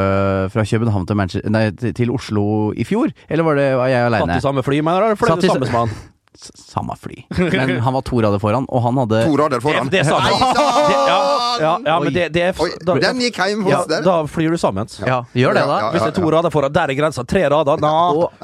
fra 0.51 0.65
København 0.67 1.05
til, 1.07 1.15
Manchester, 1.15 1.53
nei, 1.53 1.69
til- 1.95 2.11
Oslo 2.11 2.73
i 2.75 2.83
fjor? 2.83 3.13
Eller 3.31 3.47
var 3.47 3.55
det 3.55 3.69
var 3.79 3.87
jeg 3.87 4.11
Satt 4.11 4.33
i 4.35 4.43
samme 4.43 4.65
fly, 4.65 4.81
mener 4.83 5.13
du? 5.13 5.21
Fløy 5.21 5.31
du 5.39 5.47
sammen 5.47 5.69
med 5.69 5.79
han? 5.79 5.95
Samme 6.35 6.97
fly. 6.99 7.21
Men 7.39 7.77
han 7.79 7.93
var 7.95 8.03
to 8.03 8.19
rader 8.19 8.41
foran, 8.43 8.65
og 8.67 8.81
han 8.83 8.97
hadde 8.99 9.21
to 9.29 9.37
rader 9.39 9.61
foran. 9.63 9.87
Det, 9.87 10.01
det 10.03 10.11
Det- 10.11 11.07
Ja, 11.07 11.19
ja, 11.61 11.73
ja, 11.85 11.95
men 12.03 12.13
det, 12.13 12.25
det 12.35 12.43
er 12.49 12.61
Oi, 12.61 12.69
da, 12.81 12.95
den 13.01 13.21
gikk 13.23 13.39
hjem 13.41 13.63
hos 13.65 13.73
ja, 13.73 13.81
der. 13.89 14.03
da 14.05 14.15
flyr 14.29 14.55
du 14.55 14.59
sammen. 14.61 14.89
Ja, 15.05 15.21
gjør 15.33 15.57
det, 15.57 15.63
da. 15.69 15.77
Hvis 15.93 16.03
det 16.03 16.11
er 16.11 16.17
to 16.17 16.31
rader 16.33 16.53
foran, 16.53 16.73
der 16.75 16.93
er 16.93 16.97
grensa. 16.99 17.25
Tre 17.27 17.43
rader, 17.51 17.81
da, 17.81 17.93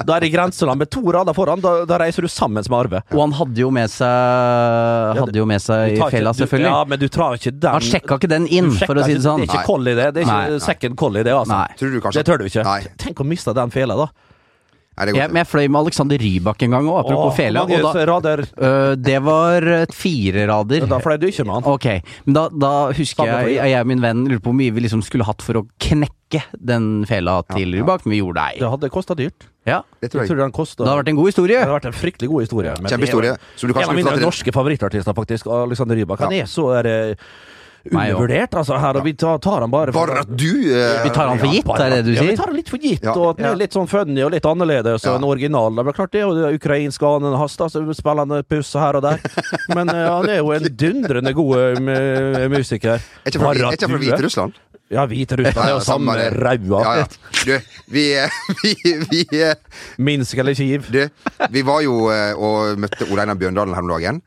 da 0.02 0.16
er 0.16 0.26
det 0.26 0.32
grenseland. 0.34 0.82
Med 0.82 0.90
to 0.92 1.02
rader 1.14 1.36
foran, 1.36 1.62
da, 1.64 1.74
da 1.88 2.00
reiser 2.02 2.26
du 2.26 2.30
sammen 2.32 2.62
med 2.62 2.78
Arve. 2.78 3.02
Og 3.12 3.22
han 3.24 3.36
hadde 3.40 3.64
jo 3.64 3.70
med 3.74 3.90
seg 3.92 5.20
Hadde 5.22 5.38
jo 5.38 5.46
med 5.48 5.62
seg 5.62 5.96
i 5.96 6.00
fella, 6.02 6.34
selvfølgelig. 6.36 6.72
Ja, 6.72 6.82
men 6.88 7.00
du 7.02 7.08
tar 7.12 7.38
ikke 7.38 7.54
den 7.54 7.76
Han 7.76 7.86
sjekka 7.86 8.18
ikke 8.20 8.30
den 8.32 8.48
inn, 8.50 8.72
for 8.80 8.98
å 8.98 9.06
si 9.06 9.16
det 9.16 9.24
sånn. 9.24 9.44
Det 9.44 9.48
er 9.48 9.54
ikke 9.56 9.68
collie, 9.68 9.96
det. 9.98 10.10
Det 10.16 10.24
er 10.24 10.28
ikke 10.28 10.66
second 10.66 10.98
collie, 11.00 11.24
det, 11.26 11.34
altså. 11.36 11.54
Nei. 11.54 11.78
Tror 11.80 11.94
du 11.94 12.02
kanskje 12.04 12.20
Det 12.20 12.28
tør 12.28 12.42
du 12.42 12.48
ikke. 12.50 12.66
Nei. 12.68 12.80
Tenk 13.02 13.22
å 13.22 13.28
miste 13.28 13.54
den 13.56 13.74
fela, 13.74 13.98
da. 13.98 14.10
Jeg, 14.92 15.30
men 15.32 15.40
jeg 15.40 15.48
fløy 15.48 15.68
med 15.72 15.78
Alexander 15.86 16.20
Rybak 16.20 16.62
en 16.66 16.74
gang 16.76 16.88
òg, 16.90 16.98
apropos 17.00 17.30
Åh, 17.30 17.36
fele. 17.36 17.62
Og 17.62 17.70
da, 18.22 18.32
øh, 18.36 18.90
det 19.00 19.18
var 19.24 19.66
fire 19.96 20.44
rader. 20.50 20.84
Da 20.90 20.98
fløy 21.00 21.16
du 21.22 21.28
ikke 21.30 21.46
med 21.48 21.54
han. 21.56 21.68
Ok, 21.72 21.86
men 22.26 22.36
da, 22.36 22.42
da 22.52 22.72
husker 22.92 23.30
jeg 23.30 23.54
ja. 23.56 23.70
jeg 23.72 23.86
og 23.86 23.88
min 23.88 24.02
venn 24.04 24.26
lurte 24.28 24.44
på 24.44 24.52
hvor 24.52 24.58
mye 24.58 24.74
vi 24.76 24.84
liksom 24.84 25.00
skulle 25.06 25.24
hatt 25.24 25.40
for 25.44 25.62
å 25.62 25.64
knekke 25.80 26.42
den 26.60 27.06
fela 27.08 27.38
til 27.54 27.72
Rybak, 27.78 28.04
men 28.04 28.16
vi 28.16 28.20
gjorde 28.20 28.44
Det 28.52 28.60
det 28.66 28.72
hadde 28.74 28.92
kosta 28.92 29.16
dyrt. 29.16 29.48
Ja. 29.68 29.80
Det 30.02 30.10
Jeg 30.10 30.26
jeg 30.26 30.28
tror 30.28 30.42
den 30.42 30.52
kostet, 30.52 30.82
Det 30.82 30.90
hadde 30.90 31.00
vært 31.04 31.12
en 31.14 31.20
god 31.22 31.30
historie. 31.30 31.56
Det 31.56 31.64
hadde 31.64 31.78
vært 31.78 31.88
en 31.88 31.96
fryktelig 31.96 32.28
god 32.28 32.44
historie. 32.44 32.76
Kjempehistorie. 32.82 33.32
En 33.62 33.88
av 33.88 33.96
mine 33.96 34.16
norske 34.20 34.52
favorittartister, 34.52 35.16
faktisk. 35.16 35.46
Alexander 35.46 35.96
Rybak. 35.96 36.20
Han 36.26 36.36
er 36.36 36.50
så 36.50 36.68
er. 36.82 36.92
Undervurdert, 37.90 38.54
altså. 38.54 38.76
Her, 38.78 38.96
og 39.00 39.04
vi 39.06 39.12
tar, 39.18 39.38
tar 39.42 39.60
han 39.64 39.70
bare 39.72 39.92
Bare 39.94 40.20
at 40.22 40.30
du 40.38 40.48
eh, 40.70 41.02
Vi 41.04 41.10
tar 41.14 41.28
han 41.32 41.38
for 41.40 41.50
gitt, 41.50 41.68
er 41.80 41.90
det 41.96 42.00
du 42.06 42.12
Ja, 42.14 42.22
vi 42.28 42.36
tar 42.38 42.46
han 42.52 42.56
litt 42.56 42.68
for 42.70 42.78
gitt, 42.78 43.02
Ja. 43.02 43.14
og 43.16 43.30
at 43.32 43.40
han 43.42 43.52
er 43.54 43.60
litt 43.62 43.74
sånn 43.74 43.88
funny 43.90 44.22
og 44.22 44.30
litt 44.34 44.46
annerledes 44.46 45.02
Ja. 45.06 45.16
enn 45.16 45.24
originalen. 45.26 45.80
Det 45.82 45.92
er 45.94 45.98
klart 45.98 46.12
det 46.14 46.20
jo 46.22 46.34
det 46.38 46.52
ukrainske 46.60 47.06
annen 47.08 47.34
hans, 47.40 47.56
da, 47.56 47.66
så 47.72 47.82
spiller 47.98 48.26
han 48.26 48.44
puss 48.44 48.72
her 48.78 48.96
og 49.00 49.02
der. 49.02 49.18
Men 49.76 49.88
eh, 49.90 50.06
han 50.08 50.28
er 50.30 50.38
jo 50.42 50.52
en 50.54 50.68
dundrende 50.84 51.32
god 51.34 51.88
eh, 51.88 52.48
musiker. 52.52 53.00
Er 53.00 53.32
ikke 53.32 53.40
fra, 53.42 53.54
fra 53.54 53.72
er- 53.72 53.98
Hviterussland? 53.98 54.60
Ja, 54.92 55.06
Hviterussland 55.08 55.64
er 55.68 55.72
jo 55.72 55.80
samme 55.80 56.14
det. 56.18 56.26
raua. 56.36 56.82
Ja, 56.84 56.94
ja. 57.00 57.06
Du, 57.46 57.78
vi, 57.94 58.02
eh, 58.20 58.28
vi, 58.62 58.74
vi, 59.10 59.22
eh, 59.40 59.54
Minsk 59.98 60.36
eller 60.38 60.54
Kiev. 60.54 60.90
du, 60.92 61.08
vi 61.50 61.62
var 61.64 61.80
jo 61.82 62.10
eh, 62.12 62.34
og 62.36 62.76
møtte 62.78 63.08
Ole 63.10 63.24
Einar 63.24 63.40
Bjørndalen 63.40 63.74
her 63.74 63.82
om 63.82 63.88
dagen. 63.94 64.20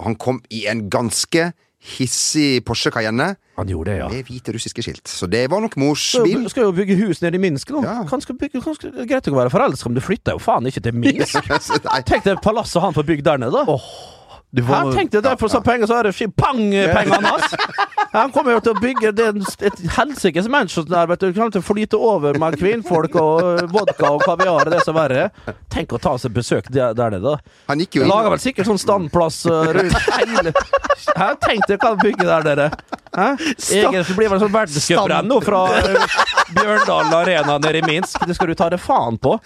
Og 0.00 0.04
han 0.10 0.16
kom 0.20 0.40
i 0.52 0.66
en 0.68 0.86
ganske 0.92 1.52
hissig 1.86 2.64
Porsche 2.66 2.90
Cayenne 2.94 3.36
Han 3.56 3.70
gjorde 3.70 3.92
det, 3.92 3.98
ja. 4.00 4.08
med 4.10 4.26
hvite 4.28 4.52
russiske 4.56 4.82
skilt. 4.84 5.06
Så 5.08 5.28
det 5.30 5.44
var 5.52 5.62
nok 5.64 5.76
mors 5.80 6.02
bil. 6.24 6.42
jo, 6.42 6.50
skal 6.52 6.66
jo 6.66 6.74
bygge 6.76 6.96
hus 7.04 7.22
nede 7.22 7.38
i 7.38 7.42
Minsk 7.46 7.70
nå. 7.72 7.84
Ja. 7.86 8.00
Kan 8.10 8.20
skal 8.24 8.36
bygge, 8.40 8.60
kan 8.64 8.76
skal, 8.76 8.92
greit 9.06 9.30
å 9.30 9.36
være 9.38 9.52
forelska, 9.54 9.88
men 9.88 9.96
du 10.00 10.04
flytter 10.04 10.36
jo 10.36 10.42
faen 10.42 10.66
ikke 10.68 10.82
til 10.84 10.98
Minsk. 10.98 11.38
Tenk 12.10 12.26
deg 12.26 12.42
palasset 12.44 12.82
han 12.84 12.96
får 12.96 13.08
bygd 13.14 13.26
der 13.30 13.40
nede, 13.46 13.54
da. 13.54 13.64
Du 13.64 13.76
får- 13.78 14.15
Her 14.56 14.92
tenkte 14.94 15.18
jeg 15.18 15.24
det, 15.26 15.34
for 15.40 15.52
så 15.52 15.60
penger 15.60 15.90
så 15.90 15.98
er 15.98 16.08
det 16.08 16.28
pang-pengene 16.38 17.28
hans. 17.28 17.54
Han 18.16 18.30
kommer 18.32 18.54
jo 18.54 18.60
til 18.64 18.72
å 18.72 18.80
bygge 18.80 19.10
det, 19.12 19.26
et 19.66 19.80
helsikes 19.98 20.46
Manchester 20.48 20.88
der, 20.88 21.08
vet 21.10 21.20
du. 21.20 21.26
Kommer 21.36 21.52
til 21.52 21.60
å 21.60 21.66
flyte 21.66 21.98
over 22.00 22.38
med 22.40 22.56
kvinnfolk 22.56 23.18
og 23.20 23.66
vodka 23.74 24.12
og 24.14 24.24
kaviar 24.24 24.62
og 24.62 24.72
det 24.72 24.80
som 24.86 24.96
verre 24.96 25.26
er. 25.26 25.56
Tenk 25.72 25.92
å 25.92 26.00
ta 26.00 26.14
seg 26.20 26.32
besøk 26.36 26.70
der, 26.72 26.94
der 26.96 27.12
nede, 27.18 27.34
da. 27.34 27.58
han 27.68 27.82
gikk 27.82 27.98
jo 27.98 28.06
inn 28.06 28.12
Lager 28.12 28.32
vel 28.32 28.40
sikkert 28.40 28.70
sånn 28.70 28.80
standplass 28.80 29.42
uh, 29.50 29.66
rundt 29.76 29.98
hele 30.16 30.54
Her, 31.20 31.36
Tenk 31.42 31.66
deg 31.68 31.82
hva 31.82 31.92
han 31.92 32.00
bygger 32.00 32.30
der, 32.30 32.46
dere. 32.46 33.02
Egentlig 33.16 34.16
blir 34.18 34.32
det 34.32 34.40
sånn 34.42 34.52
verdenscuprenn 34.52 35.30
nå 35.30 35.38
fra 35.44 35.60
uh, 35.72 36.16
Bjørndalen 36.56 37.14
Arena 37.16 37.56
nede 37.62 37.80
i 37.80 37.84
Minsk. 37.86 38.26
Det 38.28 38.36
skal 38.36 38.52
du 38.52 38.56
ta 38.58 38.68
det 38.72 38.80
faen 38.82 39.16
på. 39.22 39.36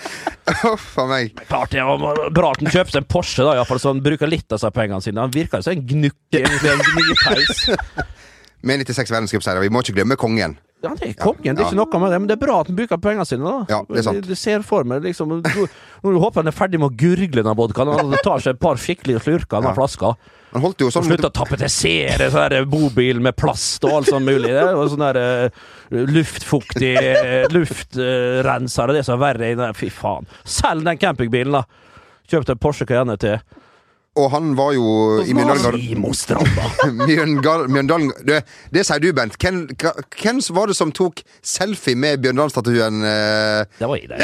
Huff 0.64 0.88
a 0.98 1.06
meg. 1.10 1.36
Klart 1.48 1.74
det 1.74 1.84
var 1.86 2.24
bra 2.34 2.54
at 2.54 2.64
han 2.64 2.72
kjøpte 2.74 3.02
en 3.02 3.10
Porsche, 3.10 3.44
da, 3.46 3.54
iallfall, 3.58 3.82
så 3.82 3.94
han 3.94 4.02
bruker 4.04 4.30
litt 4.30 4.50
av 4.52 4.62
seg 4.62 4.74
pengene 4.76 5.04
sine. 5.04 5.22
Han 5.22 5.34
virker 5.34 5.62
jo 5.62 5.68
som 5.68 5.76
en 5.76 5.86
gnukk, 5.92 6.18
egentlig, 6.34 6.74
en 6.74 6.82
gnipeis. 6.90 7.62
Med 8.66 8.82
96 8.82 9.14
verdenscupseiere. 9.14 9.62
Vi 9.64 9.72
må 9.72 9.84
ikke 9.84 9.96
glemme 10.00 10.18
kongen. 10.20 10.58
Ja, 10.81 10.95
det 10.97 11.11
er 11.11 11.16
kongen, 11.20 11.57
det 11.57 11.61
er 11.61 11.68
ikke 11.68 11.76
noe 11.76 12.01
med 12.01 12.12
det, 12.14 12.18
men 12.22 12.28
det 12.31 12.35
er 12.39 12.41
bra 12.41 12.61
at 12.62 12.70
han 12.70 12.76
bruker 12.78 13.01
pengene 13.05 13.26
sine, 13.28 13.45
da. 13.45 13.64
Ja, 13.68 13.81
det 13.85 14.01
er 14.01 14.07
sant. 14.07 14.28
Du 14.31 14.37
ser 14.39 14.62
for 14.64 14.87
meg 14.89 15.05
liksom 15.05 15.28
Nå 15.28 15.41
nå 15.45 16.20
håper 16.22 16.41
jeg 16.41 16.47
han 16.47 16.49
er 16.49 16.57
ferdig 16.57 16.81
med 16.81 16.89
å 16.89 16.97
gurgle 16.97 17.45
den 17.45 17.59
vodkaen, 17.59 17.91
og 17.93 18.01
han 18.01 18.14
tar 18.24 18.41
seg 18.41 18.55
et 18.55 18.62
par 18.62 18.81
skikkelige 18.81 19.20
slurker 19.26 19.59
av 19.59 19.66
den 19.66 19.74
Ja. 19.74 19.76
flaska. 19.76 20.14
Han 20.55 20.64
holdt 20.64 20.81
jo 20.83 20.89
sånn 20.91 21.05
slutte 21.07 21.28
å 21.28 21.35
tapetisere 21.37 22.31
sånn 22.33 22.70
bobil 22.70 23.20
med 23.22 23.37
plast 23.39 23.85
og 23.85 23.99
alt 24.01 24.09
sånt 24.11 24.26
mulig. 24.26 24.49
Det, 24.51 24.64
og 24.74 24.89
sånn 24.91 25.05
der 25.05 25.20
eh, 25.20 25.61
luftfuktig 26.11 26.97
uh, 26.97 27.45
luftrenser 27.55 28.91
og 28.91 28.99
det 28.99 29.05
som 29.07 29.20
er 29.20 29.37
verre. 29.37 29.68
Fy 29.78 29.91
faen. 29.95 30.26
Selg 30.43 30.89
den 30.89 30.99
campingbilen, 30.99 31.61
da! 31.61 31.62
Kjøp 32.31 32.49
deg 32.49 32.59
Porsche 32.62 32.87
Cayenne 32.89 33.18
til. 33.20 33.39
Og 34.18 34.26
han 34.32 34.48
var 34.58 34.72
jo 34.74 34.84
i 35.22 35.30
Mjøndalen 37.70 38.08
det, 38.26 38.40
det 38.74 38.82
sier 38.86 38.98
du, 39.04 39.12
Bent. 39.14 39.36
Hvem, 39.38 39.61
hvem 40.18 40.40
var 40.56 40.66
det 40.66 40.74
som 40.74 40.90
tok 40.90 41.22
selfie 41.46 41.94
med 41.94 42.18
Bjørndalen-statuen? 42.24 43.04
eh? 43.06 43.62
Det 43.78 43.86
var 43.86 43.96
jeg, 44.00 44.08
det. 44.11 44.18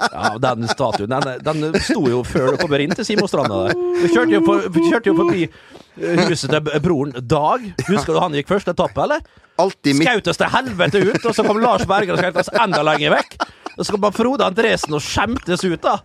Ja, 0.00 0.30
den 0.46 0.64
statuen 0.72 1.12
den, 1.12 1.28
den 1.44 1.76
sto 1.84 2.06
jo 2.08 2.22
før 2.24 2.54
du 2.54 2.62
kommer 2.62 2.80
inn 2.86 2.96
til 2.96 3.04
Simostranda 3.10 3.66
der. 3.68 3.76
Du 3.76 4.08
kjørte 4.14 4.34
jo, 4.38 4.40
for, 4.46 4.80
kjørte 4.88 5.12
jo 5.12 5.16
forbi 5.20 5.44
eh, 5.44 6.24
huset 6.24 6.48
til 6.56 6.80
broren 6.88 7.12
Dag. 7.20 7.68
Husker 7.84 8.16
du 8.16 8.20
han 8.24 8.36
gikk 8.40 8.48
første 8.54 8.72
etappe, 8.72 9.04
eller? 9.04 9.20
Skaut 9.60 10.32
oss 10.32 10.40
til 10.40 10.48
helvete 10.56 11.04
ut, 11.04 11.20
og 11.28 11.36
så 11.36 11.44
kom 11.44 11.60
Lars 11.60 11.84
Berger 11.88 12.16
og 12.16 12.22
skjøt 12.24 12.40
oss 12.40 12.52
enda 12.64 12.80
lenger 12.86 13.12
vekk. 13.18 13.36
Og 13.76 13.84
så 13.84 13.92
kom 13.92 14.02
bare 14.08 14.16
Frode 14.16 14.48
Andresen 14.48 14.96
og 14.96 15.04
skjemtes 15.04 15.60
ut, 15.68 15.84
da. 15.84 15.98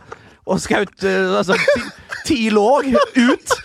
Og 0.45 0.59
skjøt 0.61 1.05
eh, 1.09 1.31
altså, 1.39 1.55
ti, 1.57 1.81
ti 2.27 2.37
låg 2.53 2.91
ut. 2.93 3.55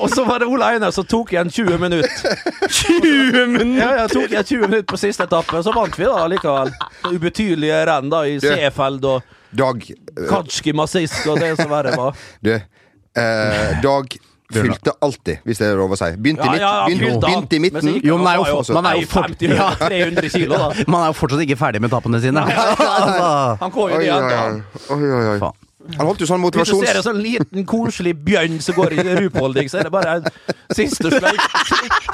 Og 0.00 0.08
så 0.08 0.24
var 0.24 0.40
det 0.40 0.48
Ole 0.48 0.70
Einar 0.74 0.94
som 0.96 1.04
tok 1.04 1.34
igjen 1.34 1.50
20 1.52 1.78
minutter. 1.82 2.38
20 2.68 3.46
minutter?! 3.52 3.76
Ja, 3.82 3.90
ja, 4.00 4.06
tok 4.08 4.32
igjen 4.32 4.46
20 4.48 4.64
minutter 4.66 4.88
på 4.88 5.00
siste 5.00 5.26
etappe. 5.28 5.60
Så 5.66 5.74
vant 5.76 5.98
vi 6.00 6.08
da 6.08 6.24
likevel. 6.32 6.72
Ubetydelige 7.12 7.82
renn 7.90 8.08
da 8.12 8.24
i 8.28 8.38
Seefeld 8.40 9.04
og 9.04 9.38
Dag 9.52 9.84
eh, 9.84 10.28
Katsjki 10.30 10.72
Masisk 10.72 11.26
og 11.28 11.42
det 11.42 11.52
som 11.60 11.68
verre 11.72 11.92
var. 11.98 12.16
Du, 12.40 12.54
eh, 12.56 13.74
Dag 13.84 14.16
fylte 14.52 14.92
alltid, 15.00 15.40
hvis 15.48 15.60
det 15.60 15.68
er 15.68 15.78
lov 15.80 15.92
å 15.92 15.98
si. 16.00 16.08
Begynte 16.20 16.44
fylte 16.48 16.68
han. 16.68 16.96
begynte 17.24 17.56
i 17.56 17.60
midten. 17.66 17.90
Jo, 18.04 18.16
men 18.20 18.32
er 18.32 18.40
jo 18.40 18.76
man 18.76 18.88
er 18.90 19.00
jo 19.00 19.08
for- 19.08 19.28
50, 19.28 19.52
300 19.80 20.32
kilo, 20.32 20.60
da. 20.60 20.86
Man 20.88 21.04
er 21.04 21.12
jo 21.12 21.18
fortsatt 21.20 21.44
ikke 21.44 21.58
ferdig 21.60 21.80
med 21.84 21.92
etappene 21.92 22.20
sine. 22.24 22.40
altså, 22.48 23.28
Han 23.60 23.72
kom 23.76 23.92
jo 23.92 24.00
igjen, 24.00 24.28
det 24.28 24.40
oi, 24.40 24.96
oi. 24.96 24.96
oi, 24.96 25.12
oi, 25.12 25.28
oi. 25.34 25.38
Faen. 25.44 25.60
Han 25.96 26.06
holdt 26.06 26.22
jo 26.22 26.28
sånn 26.30 26.42
Hvis 26.44 26.70
du 26.70 26.78
ser 26.78 26.98
en 27.00 27.04
sånn 27.04 27.20
liten, 27.22 27.64
koselig 27.68 28.14
bjørn 28.26 28.60
som 28.62 28.76
går 28.78 28.94
i 28.96 29.04
rupolding, 29.24 29.70
så 29.70 29.80
er 29.80 29.88
det 29.88 29.94
bare 29.94 30.18
en 30.20 30.28
siste 30.76 31.10
sleif 31.10 31.42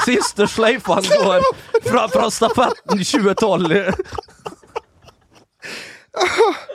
Siste 0.06 0.48
sløyfa 0.48 0.98
han 1.00 1.08
går 1.10 1.44
fra, 1.84 2.06
fra 2.08 2.28
stafetten 2.32 3.02
2012. 3.02 3.76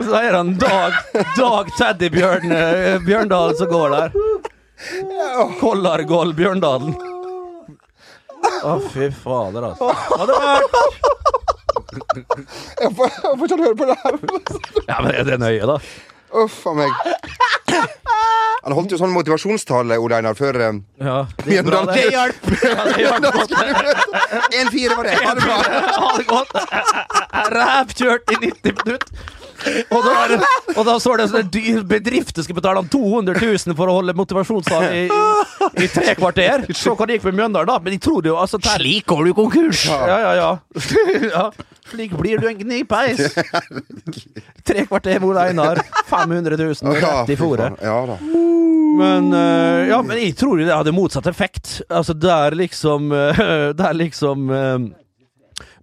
Så 0.04 0.20
er 0.20 0.30
det 0.30 0.40
en 0.40 0.54
Dag, 0.62 1.00
Dag 1.40 1.72
Teddybjørn 1.80 2.54
eh, 2.54 3.00
Bjørndalen 3.04 3.58
som 3.58 3.72
går 3.74 3.98
der. 3.98 4.20
Kollargål 5.60 6.36
Bjørndalen. 6.38 6.94
Å, 8.64 8.78
fy 8.94 9.10
fader, 9.24 9.72
altså. 9.72 9.90
Hadde 10.14 10.40
vært 10.46 11.02
jeg 11.94 12.90
får 12.98 13.46
ikke 13.46 13.60
høre 13.60 13.76
på 13.78 13.86
det 13.90 13.98
her. 14.02 14.18
Ja, 14.88 14.98
men 15.04 15.12
er 15.14 15.28
det 15.28 15.38
nøye, 15.42 15.68
da? 15.70 15.78
Uff 16.34 16.66
a 16.68 16.74
meg. 16.74 16.92
Han 18.64 18.72
holdt 18.78 18.94
jo 18.96 18.98
sånn 18.98 19.12
motivasjonstale, 19.12 19.98
Ole 20.00 20.16
Einar, 20.22 20.38
før 20.40 20.56
eh, 20.64 20.78
Ja, 21.04 21.18
det 21.44 21.64
bra, 21.68 21.82
Bjørndalen. 21.84 21.94
det. 21.94 22.06
hjalp! 22.16 22.42
Ja, 23.04 23.18
det 23.20 23.32
1-4 24.64 24.96
var 24.96 25.04
det. 25.10 25.18
Ha 25.20 25.34
det 25.36 25.44
bra. 25.44 25.58
Ha 26.00 26.12
det 26.18 26.28
godt. 26.30 26.52
Rævkjørt 27.58 28.32
i 28.32 28.40
90 28.46 28.78
minutter. 28.80 29.08
Og 29.94 30.06
da, 30.06 30.40
og 30.76 30.86
da 30.88 30.96
står 31.02 31.22
det 31.22 31.28
sånn 31.32 31.52
dyr 31.54 31.84
som 32.34 32.46
skal 32.46 32.58
betale 32.58 32.82
han 32.82 32.90
200 32.92 33.40
000 33.40 33.78
for 33.78 33.90
å 33.92 33.98
holde 34.00 34.16
motivasjonssal 34.18 34.88
i, 34.92 35.04
i 35.84 35.90
tre 35.92 36.16
kvarter. 36.20 36.66
Se 36.76 36.94
hva 36.94 37.08
det 37.08 37.18
gikk 37.18 37.30
med 37.30 37.40
Mjøndalen, 37.42 37.70
da. 37.72 37.78
Men 37.84 37.96
de 37.96 38.02
trodde 38.04 38.32
jo 38.32 38.40
altså 38.40 38.60
ter- 38.62 38.82
Slik 38.82 39.08
går 39.10 39.30
du 39.30 39.34
konkurs! 39.38 39.86
Ja, 39.90 40.20
ja, 40.20 40.34
ja. 40.40 40.52
ja. 41.36 41.46
Slik 41.92 42.16
blir 42.20 42.42
du 42.42 42.50
en 42.50 42.60
gnipeis. 42.60 43.22
Tre 44.68 44.86
kvarter 44.90 45.20
med 45.20 45.30
Ole 45.30 45.48
Einar. 45.52 45.84
500 46.10 46.58
000 46.58 46.98
Ja, 46.98 47.22
rett 47.22 47.34
i 47.34 47.40
fòret. 47.40 47.80
Ja 47.84 48.00
da. 48.10 48.18
Men, 48.94 49.32
uh, 49.34 49.88
ja, 49.90 50.02
men 50.06 50.20
jeg 50.22 50.36
tror 50.38 50.60
jo 50.62 50.68
det 50.68 50.76
hadde 50.76 50.94
motsatt 50.94 51.28
effekt. 51.32 51.80
Altså, 51.90 52.14
der 52.14 52.54
liksom 52.58 53.10
uh, 53.12 53.72
Der 53.80 53.96
liksom 53.98 54.50
eh, 54.54 54.78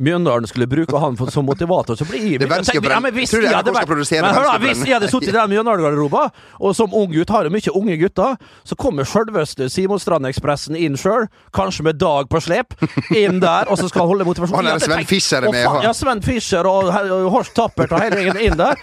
Mjøndalen 0.00 0.48
skulle 0.48 0.64
bruke 0.66 0.96
han 1.02 1.16
for, 1.18 1.28
som 1.30 1.44
motivator, 1.44 1.94
så 1.98 2.06
blir 2.08 2.38
Det 2.40 2.46
er 2.46 2.52
vanskelig 2.54 2.80
å 2.80 2.84
brenne. 2.86 3.10
ja, 3.10 3.14
hvis 3.18 3.32
jeg 3.36 3.52
hadde 3.52 3.72
vært, 3.74 3.88
men 3.90 4.34
hør 4.34 4.46
da, 4.48 4.54
Hvis 4.62 4.80
jeg 4.86 4.94
hadde 4.96 5.10
sittet 5.12 5.28
i 5.28 5.34
den 5.36 5.50
Mjøndalen-garderoben, 5.52 6.30
og 6.60 6.74
som 6.78 6.94
ung 6.96 7.12
gutt 7.12 7.28
har 7.34 7.44
jo 7.44 7.50
mye 7.52 7.74
unge 7.76 7.98
gutter, 8.00 8.38
så 8.64 8.78
kommer 8.80 9.04
sjølveste 9.04 9.68
Simon 9.70 10.00
Strand-ekspressen 10.00 10.78
inn 10.80 10.96
sjøl, 10.96 11.28
kanskje 11.52 11.84
med 11.84 11.98
Dag 12.00 12.30
på 12.32 12.40
slep, 12.40 12.72
inn 13.12 13.40
der, 13.44 13.68
og 13.68 13.76
så 13.76 13.90
skal 13.92 14.08
holde 14.08 14.24
motivasjonen. 14.24 14.70
Han 14.72 14.80
er 14.80 14.84
Sven 14.86 15.04
Fischer 15.04 15.44
er 15.44 15.52
med, 15.52 15.66
og- 15.66 15.82
Ja, 15.84 15.92
Sven 15.92 16.22
Fischer 16.24 16.64
og, 16.66 16.88
og 16.88 17.30
Horst 17.36 17.54
Tappert 17.54 17.92
og 17.92 18.00
hele 18.00 18.24
gjengen 18.24 18.40
inn 18.40 18.56
der, 18.56 18.80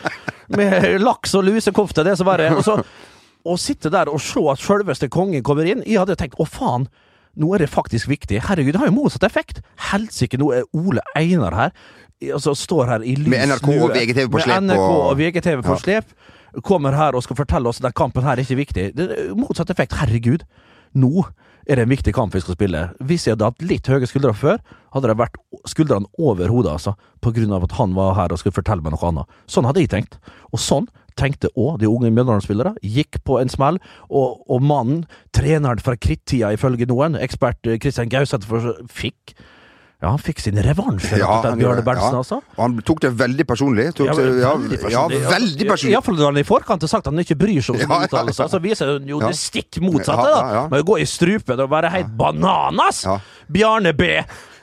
med 0.54 1.02
laks 1.02 1.34
og 1.36 1.44
lusekofte, 1.50 2.04
det 2.06 2.14
som 2.22 2.28
verre 2.30 2.52
er. 2.52 2.56
Og 2.56 2.64
så 2.64 2.78
å 3.48 3.58
sitte 3.58 3.90
der 3.90 4.10
og 4.12 4.22
se 4.22 4.40
at 4.52 4.60
sjølveste 4.62 5.08
kongen 5.10 5.42
kommer 5.42 5.66
inn 5.66 5.82
Jeg 5.88 5.98
hadde 6.02 6.16
tenkt 6.20 6.38
å 6.38 6.46
faen, 6.46 6.88
nå 7.38 7.54
er 7.56 7.64
det 7.64 7.70
faktisk 7.70 8.10
viktig. 8.10 8.42
Herregud, 8.48 8.74
det 8.76 8.82
har 8.82 8.90
jo 8.90 8.96
motsatt 8.98 9.24
effekt. 9.28 9.62
Helsike, 9.92 10.40
nå 10.42 10.52
er 10.58 10.64
Ole 10.78 11.02
Einar 11.16 11.54
her. 11.56 11.72
Altså, 12.34 12.56
står 12.58 12.88
her 12.90 13.04
i 13.06 13.14
lys 13.16 13.30
Med 13.30 13.48
NRK 13.52 13.68
og 13.78 13.92
VGTV 13.94 14.32
på 14.34 14.40
slep 14.42 14.62
Med 14.64 14.72
NRK 14.72 14.80
og- 14.82 15.12
og 15.12 15.18
VGTV 15.20 15.62
på 15.62 15.76
Ja. 15.76 15.82
slep. 15.84 16.06
Kommer 16.64 16.96
her 16.98 17.14
og 17.16 17.22
skal 17.24 17.36
fortelle 17.36 17.68
oss 17.70 17.78
at 17.78 17.84
den 17.84 17.92
kampen 17.94 18.24
her 18.24 18.32
er 18.32 18.42
ikke 18.42 18.58
viktig. 18.66 18.96
Det 18.96 19.12
er 19.12 19.36
motsatt 19.36 19.70
effekt. 19.70 19.94
Herregud. 19.94 20.42
Nå 20.96 21.26
er 21.68 21.76
det 21.76 21.80
en 21.84 21.90
viktig 21.90 22.14
kamp 22.16 22.34
vi 22.34 22.40
skal 22.40 22.56
spille. 22.56 22.94
Hvis 23.04 23.26
jeg 23.28 23.36
hadde 23.36 23.46
hatt 23.46 23.62
litt 23.62 23.84
høye 23.86 24.08
skuldre 24.08 24.34
før, 24.34 24.58
hadde 24.96 25.08
det 25.12 25.18
vært 25.18 25.36
skuldrene 25.68 26.06
over 26.18 26.48
hodet, 26.48 26.72
altså. 26.72 26.96
På 27.22 27.32
grunn 27.36 27.52
av 27.54 27.64
at 27.64 27.74
han 27.74 27.94
var 27.94 28.16
her 28.16 28.30
og 28.32 28.40
skulle 28.40 28.54
fortelle 28.56 28.82
meg 28.82 28.94
noe 28.94 29.10
annet. 29.12 29.26
Sånn 29.48 29.66
hadde 29.66 29.82
jeg 29.84 29.90
tenkt. 29.90 30.18
Og 30.52 30.60
sånn 30.60 30.88
tenkte 31.18 31.50
òg 31.58 31.80
de 31.82 31.90
unge 31.92 32.12
Mjøndalen-spillere. 32.14 32.76
Gikk 32.86 33.20
på 33.28 33.42
en 33.42 33.50
smell, 33.52 33.82
og, 34.10 34.42
og 34.48 34.64
mannen, 34.64 35.04
treneren 35.36 35.82
fra 35.84 35.98
krittida 35.98 36.54
ifølge 36.56 36.88
noen, 36.90 37.18
ekspert 37.20 37.60
Kristian 37.66 38.08
Christian 38.08 38.10
Gauseth, 38.14 38.84
fikk 38.94 39.34
ja, 39.98 40.12
han 40.14 40.20
fikk 40.22 40.38
sin 40.44 40.60
revansj. 40.62 41.08
Ja, 41.18 41.24
Ja, 41.24 41.38
han 41.42 41.58
Bjørne 41.58 41.82
Berntsen, 41.82 42.14
ja. 42.14 42.20
altså. 42.22 42.36
Og 42.54 42.60
han 42.62 42.76
tok 42.86 43.00
det 43.02 43.10
veldig 43.18 43.46
personlig. 43.50 43.88
Tok, 43.98 44.12
Ja, 44.12 44.14
ja, 44.14 44.52
veldig 44.54 44.78
ja, 44.78 44.82
personlig. 44.84 45.22
veldig 45.32 45.68
personlig. 45.72 45.94
Iallfall 45.96 46.20
når 46.20 46.28
han 46.30 46.38
i 46.38 46.44
forkant 46.46 46.86
har 46.86 46.92
sagt 46.92 47.08
at 47.08 47.10
han 47.16 47.24
ikke 47.24 47.38
bryr 47.42 47.64
seg 47.66 47.74
om 47.74 47.82
Ja, 47.82 47.88
ja, 47.88 47.98
ja. 48.04 48.06
uttalelser. 48.12 48.52
Så 48.54 48.60
viser 48.62 48.92
han 48.94 49.10
jo 49.10 49.18
Ja. 49.24 49.32
det 49.34 49.40
stikk 49.42 49.80
motsatte. 49.82 50.28
Ja, 50.30 50.36
da 50.36 50.44
ja, 50.46 50.54
ja. 50.60 50.64
Med 50.70 50.86
å 50.86 50.88
gå 50.92 51.00
i 51.02 51.08
strupen 51.10 51.64
og 51.66 51.72
være 51.74 51.90
helt 51.96 52.14
bananas! 52.20 53.02
Ja. 53.10 53.18
Bjarne 53.50 53.96
B. 53.98 54.12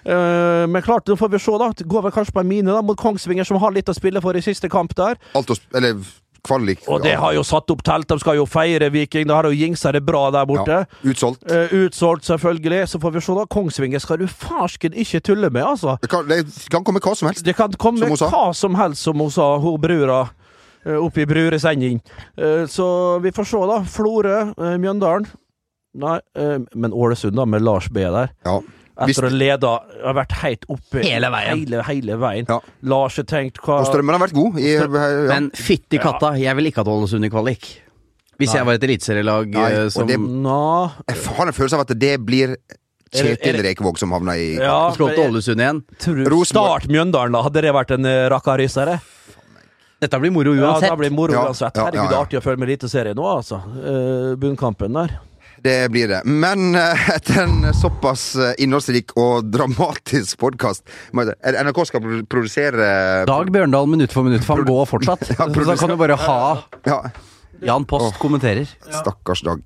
Uh, 0.07 0.69
men 0.71 0.83
klart, 0.87 1.09
nå 1.11 1.17
får 1.19 1.31
vi 1.35 1.39
se, 1.43 1.59
da. 1.59 1.73
Det 1.83 1.87
går 1.91 2.07
vel 2.07 2.15
kanskje 2.15 2.37
på 2.37 2.43
en 2.45 2.51
mine 2.55 2.71
da 2.71 2.83
mot 2.87 2.99
Kongsvinger, 3.01 3.43
som 3.49 3.59
har 3.59 3.75
litt 3.75 3.89
å 3.91 3.95
spille 3.97 4.23
for 4.23 4.37
i 4.39 4.43
siste 4.45 4.71
kamp 4.71 4.95
der. 4.95 5.19
Alt 5.35 5.51
å 5.51 5.59
Eller 5.75 5.99
kvalik. 6.45 6.84
Og 6.88 7.03
det 7.05 7.14
har 7.20 7.34
jo 7.36 7.42
satt 7.47 7.70
opp 7.72 7.82
telt, 7.86 8.09
de 8.11 8.18
skal 8.22 8.38
jo 8.38 8.45
feire 8.49 8.90
Viking. 8.95 9.26
Da 9.30 9.40
har 9.40 9.49
jo 9.49 9.57
Jingsa 9.57 9.92
det 9.97 10.03
bra 10.07 10.26
der 10.34 10.47
borte. 10.49 10.82
ja, 10.84 11.11
Utsolgt. 11.11 11.45
Eh, 11.51 11.72
utsolgt, 11.84 12.24
selvfølgelig. 12.28 12.82
Så 12.92 13.01
får 13.03 13.16
vi 13.16 13.24
se, 13.24 13.34
da. 13.38 13.47
Kongsvinger 13.51 14.03
skal 14.05 14.20
du 14.22 14.26
farsken 14.28 14.95
ikke 14.95 15.20
tulle 15.24 15.51
med, 15.51 15.64
altså. 15.64 15.97
Det 16.03 16.11
kan, 16.12 16.28
det 16.28 16.45
kan 16.70 16.84
komme 16.84 17.01
hva 17.05 17.14
som 17.16 17.28
helst. 17.30 17.45
Det 17.45 17.57
kan 17.57 17.72
komme 17.72 18.05
Som 18.16 18.30
hva 18.30 18.47
som 18.55 18.74
helst, 18.78 19.03
som 19.03 19.20
hun 19.20 19.30
sa, 19.34 19.55
hun 19.59 19.80
brura. 19.80 20.24
Oppi 20.84 21.01
Oppe 21.01 21.22
i 21.22 21.26
bruresending. 21.26 22.01
Eh, 22.36 22.66
Så 22.68 23.18
vi 23.24 23.32
får 23.32 23.45
se, 23.49 23.61
da. 23.70 23.80
Florø, 23.88 24.38
eh, 24.53 24.76
Mjøndalen. 24.78 25.26
Nei, 25.95 26.18
eh, 26.36 26.59
men 26.74 26.92
Ålesund, 26.92 27.36
da, 27.36 27.45
med 27.47 27.62
Lars 27.62 27.88
B 27.88 28.01
der. 28.01 28.28
Ja. 28.45 28.61
Etter 28.95 29.26
å 29.26 29.30
lede 29.34 29.66
har 30.05 30.14
vært 30.14 30.32
helt 30.45 30.66
oppe 30.70 31.01
Hele 31.03 31.26
veien. 31.34 31.64
Hele, 31.64 31.82
hele 31.88 32.18
veien. 32.22 32.47
Ja. 32.49 32.61
Lars 32.86 33.16
har 33.18 33.26
tenkt 33.26 33.59
hva 33.64 33.80
Og 33.82 33.88
strømmen 33.88 34.14
har 34.14 34.22
vært 34.22 34.36
god. 34.36 34.59
I, 34.62 34.74
ja. 34.76 34.86
Men 35.32 35.51
fytti 35.51 35.99
katta, 35.99 36.36
jeg 36.38 36.55
vil 36.61 36.70
ikke 36.70 36.84
hatt 36.84 36.92
Ålesund 36.92 37.26
i 37.26 37.30
kvalik. 37.32 37.66
Hvis 38.38 38.55
jeg 38.55 38.66
var 38.66 38.74
et 38.78 38.82
eliteserielag 38.86 39.51
Nei, 39.55 39.66
eh, 39.72 39.88
som 39.95 40.07
det- 40.07 40.18
Nå 40.18 40.90
Jeg 41.09 41.22
har 41.24 41.47
en 41.47 41.53
følelse 41.53 41.74
av 41.74 41.80
at 41.80 41.99
det 41.99 42.18
blir 42.24 42.51
Er 42.55 42.57
det- 42.57 43.20
er 43.20 43.36
Kjetil 43.36 43.62
det- 43.62 43.64
Rekevåg 43.76 43.99
som 43.99 44.11
havner 44.11 44.34
i 44.34 44.55
Ja, 44.59 44.90
Slå 44.90 45.14
til 45.14 45.30
Ålesund 45.30 45.61
igjen. 45.62 45.82
Start 46.45 46.88
Mjøndalen, 46.88 47.32
da. 47.32 47.42
Hadde 47.42 47.62
det 47.62 47.72
vært 47.72 47.90
en 47.95 48.05
uh, 48.07 48.28
rakkarysere? 48.30 49.01
Dette 50.01 50.18
blir 50.20 50.32
moro 50.32 50.53
Ja, 50.55 50.74
uansett. 50.74 50.99
blir 50.99 51.11
moro 51.12 51.32
uansett. 51.32 51.76
ja, 51.76 51.84
Herregud, 51.84 52.11
ja, 52.11 52.11
ja. 52.11 52.24
artig 52.24 52.38
å 52.38 52.42
følge 52.42 52.59
med 52.59 52.68
Eliteserien 52.68 53.14
nå, 53.14 53.24
altså. 53.24 53.62
Uh, 53.62 54.34
bunnkampen 54.36 54.92
der. 54.92 55.18
Det 55.65 55.89
blir 55.89 56.11
det. 56.11 56.19
Men 56.29 56.75
eh, 56.77 57.05
etter 57.15 57.39
en 57.47 57.71
såpass 57.73 58.35
eh, 58.37 58.51
innholdsrik 58.61 59.15
og 59.17 59.47
dramatisk 59.49 60.37
podkast 60.43 60.85
NRK 61.17 61.81
skal 61.89 62.05
produsere 62.29 62.89
Dag 63.31 63.53
Bjørndal 63.55 63.89
minutt 63.89 64.12
for 64.12 64.29
minutt, 64.29 64.45
for 64.45 64.61
han 64.61 64.69
går 64.69 64.91
fortsatt. 64.91 65.25
Ja, 65.39 65.49
Så 65.49 65.65
da 65.65 65.79
kan 65.81 65.95
du 65.95 65.97
bare 65.97 66.19
ha 66.21 66.37
Ja, 66.85 66.99
Jan 67.65 67.89
Post 67.89 68.21
kommenterer. 68.21 68.69
stakkars 68.93 69.41
Dag. 69.47 69.65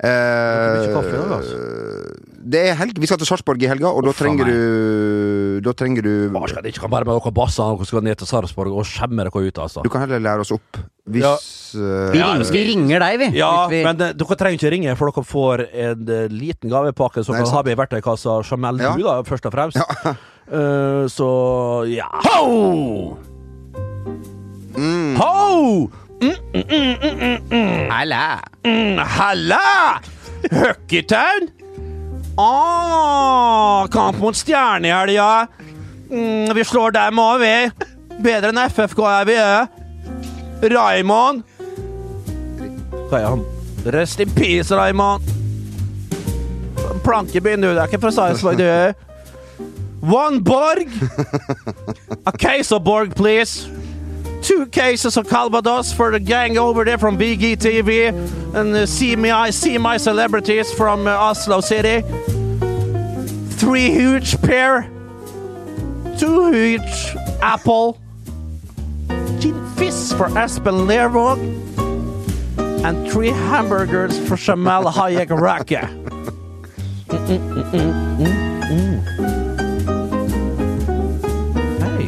kaffe 0.00 1.16
Eh, 1.20 2.10
det 2.50 2.60
er 2.70 2.76
helg. 2.80 2.96
Vi 2.98 3.06
skal 3.06 3.20
til 3.20 3.28
Sarpsborg 3.28 3.62
i 3.62 3.68
helga, 3.68 3.90
og 3.92 4.02
da 4.06 4.14
trenger 4.16 4.48
du 4.48 5.60
Da 5.62 5.74
trenger 5.76 6.02
du 6.02 6.12
Hva 6.32 6.48
skal 6.48 6.64
det 6.64 6.72
ikke 6.72 6.88
være 6.88 7.04
med 7.04 7.20
noen 7.20 7.36
basser 7.36 7.76
og 7.76 7.84
skal 7.86 8.02
ned 8.02 8.18
til 8.18 8.26
Sarpsborg 8.30 8.72
og 8.72 8.88
skjemme 8.88 9.28
dere 9.28 9.44
ut, 9.46 9.60
altså. 9.60 9.84
Du 9.84 9.92
kan 9.92 10.00
heller 10.08 10.18
lære 10.24 10.42
oss 10.46 10.50
opp. 10.56 10.80
Hvis 11.14 11.74
eh, 11.74 12.12
Vi, 12.14 12.18
ringer, 12.22 12.44
vi 12.54 12.62
ringer 12.70 13.04
deg, 13.04 13.18
vi. 13.22 13.28
Ja, 13.38 13.50
vi 13.70 13.82
men 13.86 14.00
uh, 14.00 14.10
dere 14.16 14.36
trenger 14.40 14.58
ikke 14.58 14.72
ringe, 14.74 14.96
for 14.98 15.10
dere 15.12 15.24
får 15.26 15.64
en 15.70 16.04
uh, 16.10 16.24
liten 16.32 16.70
gavepakke 16.72 17.22
som 17.26 17.34
har 17.38 17.44
vi 17.46 17.50
sant. 17.52 17.70
i 17.70 17.78
verktøykassa 17.78 18.40
Jamel 18.50 18.80
Ja. 18.82 18.94
Du, 18.98 19.04
da, 19.06 19.18
først 19.28 19.46
og 19.50 19.56
fremst. 19.58 19.80
Ja. 19.80 20.14
Eh, 20.50 21.04
så 21.06 21.26
ja 21.86 22.08
Ho! 22.24 23.14
Ho! 25.20 25.90
Halla! 27.90 28.40
Mm, 28.66 28.98
halla! 28.98 29.60
Hockeytown? 30.50 31.46
Ah, 32.38 33.86
kamp 33.94 34.18
mot 34.18 34.34
Stjerne 34.34 34.88
i 34.88 34.92
helga. 34.94 35.46
Mm, 36.10 36.50
vi 36.56 36.64
slår 36.66 36.94
dem 36.98 37.18
òg, 37.22 37.42
vi. 37.44 37.54
Bedre 38.24 38.50
enn 38.50 38.62
FFK 38.66 39.02
er 39.06 39.28
vi. 39.28 39.36
eh. 39.38 39.79
Raymond. 40.62 41.42
Hva 43.10 43.18
er 43.18 43.28
han? 43.28 43.44
Rest 43.86 44.20
in 44.20 44.30
peace, 44.30 44.70
Raymond. 44.76 45.22
Planke 47.04 47.40
begynner 47.40 47.68
du, 47.68 47.74
det 47.74 47.82
er 47.82 47.86
ikke 47.86 48.00
fra 48.00 48.10
Sarpsborg, 48.10 48.58
du. 48.58 48.92
One 50.02 50.44
Borg. 50.44 50.88
A 52.26 52.32
case 52.32 52.72
of 52.72 52.84
Borg, 52.84 53.14
please. 53.14 53.68
Two 54.42 54.66
cases 54.66 55.16
of 55.16 55.28
Calvados 55.28 55.92
for 55.92 56.10
the 56.10 56.20
gang 56.20 56.56
over 56.58 56.84
there 56.84 56.98
from 56.98 57.18
VGTV 57.18 58.08
and 58.54 58.74
uh, 58.74 58.86
see 58.86 59.14
me, 59.14 59.30
I 59.30 59.50
see 59.50 59.76
my 59.76 59.98
celebrities 59.98 60.72
from 60.72 61.06
uh, 61.06 61.10
Oslo 61.10 61.60
City. 61.60 62.02
Three 63.56 63.90
huge 63.90 64.40
pear, 64.40 64.90
two 66.18 66.50
huge 66.50 67.14
apple, 67.42 67.98
gin 69.40 69.66
fizz 69.76 70.12
for 70.12 70.28
Espen 70.28 70.86
Lervåg, 70.86 71.38
and 72.84 73.10
three 73.10 73.30
hamburgers 73.30 74.18
for 74.28 74.36
Jamal 74.36 74.84
Hayek 74.84 75.30
Raka. 75.30 75.88
Hey. 81.80 82.04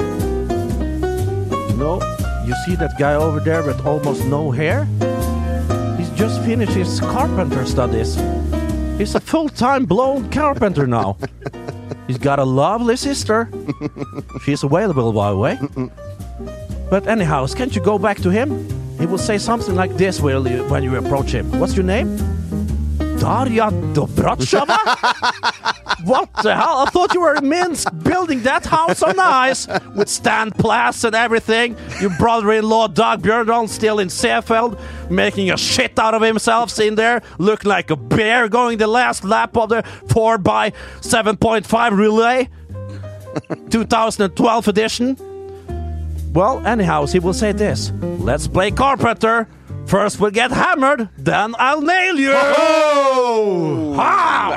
You 1.68 1.76
know, 1.76 2.00
you 2.46 2.54
see 2.64 2.76
that 2.76 2.94
guy 2.98 3.14
over 3.14 3.40
there 3.40 3.62
with 3.62 3.84
almost 3.86 4.24
no 4.26 4.50
hair? 4.50 4.84
He's 5.98 6.10
just 6.10 6.40
finished 6.42 6.72
his 6.72 7.00
carpenter 7.00 7.64
studies. 7.66 8.16
He's 8.98 9.14
a 9.14 9.20
full-time 9.20 9.86
blown 9.86 10.30
carpenter 10.30 10.86
now. 10.86 11.16
He's 12.06 12.18
got 12.18 12.38
a 12.38 12.44
lovely 12.44 12.96
sister. 12.96 13.48
She's 14.44 14.62
available, 14.62 15.12
by 15.12 15.30
the 15.30 15.36
way. 15.36 15.58
But 16.92 17.06
anyhow, 17.06 17.46
can't 17.46 17.74
you 17.74 17.80
go 17.80 17.98
back 17.98 18.18
to 18.18 18.28
him? 18.28 18.50
He 18.98 19.06
will 19.06 19.16
say 19.16 19.38
something 19.38 19.74
like 19.74 19.96
this 19.96 20.20
when 20.20 20.44
you, 20.44 20.62
when 20.64 20.82
you 20.82 20.94
approach 20.96 21.32
him. 21.32 21.50
What's 21.58 21.74
your 21.74 21.86
name? 21.86 22.18
Daria 23.18 23.70
Dobrachava? 23.94 24.76
What 26.04 26.28
the 26.42 26.54
hell? 26.54 26.78
I 26.80 26.90
thought 26.90 27.14
you 27.14 27.22
were 27.22 27.36
in 27.36 27.48
Minsk 27.48 27.88
building 28.02 28.42
that 28.42 28.66
house 28.66 28.98
so 28.98 29.12
nice 29.12 29.66
with 29.96 30.10
stand 30.10 30.54
plates 30.56 31.04
and 31.04 31.14
everything. 31.14 31.76
Your 31.98 32.10
brother-in-law 32.18 32.88
Doug 32.88 33.22
Björndal 33.22 33.70
still 33.70 33.98
in 33.98 34.08
Seefeld 34.08 34.78
making 35.10 35.50
a 35.50 35.56
shit 35.56 35.98
out 35.98 36.12
of 36.12 36.20
himself 36.20 36.78
in 36.78 36.96
there, 36.96 37.22
looking 37.38 37.70
like 37.70 37.90
a 37.90 37.96
bear 37.96 38.48
going 38.50 38.76
the 38.76 38.86
last 38.86 39.24
lap 39.24 39.56
of 39.56 39.70
the 39.70 39.82
4 40.08 40.36
by 40.36 40.72
7.5 41.00 41.96
relay. 41.96 42.50
2012 43.70 44.68
edition. 44.68 45.31
Well, 46.34 46.66
anyhow, 46.66 47.06
he 47.06 47.18
will 47.18 47.34
say 47.34 47.52
this. 47.52 47.92
Let's 48.18 48.48
play 48.48 48.70
carpenter. 48.70 49.46
First 49.86 50.20
we'll 50.20 50.30
get 50.30 50.50
hammered, 50.50 51.08
then 51.18 51.54
I'll 51.58 51.82
nail 51.82 52.18
you! 52.18 52.32
Ha! 53.96 54.56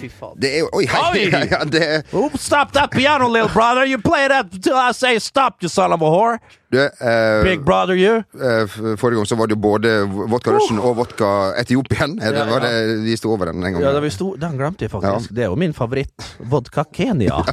fy 0.00 0.08
faen. 0.08 0.36
Det 0.40 0.50
er 0.58 0.68
Oi, 0.74 0.84
hei! 0.86 1.00
Oi! 1.10 1.24
Ja, 1.32 1.40
ja, 1.50 1.58
det 1.64 1.80
er 1.82 2.02
Oops, 2.16 2.42
stop 2.42 2.72
that 2.72 2.90
piano, 2.90 3.28
little 3.28 3.48
brother! 3.52 3.84
You 3.86 3.98
play 3.98 4.28
that 4.28 4.52
until 4.52 4.76
I 4.76 4.92
say 4.92 5.18
stop, 5.18 5.62
you 5.62 5.68
son 5.68 5.92
of 5.92 6.02
a 6.02 6.10
whore! 6.10 6.38
du, 6.72 6.78
uh, 6.78 7.42
Big 7.42 7.64
brother, 7.64 7.96
you! 7.96 8.22
Uh, 8.34 8.96
Forrige 8.96 9.16
gang 9.20 9.26
så 9.26 9.36
var 9.36 9.46
det 9.50 9.56
jo 9.58 9.60
både 9.64 9.96
vodka 10.30 10.54
Russian 10.54 10.78
og 10.78 10.96
vodka 10.96 11.30
Etiopien. 11.60 12.16
Det, 12.20 12.30
Ja, 12.30 12.44
ja. 12.44 12.48
var 12.50 12.60
det, 12.66 13.04
vi 13.04 13.16
sto 13.16 13.32
over 13.34 13.50
den 13.50 13.64
en 13.64 13.72
gang. 13.72 13.82
Ja, 13.84 13.92
det 13.96 14.02
vi 14.06 14.10
sto, 14.14 14.34
Den 14.40 14.58
glemte 14.58 14.84
jeg 14.86 14.90
faktisk. 14.90 15.34
Det 15.34 15.48
er 15.48 15.50
jo 15.50 15.58
min 15.58 15.74
favoritt. 15.74 16.34
Vodka 16.38 16.84
Kenya. 16.94 17.42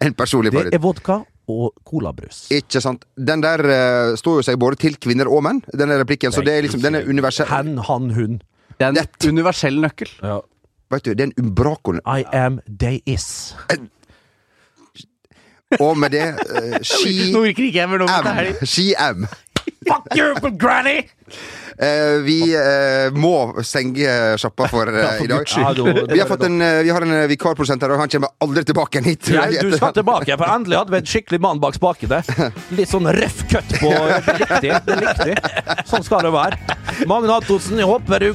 En 0.00 0.14
personlig 0.14 0.52
favoritt. 0.52 0.70
Det 0.72 0.78
er 0.78 0.82
vodka 0.82 1.16
og 1.50 1.74
colabrus. 1.86 2.46
Ikke 2.54 2.80
sant. 2.82 3.04
Den 3.16 3.42
der 3.44 3.62
uh, 3.64 4.16
står 4.18 4.40
jo 4.40 4.46
seg 4.46 4.58
både 4.60 4.80
til 4.86 4.96
kvinner 5.00 5.28
og 5.30 5.44
menn, 5.46 5.62
denne 5.76 5.98
replikken. 6.00 6.32
Så 6.34 6.44
det 6.46 6.56
er 6.56 6.66
liksom, 6.66 6.82
den 6.84 7.00
er 7.00 7.08
universell. 7.08 7.48
Hen, 7.50 7.78
han, 7.88 8.10
hun. 8.16 8.40
Det 8.78 8.88
er 8.88 8.96
en 8.96 9.30
universell 9.36 9.80
nøkkel. 9.82 10.10
Ja. 10.22 10.40
Vet 10.94 11.06
du, 11.06 11.14
det 11.14 11.20
er 11.26 11.30
en 11.32 11.38
umbraco. 11.44 11.96
I 12.04 12.24
am, 12.32 12.60
they 12.68 13.00
is. 13.06 13.54
Og 15.80 15.98
med 15.98 16.14
det 16.14 16.26
uh, 16.38 16.76
She 16.86 17.24
Nå 17.34 17.40
virker 17.48 17.66
ikke 17.66 17.80
jeg 17.80 17.90
med 17.90 18.04
noe 18.04 18.10
med 18.10 18.28
det 18.28 18.34
her. 18.38 18.66
She 18.66 18.92
am. 18.98 19.26
Fuck 19.88 20.12
you, 20.16 20.50
granny! 20.60 21.08
Eh, 21.78 22.22
vi 22.22 22.38
eh, 22.54 23.10
må 23.18 23.62
stenge 23.66 24.36
sjappa 24.38 24.68
for 24.70 24.90
eh, 24.90 25.24
i 25.24 25.26
dag. 25.26 25.48
Vi 26.12 26.20
har, 26.20 26.28
fått 26.28 26.44
en, 26.46 26.58
vi 26.86 26.90
har 26.94 27.02
en 27.02 27.14
vikarprodusent 27.30 27.82
her, 27.82 27.94
og 27.96 28.02
han 28.04 28.12
kommer 28.12 28.30
aldri 28.44 28.62
tilbake 28.68 28.98
igjen 29.00 29.08
hit. 29.10 29.30
jeg, 29.34 29.58
du 29.58 29.74
skal 29.76 29.94
tilbake, 29.96 30.36
for 30.38 30.54
endelig 30.54 30.78
hadde 30.78 30.94
vi 30.94 31.00
en 31.02 31.10
skikkelig 31.14 31.40
mann 31.42 31.62
bak 31.62 31.78
spakene. 31.78 32.22
Litt 32.78 32.92
sånn 32.92 33.10
røff 33.18 33.42
cut 33.50 33.74
på 33.80 33.90
riktig. 34.40 34.74
Det 34.86 34.98
likte. 35.00 35.38
Sånn 35.90 36.06
skal 36.06 36.28
det 36.28 36.34
være. 36.34 36.60
Magne 37.10 37.40
Antonsen, 37.40 37.80
jeg 37.82 37.90
håper 37.90 38.28
du 38.28 38.30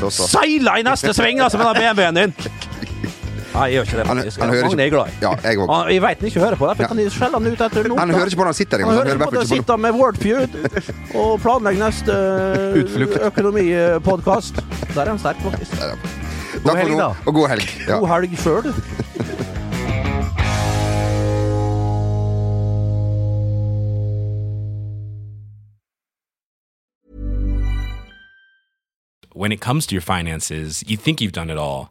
Så, 0.00 0.08
så. 0.10 0.30
seiler 0.38 0.80
i 0.80 0.86
neste 0.86 1.12
sving, 1.16 1.42
altså, 1.44 1.60
med 1.60 1.74
den 1.74 1.82
BMW-en 1.84 2.22
din! 2.22 2.64
Nei, 3.56 3.66
jeg 3.72 3.78
gjør 3.78 3.86
ikke 3.86 3.96
det, 3.96 4.06
Han- 4.06 4.18
han 4.18 4.50
hører 4.52 4.66
Magne 4.68 4.82
er 4.84 4.90
glad 4.92 5.06
i. 5.08 5.12
Ja, 5.22 5.30
jeg 5.42 5.58
òg. 5.58 5.70
Jeg 5.90 6.02
veit 6.04 6.18
han 6.20 6.28
ikke 6.28 6.40
hører 6.44 6.56
på 6.60 6.66
det, 6.68 6.76
for 6.76 6.82
Ja. 6.82 6.88
kan 6.88 6.98
skjelle 7.10 7.32
han 7.40 7.46
ut 7.46 7.60
etter 7.66 7.88
noe. 7.88 7.98
Han 7.98 8.10
hører 8.10 8.26
ikke 8.28 8.36
på 8.36 8.44
når 8.44 8.52
han 8.52 8.58
sitter 8.60 8.78
Han 8.78 8.86
hører 8.86 8.96
Han 8.96 9.06
hører 9.06 9.16
i 9.16 9.24
på 9.24 9.30
det 9.40 9.48
sitter 9.48 9.76
med 9.76 9.92
Wordfeud 9.94 10.50
og 11.16 11.40
planlegger 11.40 11.80
neste 11.86 12.12
økonomipodkast. 13.30 14.54
Der 14.94 15.00
er 15.02 15.08
han 15.08 15.18
sterk, 15.18 15.40
faktisk. 15.40 15.72
Takk 15.72 16.62
for 16.66 16.76
helg, 16.76 16.90
nå, 16.92 16.98
da. 16.98 17.08
og 17.26 17.34
god 17.34 17.48
helg. 17.48 17.68
Ja. 17.88 17.98
God 17.98 18.08
helg 18.08 18.38
sjøl. 18.38 18.74
When 29.32 29.52
it 29.52 29.60
comes 29.60 29.86
to 29.86 29.94
your 29.94 30.02
finances, 30.02 30.82
you 30.86 30.96
think 30.96 31.20
you've 31.20 31.32
done 31.32 31.50
it 31.50 31.58
all. 31.58 31.90